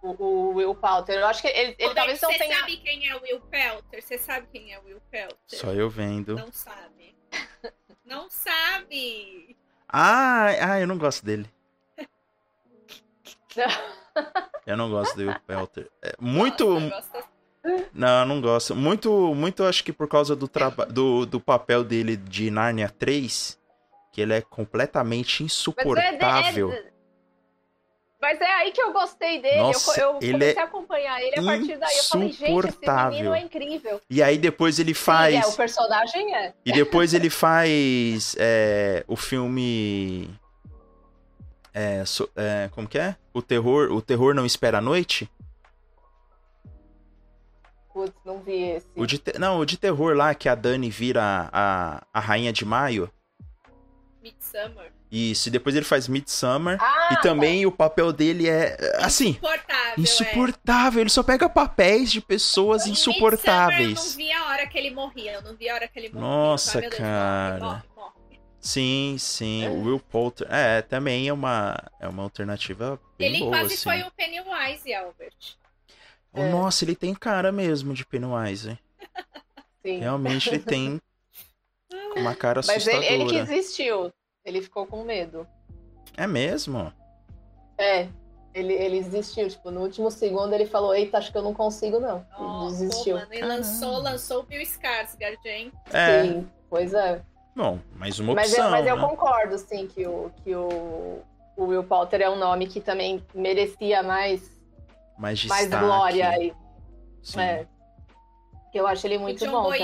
o, 0.01 0.09
o, 0.09 0.53
Will 0.55 0.75
Poulter. 0.75 1.19
Eu 1.19 1.27
acho 1.27 1.41
que 1.41 1.47
ele, 1.47 1.75
ele 1.77 1.87
Roberto, 1.87 1.95
talvez 1.95 2.21
não 2.21 2.31
você 2.31 2.37
tenha. 2.39 2.59
sabe 2.59 2.77
quem 2.77 3.07
é 3.09 3.15
o 3.15 3.21
Will 3.21 3.41
Pelter? 3.41 4.01
Você 4.03 4.17
sabe 4.17 4.47
quem 4.51 4.73
é 4.73 4.79
o 4.79 4.83
Will 4.83 5.01
Pelter? 5.11 5.37
Só 5.47 5.71
eu 5.71 5.89
vendo. 5.89 6.35
Não 6.35 6.51
sabe. 6.51 7.15
Não 8.03 8.29
sabe. 8.29 9.55
Ah, 9.91 10.47
ah, 10.61 10.79
eu 10.79 10.87
não 10.87 10.97
gosto 10.97 11.25
dele. 11.25 11.49
Eu 14.65 14.77
não 14.77 14.89
gosto 14.89 15.15
do 15.15 15.39
Pelter. 15.41 15.89
É, 16.01 16.13
muito. 16.19 16.79
Nossa, 16.79 17.11
gosto- 17.11 17.89
Não, 17.93 18.25
não 18.25 18.39
gosto. 18.41 18.75
Muito, 18.75 19.33
muito 19.33 19.63
acho 19.63 19.83
que 19.83 19.91
por 19.91 20.07
causa 20.07 20.35
do, 20.35 20.47
traba... 20.47 20.85
do, 20.85 21.25
do 21.25 21.39
papel 21.39 21.83
dele 21.83 22.15
de 22.15 22.51
Narnia 22.51 22.89
3, 22.89 23.57
que 24.11 24.21
ele 24.21 24.33
é 24.33 24.41
completamente 24.41 25.41
Mas 25.41 25.41
é, 25.41 25.45
insuportável. 25.45 26.71
é- 26.71 26.88
Mas 28.21 28.41
é 28.41 28.45
aí 28.55 28.71
que 28.71 28.81
eu 28.81 28.91
gostei 28.91 29.41
dele. 29.41 29.57
Nossa, 29.61 29.99
eu, 29.99 30.09
eu 30.09 30.17
ele 30.21 30.31
comecei 30.33 30.57
é 30.57 30.59
a 30.61 30.65
acompanhar 30.65 31.21
ele 31.21 31.39
a 31.39 31.43
partir 31.43 31.77
daí. 31.77 31.97
Eu 31.97 32.03
falei, 32.03 32.31
gente, 32.31 32.67
esse 32.67 32.79
menino 33.09 33.33
é 33.33 33.39
incrível. 33.41 34.01
E 34.09 34.21
aí 34.21 34.37
depois 34.37 34.77
ele 34.77 34.93
faz. 34.93 35.35
Sim, 35.35 35.41
é, 35.41 35.47
o 35.47 35.55
personagem 35.55 36.35
é. 36.35 36.53
E 36.65 36.71
depois 36.73 37.13
ele 37.13 37.29
faz 37.29 38.35
é, 38.37 39.05
o 39.07 39.15
filme. 39.15 40.29
É, 41.73 42.03
so- 42.03 42.29
é, 42.35 42.67
como 42.73 42.89
que 42.89 42.99
é? 42.99 43.15
O 43.33 43.41
terror, 43.41 43.89
o 43.91 44.01
terror 44.01 44.33
não 44.35 44.45
espera 44.45 44.79
a 44.79 44.81
noite? 44.81 45.29
Putz, 47.93 48.13
não 48.25 48.39
vi 48.39 48.63
esse. 48.63 48.87
O 48.95 49.05
de 49.05 49.17
te- 49.17 49.39
Não, 49.39 49.59
o 49.59 49.65
de 49.65 49.77
terror 49.77 50.13
lá 50.15 50.35
que 50.35 50.49
a 50.49 50.55
Dani 50.55 50.89
vira 50.89 51.21
a, 51.23 51.49
a, 51.53 52.01
a 52.13 52.19
rainha 52.19 52.51
de 52.51 52.65
maio. 52.65 53.09
Midsummer. 54.21 54.91
Isso, 55.11 55.47
e 55.47 55.51
depois 55.51 55.75
ele 55.75 55.85
faz 55.85 56.07
Midsummer. 56.07 56.77
Ah, 56.79 57.09
e 57.13 57.21
também 57.21 57.65
o 57.65 57.71
papel 57.71 58.13
dele 58.13 58.47
é 58.47 58.77
assim, 58.99 59.29
Insuportável. 59.29 59.93
é. 59.97 60.01
insuportável. 60.01 61.01
Ele 61.01 61.09
só 61.09 61.23
pega 61.23 61.49
papéis 61.49 62.11
de 62.11 62.21
pessoas 62.21 62.85
Midsummer, 62.85 62.89
Eu 62.89 63.13
insuportáveis. 63.33 63.95
não 63.95 64.17
vi 64.17 64.31
a 64.31 64.45
hora 64.45 64.67
que 64.67 64.77
ele 64.77 64.91
morria. 64.91 65.33
Eu 65.33 65.41
não 65.41 65.55
vi 65.55 65.67
a 65.67 65.73
hora 65.73 65.87
que 65.87 65.97
ele 65.97 66.09
morria. 66.09 66.21
Nossa, 66.21 66.81
cara. 66.89 67.57
Morre, 67.59 67.71
morre, 67.71 67.83
morre. 67.95 68.39
Sim, 68.61 69.15
sim. 69.17 69.67
O 69.69 69.83
Will 69.85 69.99
Poulter. 69.99 70.45
É, 70.51 70.81
também 70.83 71.27
é 71.27 71.33
uma, 71.33 71.75
é 71.99 72.07
uma 72.07 72.21
alternativa 72.23 72.99
bem 73.17 73.29
Ele 73.29 73.39
boa, 73.39 73.51
quase 73.51 73.73
assim. 73.73 73.83
foi 73.83 74.01
o 74.03 74.11
Pennywise, 74.11 74.93
Albert. 74.93 75.57
Oh, 76.31 76.41
É. 76.41 76.49
Nossa, 76.49 76.85
ele 76.85 76.95
tem 76.95 77.15
cara 77.15 77.51
mesmo 77.51 77.95
de 77.95 78.05
Pennywise. 78.05 78.69
hein? 78.69 78.79
sim. 79.83 79.99
Realmente 79.99 80.49
ele 80.49 80.59
tem 80.59 81.01
uma 82.15 82.35
cara 82.35 82.61
Mas 82.63 82.85
ele, 82.85 82.95
assustadora. 82.97 83.13
ele 83.13 83.25
que 83.25 83.41
desistiu. 83.43 84.13
Ele 84.45 84.61
ficou 84.61 84.85
com 84.85 85.03
medo. 85.03 85.47
É 86.17 86.25
mesmo? 86.27 86.91
É. 87.77 88.07
Ele, 88.53 88.73
ele 88.73 89.03
desistiu. 89.03 89.47
Tipo, 89.47 89.69
no 89.71 89.81
último 89.81 90.09
segundo 90.09 90.53
ele 90.53 90.65
falou: 90.65 90.93
Eita, 90.93 91.17
acho 91.17 91.31
que 91.31 91.37
eu 91.37 91.43
não 91.43 91.53
consigo, 91.53 91.99
não. 91.99 92.25
Oh, 92.37 92.63
Ele 92.63 92.71
desistiu. 92.71 93.15
pô, 93.15 93.21
mano, 93.21 93.33
e 93.33 93.41
lançou, 93.41 93.97
lançou 93.99 94.39
o 94.41 94.43
Bill 94.43 94.61
Skarsgård, 94.61 95.45
hein? 95.45 95.71
É. 95.93 96.23
Sim, 96.23 96.49
pois 96.69 96.93
é. 96.93 97.21
Bom, 97.55 97.79
mais 97.95 98.19
uma 98.19 98.33
Mas, 98.33 98.49
opção. 98.51 98.65
eu, 98.65 98.71
mas 98.71 98.87
eu 98.87 98.95
né? 98.95 99.01
concordo, 99.07 99.57
sim, 99.57 99.85
que 99.87 100.07
o, 100.07 100.31
que 100.43 100.55
o, 100.55 101.21
o 101.57 101.65
Will 101.65 101.83
Poulter 101.83 102.21
é 102.21 102.29
um 102.29 102.37
nome 102.37 102.67
que 102.67 102.79
também 102.79 103.23
merecia 103.33 104.01
mais, 104.01 104.41
Mais 105.17 105.43
mais 105.45 105.69
glória 105.69 106.29
aí. 106.29 106.53
Sim. 107.21 107.39
É. 107.41 107.67
Que 108.71 108.79
eu 108.79 108.85
acho 108.85 109.07
ele 109.07 109.17
muito 109.17 109.41
o 109.43 109.45
John 109.47 109.51
bom 109.51 109.63
também. 109.71 109.79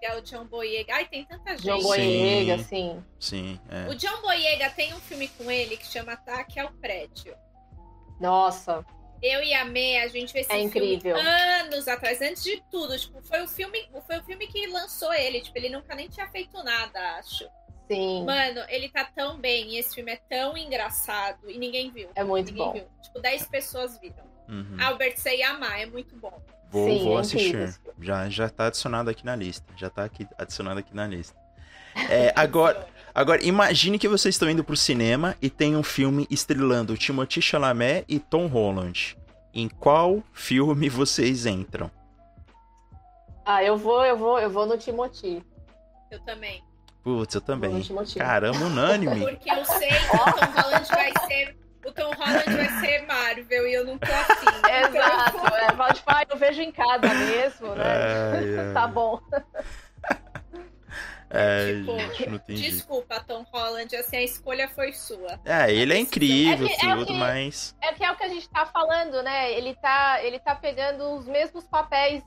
Boyega, 0.00 0.18
o 0.18 0.22
John 0.22 0.44
Boyega. 0.44 0.94
Ai, 0.94 1.06
tem 1.06 1.24
tanta 1.24 1.50
gente. 1.56 1.62
John 1.64 1.76
Sim. 1.78 1.82
Boyega, 1.84 2.58
sim. 2.64 3.04
Sim, 3.18 3.60
é. 3.70 3.88
O 3.90 3.94
John 3.94 4.20
Boyega 4.20 4.68
tem 4.70 4.92
um 4.92 5.00
filme 5.00 5.28
com 5.28 5.50
ele 5.50 5.76
que 5.78 5.86
chama 5.86 6.12
Ataque 6.12 6.60
ao 6.60 6.70
Prédio. 6.72 7.34
Nossa, 8.20 8.84
Eu 9.22 9.42
e 9.42 9.52
a 9.54 9.64
Mê, 9.64 9.98
a 10.00 10.08
gente 10.08 10.32
fez 10.32 10.46
esse 10.46 10.56
É 10.56 10.60
incrível. 10.60 11.16
filme 11.16 11.28
anos 11.28 11.88
atrás, 11.88 12.20
antes 12.20 12.42
de 12.44 12.62
tudo. 12.70 12.96
Tipo, 12.98 13.20
foi 13.22 13.42
o 13.42 13.48
filme, 13.48 13.88
foi 14.06 14.18
o 14.18 14.22
filme 14.24 14.46
que 14.46 14.66
lançou 14.68 15.12
ele. 15.12 15.40
Tipo, 15.40 15.58
ele 15.58 15.70
nunca 15.70 15.94
nem 15.94 16.08
tinha 16.08 16.28
feito 16.28 16.62
nada, 16.62 17.00
acho. 17.18 17.48
sim. 17.88 18.24
Mano, 18.24 18.60
ele 18.68 18.88
tá 18.90 19.04
tão 19.16 19.38
bem 19.38 19.70
e 19.70 19.78
esse 19.78 19.94
filme 19.94 20.12
é 20.12 20.16
tão 20.28 20.56
engraçado 20.56 21.50
e 21.50 21.58
ninguém 21.58 21.90
viu. 21.90 22.10
É 22.14 22.22
muito 22.22 22.48
ninguém 22.52 22.64
bom. 22.66 22.72
viu. 22.74 22.86
Tipo, 23.02 23.20
10 23.20 23.48
pessoas 23.48 23.98
viram. 23.98 24.28
Uhum. 24.48 24.76
Albert, 24.80 25.16
você 25.16 25.36
ia 25.36 25.50
amar, 25.50 25.80
é 25.80 25.86
muito 25.86 26.14
bom. 26.16 26.40
Vou, 26.70 26.88
Sim, 26.88 27.04
vou 27.04 27.18
assistir. 27.18 27.74
Já, 28.00 28.28
já 28.28 28.48
tá 28.48 28.66
adicionado 28.66 29.10
aqui 29.10 29.24
na 29.24 29.34
lista. 29.34 29.72
Já 29.76 29.88
tá 29.88 30.04
aqui, 30.04 30.26
adicionado 30.36 30.78
aqui 30.78 30.94
na 30.94 31.06
lista. 31.06 31.36
É, 32.08 32.32
agora, 32.36 32.86
agora, 33.14 33.42
imagine 33.44 33.98
que 33.98 34.08
vocês 34.08 34.34
estão 34.34 34.48
indo 34.50 34.62
pro 34.62 34.76
cinema 34.76 35.36
e 35.40 35.48
tem 35.48 35.76
um 35.76 35.82
filme 35.82 36.26
estrelando 36.30 36.96
Timothée 36.96 37.42
Chalamet 37.42 38.04
e 38.08 38.18
Tom 38.18 38.46
Holland. 38.46 39.16
Em 39.54 39.68
qual 39.68 40.22
filme 40.32 40.88
vocês 40.88 41.46
entram? 41.46 41.90
Ah, 43.44 43.64
eu 43.64 43.76
vou, 43.76 44.04
eu 44.04 44.16
vou, 44.16 44.38
eu 44.38 44.50
vou 44.50 44.66
no 44.66 44.76
Timothy. 44.76 45.42
Eu 46.10 46.20
também. 46.20 46.62
Putz, 47.02 47.34
eu 47.34 47.40
também. 47.40 47.82
Caramba, 48.16 48.58
unânime. 48.58 49.20
Porque 49.24 49.50
eu 49.50 49.64
sei 49.64 49.88
que 49.88 50.16
o 50.16 50.18
Tom 50.18 50.60
Holland 50.60 50.88
vai 50.88 51.12
ser. 51.26 51.57
O 51.88 51.92
Tom 51.92 52.12
Holland 52.14 52.52
vai 52.54 52.68
ser 52.80 53.06
Marvel 53.06 53.66
e 53.66 53.72
eu 53.74 53.84
não 53.84 53.98
tô 53.98 54.12
afim. 54.12 54.46
Exato, 54.68 55.54
é, 55.54 55.72
pode 55.74 56.00
falar, 56.02 56.26
eu 56.28 56.36
vejo 56.36 56.60
em 56.62 56.70
casa 56.72 57.14
mesmo, 57.14 57.74
né? 57.74 57.84
Ai, 57.84 58.58
ai. 58.68 58.74
Tá 58.74 58.86
bom. 58.86 59.20
É, 61.30 61.74
Tipo, 61.74 61.98
gente, 61.98 62.30
não 62.30 62.38
tem 62.38 62.56
jeito. 62.56 62.72
Desculpa, 62.74 63.20
Tom 63.20 63.44
Holland, 63.52 63.94
assim, 63.96 64.16
a 64.16 64.22
escolha 64.22 64.66
foi 64.68 64.92
sua. 64.94 65.38
É, 65.44 65.70
ele 65.70 65.92
é 65.92 65.98
incrível, 65.98 66.66
É 66.66 66.70
que- 66.70 66.86
é 66.86 66.94
tudo, 66.94 67.06
que- 67.06 67.12
mas. 67.12 67.76
É 67.82 67.92
que 67.92 68.02
é 68.02 68.10
o 68.10 68.16
que 68.16 68.24
a 68.24 68.28
gente 68.28 68.48
tá 68.48 68.64
falando, 68.64 69.22
né? 69.22 69.52
Ele 69.52 69.74
tá, 69.74 70.22
ele 70.24 70.38
tá 70.38 70.54
pegando 70.54 71.16
os 71.16 71.26
mesmos 71.26 71.64
papéis 71.68 72.22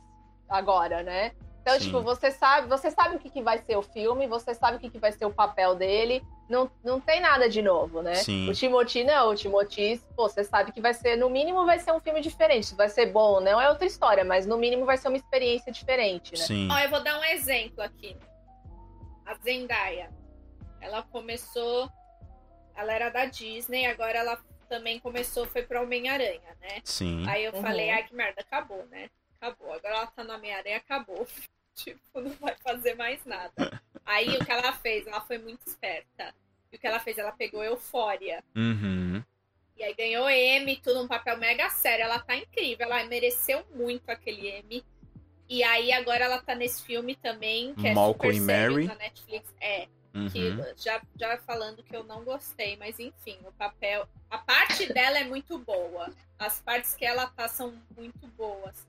agora, 0.47 1.01
né? 1.01 1.31
Então, 1.61 1.75
Sim. 1.79 1.85
tipo, 1.85 2.01
você 2.01 2.31
sabe, 2.31 2.67
você 2.67 2.89
sabe 2.89 3.15
o 3.15 3.19
que, 3.19 3.29
que 3.29 3.41
vai 3.41 3.59
ser 3.59 3.77
o 3.77 3.83
filme, 3.83 4.25
você 4.25 4.53
sabe 4.55 4.77
o 4.77 4.79
que, 4.79 4.89
que 4.89 4.97
vai 4.97 5.11
ser 5.11 5.25
o 5.25 5.31
papel 5.31 5.75
dele. 5.75 6.23
Não, 6.49 6.69
não 6.83 6.99
tem 6.99 7.19
nada 7.21 7.47
de 7.47 7.61
novo, 7.61 8.01
né? 8.01 8.15
Sim. 8.15 8.49
O 8.49 8.53
Timothy 8.53 9.03
não, 9.03 9.29
o 9.29 9.35
Timothy, 9.35 10.01
pô, 10.15 10.27
você 10.27 10.43
sabe 10.43 10.71
que 10.71 10.81
vai 10.81 10.93
ser, 10.93 11.15
no 11.17 11.29
mínimo, 11.29 11.63
vai 11.65 11.77
ser 11.77 11.91
um 11.91 11.99
filme 11.99 12.19
diferente. 12.19 12.65
Se 12.67 12.75
vai 12.75 12.89
ser 12.89 13.05
bom 13.11 13.33
ou 13.35 13.41
não 13.41 13.61
é 13.61 13.69
outra 13.69 13.85
história, 13.85 14.23
mas 14.23 14.47
no 14.47 14.57
mínimo 14.57 14.85
vai 14.85 14.97
ser 14.97 15.07
uma 15.09 15.17
experiência 15.17 15.71
diferente, 15.71 16.31
né? 16.31 16.45
Sim. 16.45 16.67
Ó, 16.71 16.77
eu 16.79 16.89
vou 16.89 17.03
dar 17.03 17.19
um 17.19 17.23
exemplo 17.25 17.83
aqui. 17.83 18.17
A 19.25 19.35
Zendaya. 19.35 20.09
Ela 20.81 21.03
começou. 21.03 21.87
Ela 22.75 22.91
era 22.93 23.09
da 23.09 23.25
Disney, 23.25 23.85
agora 23.85 24.17
ela 24.17 24.39
também 24.67 24.99
começou, 24.99 25.45
foi 25.45 25.61
pro 25.61 25.83
Homem-Aranha, 25.83 26.57
né? 26.59 26.79
Sim. 26.83 27.23
Aí 27.27 27.43
eu 27.45 27.53
Uhum. 27.53 27.61
falei, 27.61 27.91
ai 27.91 28.03
que 28.03 28.15
merda, 28.15 28.41
acabou, 28.41 28.83
né? 28.89 29.09
Acabou. 29.41 29.73
Agora 29.73 29.95
ela 29.95 30.07
tá 30.07 30.23
no 30.23 30.33
Homem-Aranha, 30.35 30.77
acabou. 30.77 31.27
tipo, 31.75 32.21
não 32.21 32.29
vai 32.33 32.55
fazer 32.63 32.93
mais 32.95 33.25
nada. 33.25 33.81
Aí 34.05 34.29
o 34.37 34.45
que 34.45 34.51
ela 34.51 34.71
fez? 34.73 35.07
Ela 35.07 35.21
foi 35.21 35.39
muito 35.39 35.65
esperta. 35.65 36.33
E 36.71 36.75
o 36.75 36.79
que 36.79 36.85
ela 36.85 36.99
fez? 36.99 37.17
Ela 37.17 37.31
pegou 37.31 37.63
Eufória. 37.63 38.43
Uhum. 38.55 39.23
E 39.75 39.83
aí 39.83 39.93
ganhou 39.95 40.29
M, 40.29 40.77
tudo 40.77 41.01
um 41.01 41.07
papel 41.07 41.37
mega 41.37 41.69
sério. 41.71 42.03
Ela 42.03 42.19
tá 42.19 42.35
incrível, 42.35 42.85
ela 42.85 43.03
mereceu 43.05 43.65
muito 43.73 44.09
aquele 44.09 44.47
M. 44.47 44.85
E 45.49 45.63
aí 45.63 45.91
agora 45.91 46.25
ela 46.25 46.41
tá 46.41 46.53
nesse 46.53 46.83
filme 46.83 47.15
também, 47.15 47.73
que 47.75 47.87
é 47.87 47.93
Malcolm 47.93 48.33
super 48.37 48.43
e 48.43 48.45
sério 48.45 48.73
Mary. 48.73 48.85
na 48.85 48.95
Netflix. 48.95 49.53
É, 49.59 49.87
que 50.31 50.49
Uhum. 50.49 50.73
já, 50.77 51.01
já 51.17 51.37
falando 51.39 51.81
que 51.83 51.95
eu 51.95 52.03
não 52.03 52.23
gostei, 52.23 52.77
mas 52.77 52.99
enfim, 52.99 53.39
o 53.45 53.51
papel. 53.53 54.07
A 54.29 54.37
parte 54.37 54.91
dela 54.93 55.17
é 55.19 55.23
muito 55.23 55.57
boa. 55.57 56.13
As 56.37 56.61
partes 56.61 56.95
que 56.95 57.05
ela 57.05 57.27
tá 57.27 57.47
são 57.47 57.73
muito 57.97 58.27
boas. 58.29 58.87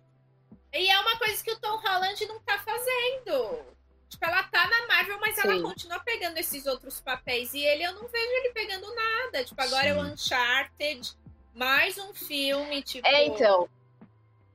E 0.73 0.89
é 0.89 0.99
uma 0.99 1.19
coisa 1.19 1.43
que 1.43 1.53
o 1.53 1.61
Tom 1.61 1.77
Holland 1.77 2.27
não 2.27 2.41
tá 2.41 2.59
fazendo. 2.59 3.65
Tipo, 4.09 4.25
ela 4.25 4.43
tá 4.45 4.67
na 4.67 4.87
Marvel, 4.87 5.19
mas 5.21 5.39
ela 5.39 5.55
Sim. 5.55 5.63
continua 5.63 6.01
pegando 6.01 6.37
esses 6.39 6.67
outros 6.67 7.01
papéis. 7.01 7.53
E 7.55 7.61
ele, 7.61 7.83
eu 7.83 7.95
não 7.95 8.09
vejo 8.09 8.31
ele 8.31 8.53
pegando 8.53 8.95
nada. 8.95 9.45
Tipo, 9.45 9.63
agora 9.63 9.87
é 9.87 9.95
o 9.95 10.05
Sim. 10.05 10.13
Uncharted, 10.13 11.17
mais 11.55 11.99
um 11.99 12.15
filme, 12.15 12.83
tipo. 12.83 13.07
É, 13.07 13.27
então. 13.27 13.69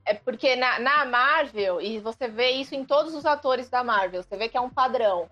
É 0.06 0.14
porque 0.14 0.56
na, 0.56 0.80
na 0.80 1.06
Marvel, 1.06 1.82
e 1.82 2.00
você 2.00 2.30
vê 2.30 2.52
isso 2.52 2.74
em 2.74 2.86
todos 2.86 3.14
os 3.14 3.26
atores 3.26 3.70
da 3.70 3.84
Marvel, 3.84 4.24
você 4.24 4.38
vê 4.38 4.48
que 4.48 4.56
é 4.56 4.62
um 4.62 4.70
padrão. 4.70 5.30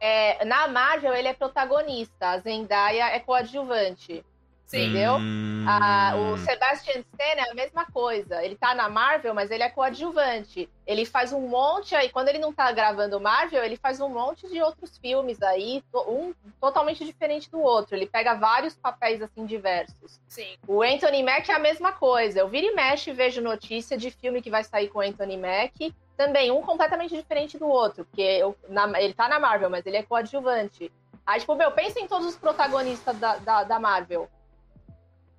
É, 0.00 0.42
na 0.46 0.66
Marvel, 0.66 1.12
ele 1.12 1.28
é 1.28 1.34
protagonista, 1.34 2.30
a 2.30 2.38
Zendaya 2.38 3.08
é 3.08 3.20
coadjuvante. 3.20 4.24
Sim. 4.66 4.84
entendeu? 4.84 5.16
Hum. 5.16 5.64
A- 5.68 6.14
o 6.16 6.38
Sebastian 6.38 7.00
Stan 7.00 7.24
é 7.24 7.50
a 7.50 7.54
mesma 7.54 7.84
coisa. 7.86 8.42
Ele 8.44 8.56
tá 8.56 8.74
na 8.74 8.88
Marvel, 8.88 9.34
mas 9.34 9.50
ele 9.50 9.62
é 9.62 9.68
coadjuvante. 9.68 10.68
Ele 10.86 11.04
faz 11.04 11.32
um 11.32 11.40
monte 11.48 11.94
aí. 11.94 12.08
Quando 12.08 12.28
ele 12.28 12.38
não 12.38 12.52
tá 12.52 12.70
gravando 12.72 13.20
Marvel, 13.20 13.62
ele 13.62 13.76
faz 13.76 14.00
um 14.00 14.08
monte 14.08 14.48
de 14.48 14.60
outros 14.60 14.98
filmes 14.98 15.40
aí, 15.42 15.82
um 16.08 16.34
totalmente 16.60 17.04
diferente 17.04 17.50
do 17.50 17.60
outro. 17.60 17.94
Ele 17.94 18.06
pega 18.06 18.34
vários 18.34 18.74
papéis 18.74 19.22
assim 19.22 19.44
diversos. 19.46 20.20
Sim. 20.28 20.56
O 20.66 20.82
Anthony 20.82 21.22
Mack 21.22 21.48
é 21.50 21.54
a 21.54 21.58
mesma 21.58 21.92
coisa. 21.92 22.40
Eu 22.40 22.48
viro 22.48 22.66
e 22.66 22.74
mexe 22.74 23.10
e 23.10 23.14
vejo 23.14 23.40
notícia 23.40 23.96
de 23.96 24.10
filme 24.10 24.42
que 24.42 24.50
vai 24.50 24.64
sair 24.64 24.88
com 24.88 24.98
o 24.98 25.02
Anthony 25.02 25.36
Mack. 25.36 25.94
Também, 26.16 26.50
um 26.50 26.62
completamente 26.62 27.14
diferente 27.14 27.58
do 27.58 27.66
outro. 27.66 28.04
Porque 28.04 28.22
eu- 28.22 28.56
na- 28.68 29.00
ele 29.00 29.14
tá 29.14 29.28
na 29.28 29.38
Marvel, 29.38 29.70
mas 29.70 29.84
ele 29.86 29.96
é 29.96 30.02
coadjuvante. 30.02 30.90
Aí, 31.26 31.40
tipo, 31.40 31.54
meu, 31.54 31.70
pensa 31.72 31.98
em 32.00 32.06
todos 32.06 32.26
os 32.26 32.36
protagonistas 32.36 33.16
da, 33.18 33.36
da, 33.36 33.64
da 33.64 33.78
Marvel. 33.80 34.28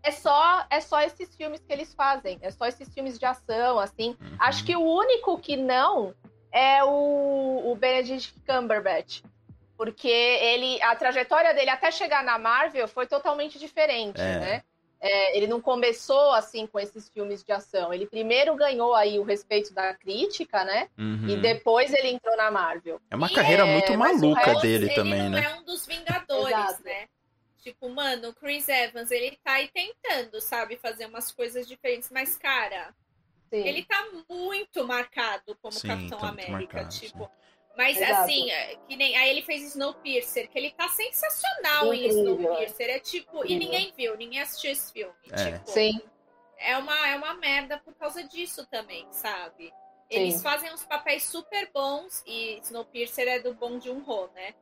É 0.05 0.11
só, 0.11 0.65
é 0.69 0.79
só 0.79 1.01
esses 1.01 1.35
filmes 1.35 1.59
que 1.65 1.73
eles 1.73 1.93
fazem. 1.93 2.37
É 2.41 2.51
só 2.51 2.65
esses 2.67 2.93
filmes 2.93 3.17
de 3.17 3.25
ação, 3.25 3.79
assim. 3.79 4.15
Uhum. 4.21 4.35
Acho 4.39 4.63
que 4.63 4.75
o 4.75 4.81
único 4.81 5.37
que 5.39 5.57
não 5.57 6.13
é 6.51 6.83
o, 6.83 7.71
o 7.71 7.75
Benedict 7.75 8.33
Cumberbatch. 8.47 9.21
Porque 9.75 10.07
ele, 10.07 10.81
a 10.83 10.95
trajetória 10.95 11.53
dele 11.53 11.69
até 11.69 11.91
chegar 11.91 12.23
na 12.23 12.37
Marvel 12.37 12.87
foi 12.87 13.07
totalmente 13.07 13.59
diferente, 13.59 14.21
É. 14.21 14.39
né? 14.39 14.63
É, 15.01 15.37
ele 15.37 15.45
não 15.45 15.59
começou 15.61 16.31
assim 16.31 16.65
com 16.65 16.79
esses 16.79 17.09
filmes 17.09 17.43
de 17.43 17.51
ação. 17.51 17.93
Ele 17.93 18.07
primeiro 18.07 18.55
ganhou 18.55 18.95
aí 18.95 19.19
o 19.19 19.23
respeito 19.23 19.73
da 19.73 19.93
crítica, 19.93 20.63
né? 20.63 20.87
Uhum. 20.97 21.27
E 21.27 21.35
depois 21.37 21.93
ele 21.93 22.07
entrou 22.07 22.35
na 22.37 22.49
Marvel. 22.49 22.99
É 23.11 23.15
uma 23.15 23.27
E 23.27 23.33
carreira 23.35 23.67
é, 23.67 23.71
muito 23.73 23.93
maluca 23.97 24.39
resto, 24.39 24.61
dele 24.61 24.85
ele 24.85 24.95
também, 24.95 25.23
não 25.23 25.29
né? 25.31 25.43
é 25.43 25.55
um 25.59 25.63
dos 25.63 25.85
Vingadores, 25.85 26.47
Exato. 26.57 26.83
né? 26.83 27.05
Tipo, 27.65 27.89
mano, 27.89 28.29
o 28.29 28.33
Chris 28.35 28.69
Evans, 28.69 29.09
ele 29.09 29.39
tá 29.43 29.53
aí 29.53 29.67
tentando, 29.69 30.39
sabe, 30.39 30.77
fazer 30.77 31.07
umas 31.07 31.31
coisas 31.31 31.67
diferentes, 31.67 32.11
mas, 32.11 32.37
cara, 32.37 32.95
sim. 33.49 33.57
ele 33.57 33.83
tá 33.83 34.07
muito 34.29 34.85
marcado 34.85 35.57
como 35.59 35.73
sim, 35.73 35.87
Capitão 35.87 36.19
tá 36.19 36.29
América, 36.29 36.51
marcado, 36.51 36.89
tipo. 36.89 37.23
Sim. 37.23 37.29
Mas 37.75 37.97
Exato. 37.97 38.21
assim, 38.21 38.51
é, 38.51 38.75
que 38.87 38.95
nem. 38.95 39.17
Aí 39.17 39.31
ele 39.31 39.41
fez 39.41 39.63
Snowpiercer, 39.63 40.47
que 40.47 40.59
ele 40.59 40.69
tá 40.73 40.87
sensacional 40.89 41.91
Incrível. 41.91 42.05
em 42.05 42.35
Snowpiercer. 42.35 42.89
É 42.91 42.99
tipo. 42.99 43.37
Incrível. 43.37 43.51
E 43.51 43.59
ninguém 43.59 43.93
viu, 43.97 44.15
ninguém 44.15 44.41
assistiu 44.41 44.71
esse 44.71 44.93
filme. 44.93 45.15
É. 45.31 45.53
Tipo, 45.53 45.71
Sim. 45.71 46.01
É 46.59 46.77
uma, 46.77 47.07
é 47.07 47.15
uma 47.15 47.33
merda 47.33 47.79
por 47.79 47.95
causa 47.95 48.23
disso 48.23 48.63
também, 48.67 49.07
sabe? 49.09 49.73
Eles 50.07 50.35
Sim. 50.35 50.43
fazem 50.43 50.71
uns 50.71 50.85
papéis 50.85 51.23
super 51.23 51.67
bons 51.73 52.23
e 52.27 52.59
Snowpiercer 52.61 53.27
é 53.27 53.39
do 53.39 53.55
bom 53.55 53.79
de 53.79 53.89
um 53.89 54.03
Ro, 54.03 54.29
né? 54.35 54.53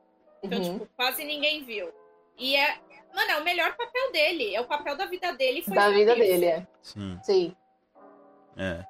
Então, 0.42 0.58
uhum. 0.58 0.78
tipo, 0.78 0.88
quase 0.96 1.22
ninguém 1.22 1.62
viu. 1.64 1.92
E 2.38 2.56
é. 2.56 2.78
Mano, 3.14 3.30
é 3.30 3.38
o 3.38 3.44
melhor 3.44 3.76
papel 3.76 4.12
dele. 4.12 4.54
É 4.54 4.60
o 4.60 4.66
papel 4.66 4.96
da 4.96 5.06
vida 5.06 5.32
dele. 5.32 5.62
Foi 5.62 5.74
da 5.74 5.88
vida 5.90 6.14
dele, 6.14 6.46
é. 6.46 6.66
Sim. 6.82 7.18
Sim. 7.22 7.56
É. 8.56 8.84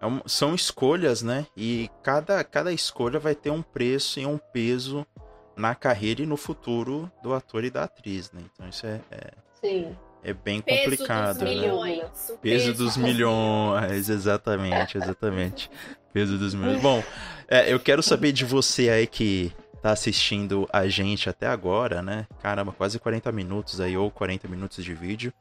É 0.00 0.06
um, 0.06 0.20
são 0.26 0.54
escolhas, 0.54 1.20
né? 1.22 1.46
E 1.56 1.90
cada, 2.02 2.42
cada 2.42 2.72
escolha 2.72 3.18
vai 3.18 3.34
ter 3.34 3.50
um 3.50 3.60
preço 3.60 4.18
e 4.18 4.24
um 4.24 4.38
peso 4.38 5.06
na 5.54 5.74
carreira 5.74 6.22
e 6.22 6.26
no 6.26 6.38
futuro 6.38 7.10
do 7.22 7.34
ator 7.34 7.64
e 7.64 7.70
da 7.70 7.84
atriz, 7.84 8.32
né? 8.32 8.40
Então 8.52 8.66
isso 8.66 8.86
é, 8.86 9.00
é, 9.10 9.30
Sim. 9.60 9.96
é 10.24 10.32
bem 10.32 10.62
peso 10.62 10.84
complicado. 10.84 11.38
Dos 11.38 11.42
né? 11.42 11.54
milhões. 11.54 12.00
Peso, 12.00 12.38
peso 12.38 12.74
dos 12.74 12.96
milhões, 12.96 14.08
exatamente, 14.08 14.96
exatamente. 14.96 15.70
peso 16.14 16.38
dos 16.38 16.54
milhões. 16.54 16.80
Bom, 16.80 17.04
é, 17.46 17.70
eu 17.70 17.78
quero 17.78 18.02
saber 18.02 18.32
de 18.32 18.46
você 18.46 18.88
aí 18.88 19.06
que 19.06 19.52
tá 19.80 19.90
assistindo 19.90 20.68
a 20.72 20.86
gente 20.88 21.28
até 21.28 21.46
agora, 21.46 22.02
né? 22.02 22.26
Caramba, 22.42 22.72
quase 22.72 22.98
40 22.98 23.32
minutos 23.32 23.80
aí, 23.80 23.96
ou 23.96 24.10
40 24.10 24.46
minutos 24.48 24.84
de 24.84 24.94
vídeo. 24.94 25.32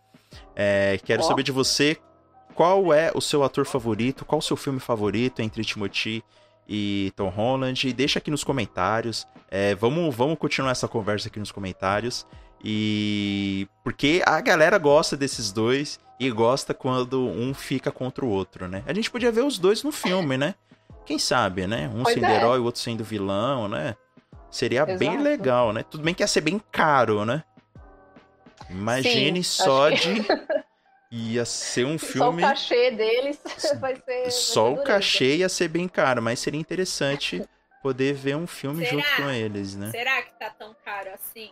É, 0.55 0.99
quero 1.03 1.21
oh. 1.21 1.25
saber 1.25 1.43
de 1.43 1.51
você 1.51 1.97
qual 2.55 2.93
é 2.93 3.11
o 3.13 3.21
seu 3.21 3.43
ator 3.43 3.65
favorito, 3.65 4.25
qual 4.25 4.39
o 4.39 4.41
seu 4.41 4.57
filme 4.57 4.79
favorito 4.79 5.41
entre 5.41 5.63
Timothy 5.63 6.23
e 6.67 7.11
Tom 7.15 7.29
Holland. 7.29 7.87
E 7.87 7.93
deixa 7.93 8.19
aqui 8.19 8.29
nos 8.29 8.43
comentários. 8.43 9.27
É, 9.49 9.75
vamos, 9.75 10.15
vamos 10.15 10.37
continuar 10.37 10.71
essa 10.71 10.87
conversa 10.87 11.27
aqui 11.27 11.39
nos 11.39 11.51
comentários. 11.51 12.25
E 12.63 13.67
porque 13.83 14.21
a 14.25 14.39
galera 14.41 14.77
gosta 14.77 15.15
desses 15.15 15.51
dois 15.51 15.99
e 16.19 16.29
gosta 16.29 16.73
quando 16.73 17.27
um 17.27 17.53
fica 17.53 17.91
contra 17.91 18.25
o 18.25 18.29
outro, 18.29 18.67
né? 18.67 18.83
A 18.85 18.93
gente 18.93 19.09
podia 19.09 19.31
ver 19.31 19.43
os 19.43 19.57
dois 19.57 19.83
no 19.83 19.91
filme, 19.91 20.37
né? 20.37 20.53
Quem 21.05 21.17
sabe, 21.17 21.65
né? 21.65 21.89
Um 21.95 22.03
pois 22.03 22.13
sendo 22.13 22.25
é. 22.25 22.35
herói, 22.35 22.59
o 22.59 22.65
outro 22.65 22.81
sendo 22.81 23.03
vilão, 23.03 23.67
né? 23.67 23.95
Seria 24.51 24.83
Exato. 24.83 24.97
bem 24.97 25.17
legal, 25.17 25.71
né? 25.71 25.83
Tudo 25.83 26.03
bem 26.03 26.13
que 26.13 26.23
ia 26.23 26.27
ser 26.27 26.41
bem 26.41 26.59
caro, 26.71 27.25
né? 27.25 27.43
Imagine 28.69 29.43
Sim, 29.43 29.63
só 29.63 29.89
que... 29.89 29.97
de 29.97 30.27
Ia 31.11 31.43
ser 31.43 31.85
um 31.85 31.97
filme. 31.97 32.41
Só 32.43 32.47
o 32.47 32.49
cachê 32.49 32.91
deles 32.91 33.41
vai 33.79 33.95
ser. 33.95 34.31
Só 34.31 34.73
o 34.73 34.83
cachê 34.83 35.37
ia 35.37 35.49
ser 35.49 35.67
bem 35.67 35.87
caro, 35.87 36.21
mas 36.21 36.39
seria 36.39 36.59
interessante 36.59 37.43
poder 37.81 38.13
ver 38.13 38.35
um 38.35 38.45
filme 38.45 38.85
Será? 38.85 38.91
junto 38.91 39.15
com 39.15 39.29
eles, 39.31 39.75
né? 39.75 39.89
Será 39.89 40.21
que 40.21 40.37
tá 40.37 40.51
tão 40.51 40.75
caro 40.85 41.09
assim? 41.11 41.51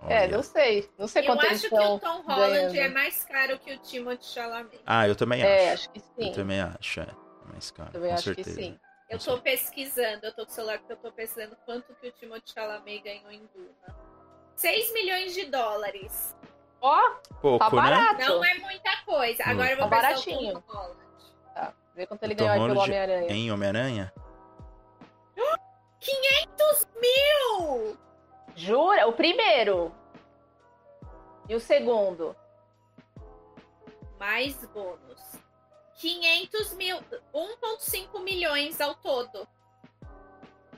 Olha. 0.00 0.14
É, 0.14 0.28
não 0.28 0.42
sei. 0.42 0.90
Não 0.98 1.06
sei 1.06 1.22
eu 1.22 1.26
quanto 1.26 1.44
Eu 1.44 1.50
acho 1.50 1.68
que 1.68 1.74
o 1.74 1.98
Tom 2.00 2.22
Holland 2.22 2.72
ganhando. 2.72 2.76
é 2.76 2.88
mais 2.88 3.24
caro 3.24 3.58
que 3.58 3.72
o 3.72 3.78
Timothy 3.78 4.26
Chalamet. 4.26 4.80
Ah, 4.84 5.06
eu 5.06 5.14
também 5.14 5.42
é, 5.42 5.72
acho. 5.72 5.82
acho 5.82 5.90
que 5.90 6.00
sim. 6.00 6.28
Eu 6.28 6.32
também 6.32 6.60
acho, 6.60 7.00
é. 7.00 7.06
Mais 7.52 7.70
caro, 7.70 7.90
também 7.92 8.08
com 8.08 8.14
acho 8.14 8.24
certeza. 8.24 8.56
que 8.56 8.62
sim. 8.64 8.80
Eu 9.10 9.18
tô 9.18 9.38
pesquisando, 9.38 10.24
eu 10.24 10.32
tô 10.32 10.46
com 10.46 10.52
o 10.52 10.54
celular 10.54 10.78
porque 10.78 10.92
eu 10.92 10.96
tô 10.96 11.10
pesquisando 11.10 11.56
quanto 11.66 11.92
que 11.96 12.08
o 12.08 12.12
Timothy 12.12 12.52
Chalamet 12.54 13.00
ganhou 13.02 13.30
em 13.32 13.44
Duna. 13.52 13.96
6 14.54 14.92
milhões 14.92 15.34
de 15.34 15.46
dólares. 15.46 16.36
Ó, 16.80 17.16
Pouco, 17.42 17.58
tá 17.58 17.70
né? 17.70 17.82
barato. 17.82 18.18
Né? 18.20 18.28
Não 18.28 18.44
é 18.44 18.54
muita 18.54 19.04
coisa. 19.04 19.42
Hum. 19.42 19.50
Agora 19.50 19.70
eu 19.72 19.76
vou 19.76 19.88
tá 19.88 19.96
baratinho. 19.96 20.58
o 20.58 20.62
Tom 20.62 20.94
Tá. 21.52 21.74
Vê 21.94 22.06
quanto 22.06 22.22
ele 22.22 22.34
ganhou 22.34 22.68
pelo 22.68 22.80
Homem-Aranha. 22.80 23.32
Em 23.32 23.50
Homem-Aranha? 23.50 24.12
500 25.98 26.88
mil! 27.00 27.98
Jura? 28.54 29.08
O 29.08 29.12
primeiro. 29.12 29.92
E 31.48 31.54
o 31.54 31.60
segundo? 31.60 32.36
Mais 34.18 34.54
bônus. 34.66 35.29
500 36.00 36.72
mil. 36.74 36.96
1,5 37.34 38.22
milhões 38.24 38.80
ao 38.80 38.94
todo. 38.94 39.46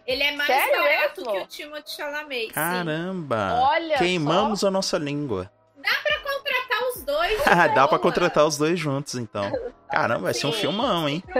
Ele 0.05 0.23
é 0.23 0.33
mais 0.33 0.49
Sério 0.49 0.83
barato 0.83 1.21
mesmo? 1.21 1.33
que 1.33 1.39
o 1.39 1.47
Timothée 1.47 1.95
Chalamet. 1.95 2.53
Caramba! 2.53 3.37
Sim. 3.51 3.57
Olha 3.63 3.99
Queimamos 3.99 4.61
só. 4.61 4.67
a 4.67 4.71
nossa 4.71 4.99
língua. 4.99 5.51
Dá 5.77 5.91
pra 6.03 6.19
contratar 6.19 6.89
os 6.89 7.03
dois. 7.05 7.45
Dá 7.75 7.89
pra 7.89 7.99
contratar 8.01 8.45
os 8.45 8.57
dois 8.59 8.79
juntos, 8.79 9.15
então. 9.15 9.51
Caramba, 9.89 10.23
vai 10.23 10.35
Sim, 10.35 10.41
ser 10.41 10.47
um 10.49 10.53
filmão, 10.53 11.09
hein? 11.09 11.23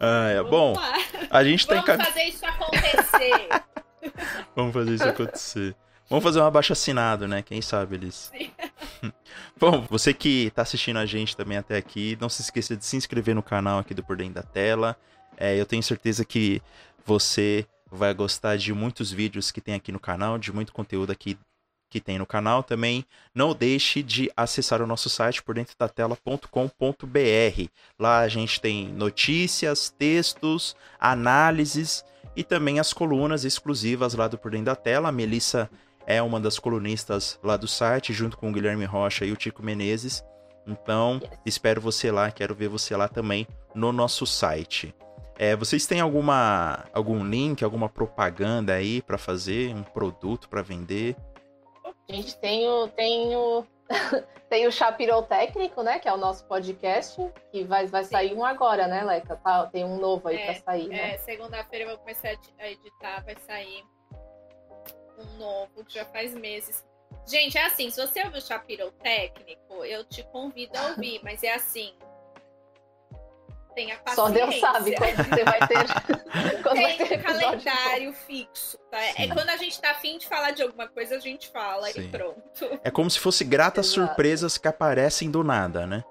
ah, 0.00 0.28
é, 0.30 0.42
bom, 0.42 0.74
lá. 0.74 0.94
a 1.30 1.44
gente 1.44 1.66
tá 1.66 1.80
Vamos 1.82 2.04
fazer 2.04 2.24
isso 2.24 2.44
acontecer. 2.46 3.48
Vamos 4.56 4.74
fazer 4.74 4.94
isso 4.94 5.08
acontecer. 5.08 5.76
Vamos 6.10 6.24
fazer 6.24 6.40
um 6.40 6.44
abaixo 6.44 6.72
assinado, 6.72 7.28
né? 7.28 7.40
Quem 7.40 7.62
sabe 7.62 7.94
eles. 7.94 8.32
Bom, 9.56 9.86
você 9.88 10.12
que 10.12 10.50
tá 10.50 10.62
assistindo 10.62 10.98
a 10.98 11.06
gente 11.06 11.36
também 11.36 11.56
até 11.56 11.76
aqui, 11.76 12.18
não 12.20 12.28
se 12.28 12.42
esqueça 12.42 12.76
de 12.76 12.84
se 12.84 12.96
inscrever 12.96 13.32
no 13.32 13.44
canal 13.44 13.78
aqui 13.78 13.94
do 13.94 14.02
Por 14.02 14.16
Dentro 14.16 14.34
da 14.34 14.42
Tela. 14.42 14.96
É, 15.36 15.56
eu 15.56 15.64
tenho 15.64 15.84
certeza 15.84 16.24
que 16.24 16.60
você 17.06 17.64
vai 17.88 18.12
gostar 18.12 18.56
de 18.56 18.74
muitos 18.74 19.12
vídeos 19.12 19.52
que 19.52 19.60
tem 19.60 19.74
aqui 19.74 19.92
no 19.92 20.00
canal, 20.00 20.36
de 20.36 20.52
muito 20.52 20.72
conteúdo 20.72 21.12
aqui 21.12 21.38
que 21.88 22.00
tem 22.00 22.18
no 22.18 22.26
canal 22.26 22.64
também. 22.64 23.04
Não 23.32 23.54
deixe 23.54 24.02
de 24.02 24.28
acessar 24.36 24.82
o 24.82 24.88
nosso 24.88 25.08
site 25.08 25.40
por 25.40 25.54
dentro 25.54 25.76
da 25.78 25.88
tela.com.br. 25.88 26.48
Lá 27.96 28.18
a 28.18 28.28
gente 28.28 28.60
tem 28.60 28.88
notícias, 28.88 29.90
textos, 29.90 30.74
análises 30.98 32.04
e 32.34 32.42
também 32.42 32.80
as 32.80 32.92
colunas 32.92 33.44
exclusivas 33.44 34.14
lá 34.14 34.26
do 34.26 34.36
Por 34.36 34.50
Dentro 34.50 34.66
da 34.66 34.76
Tela. 34.76 35.08
A 35.08 35.12
Melissa 35.12 35.70
é 36.10 36.20
uma 36.20 36.40
das 36.40 36.58
colunistas 36.58 37.38
lá 37.42 37.56
do 37.56 37.68
site, 37.68 38.12
junto 38.12 38.36
com 38.36 38.50
o 38.50 38.52
Guilherme 38.52 38.84
Rocha 38.84 39.24
e 39.24 39.30
o 39.30 39.36
Tico 39.36 39.62
Menezes. 39.62 40.24
Então, 40.66 41.20
espero 41.46 41.80
você 41.80 42.10
lá, 42.10 42.32
quero 42.32 42.52
ver 42.52 42.68
você 42.68 42.96
lá 42.96 43.08
também 43.08 43.46
no 43.74 43.92
nosso 43.92 44.26
site. 44.26 44.92
É, 45.38 45.54
vocês 45.54 45.86
têm 45.86 46.00
alguma 46.00 46.84
algum 46.92 47.24
link, 47.24 47.62
alguma 47.62 47.88
propaganda 47.88 48.74
aí 48.74 49.00
para 49.00 49.16
fazer, 49.16 49.72
um 49.74 49.84
produto 49.84 50.48
para 50.48 50.62
vender? 50.62 51.16
gente 52.08 52.36
tem 52.38 52.68
o, 52.68 52.88
tem 52.88 53.36
o, 53.36 53.64
tem 54.50 54.66
o 54.66 54.72
Chapirou 54.72 55.22
Técnico, 55.22 55.80
né? 55.82 56.00
Que 56.00 56.08
é 56.08 56.12
o 56.12 56.16
nosso 56.16 56.44
podcast, 56.46 57.24
que 57.52 57.62
vai, 57.62 57.86
vai 57.86 58.02
sair 58.02 58.34
um 58.34 58.44
agora, 58.44 58.88
né, 58.88 59.04
Leca? 59.04 59.36
Tá, 59.36 59.66
tem 59.66 59.84
um 59.84 59.96
novo 59.96 60.26
aí 60.26 60.36
é, 60.36 60.44
pra 60.46 60.54
sair, 60.56 60.88
né? 60.88 61.14
É, 61.14 61.18
segunda-feira 61.18 61.84
eu 61.84 61.88
vou 61.90 61.98
começar 61.98 62.30
a 62.58 62.68
editar, 62.68 63.24
vai 63.24 63.36
sair 63.46 63.84
um 65.20 65.38
novo, 65.38 65.84
que 65.84 65.94
já 65.94 66.04
faz 66.06 66.34
meses. 66.34 66.84
Gente, 67.26 67.58
é 67.58 67.66
assim, 67.66 67.90
se 67.90 68.00
você 68.00 68.22
ouvir 68.24 68.38
o 68.38 68.40
Chapirou 68.40 68.90
Técnico, 68.92 69.84
eu 69.84 70.04
te 70.04 70.22
convido 70.24 70.76
a 70.76 70.88
ouvir, 70.88 71.20
mas 71.24 71.42
é 71.42 71.54
assim, 71.54 71.94
Tenha 73.74 73.96
paciência. 73.98 74.14
Só 74.14 74.28
Deus 74.30 74.60
sabe 74.60 74.96
quando 74.96 75.16
você 75.16 75.44
vai 75.44 75.68
ter. 75.68 76.62
quando 76.62 76.74
Tem 76.74 76.82
vai 76.82 76.96
ter 76.96 77.18
um 77.18 77.22
calendário 77.22 78.12
fixo. 78.12 78.78
Tá? 78.90 78.98
É 79.16 79.28
quando 79.28 79.48
a 79.48 79.56
gente 79.56 79.80
tá 79.80 79.92
afim 79.92 80.18
de 80.18 80.26
falar 80.26 80.50
de 80.50 80.62
alguma 80.62 80.88
coisa, 80.88 81.16
a 81.16 81.20
gente 81.20 81.48
fala 81.50 81.86
Sim. 81.88 82.02
e 82.02 82.08
pronto. 82.08 82.80
É 82.82 82.90
como 82.90 83.10
se 83.10 83.18
fosse 83.18 83.44
gratas 83.44 83.86
Exato. 83.86 84.06
surpresas 84.06 84.58
que 84.58 84.68
aparecem 84.68 85.30
do 85.30 85.44
nada, 85.44 85.86
né? 85.86 86.04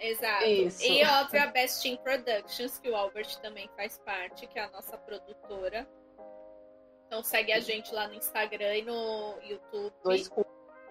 Exato. 0.00 0.44
Isso. 0.44 0.82
E 0.82 1.04
óbvio 1.04 1.42
a 1.42 1.46
Best 1.46 1.82
Team 1.82 1.96
Productions, 1.98 2.78
que 2.78 2.88
o 2.88 2.96
Albert 2.96 3.36
também 3.42 3.68
faz 3.76 3.98
parte, 3.98 4.46
que 4.46 4.58
é 4.58 4.64
a 4.64 4.70
nossa 4.70 4.96
produtora. 4.96 5.86
Então 7.08 7.24
segue 7.24 7.52
a 7.52 7.58
gente 7.58 7.92
lá 7.92 8.06
no 8.06 8.14
Instagram 8.14 8.76
e 8.76 8.82
no 8.82 9.34
YouTube. 9.42 9.92
Dois 10.04 10.30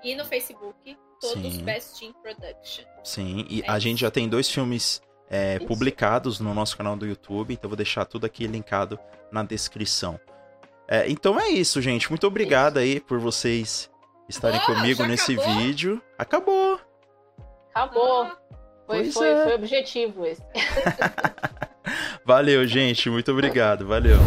e 0.04 0.16
no 0.16 0.26
Facebook, 0.26 0.98
todos 1.22 1.54
Sim. 1.54 1.64
Best 1.64 2.00
Team 2.00 2.14
Productions. 2.14 2.88
Sim, 3.04 3.46
e 3.50 3.62
é 3.62 3.70
a 3.70 3.80
gente 3.80 4.02
já 4.02 4.12
tem 4.12 4.28
dois 4.28 4.50
filmes 4.50 5.02
é, 5.30 5.60
publicados 5.60 6.40
no 6.40 6.54
nosso 6.54 6.76
canal 6.76 6.96
do 6.96 7.06
YouTube, 7.06 7.54
então 7.54 7.70
vou 7.70 7.78
deixar 7.78 8.06
tudo 8.06 8.26
aqui 8.26 8.48
linkado 8.48 9.00
na 9.32 9.44
descrição. 9.44 10.20
É, 10.88 11.10
então 11.10 11.40
é 11.40 11.50
isso, 11.50 11.82
gente. 11.82 12.10
Muito 12.10 12.26
obrigado 12.26 12.78
aí 12.78 13.00
por 13.00 13.20
vocês 13.20 13.90
estarem 14.30 14.60
oh, 14.64 14.66
comigo 14.66 15.04
nesse 15.06 15.34
acabou? 15.34 15.56
vídeo. 15.56 16.02
Acabou! 16.18 16.80
Acabou! 17.72 18.24
Ah, 18.24 18.38
foi, 18.86 19.12
foi, 19.12 19.28
é. 19.28 19.44
foi 19.44 19.54
objetivo 19.56 20.26
esse. 20.26 20.42
Valeu, 22.26 22.66
gente. 22.66 23.10
Muito 23.10 23.32
obrigado. 23.32 23.86
Valeu. 23.86 24.18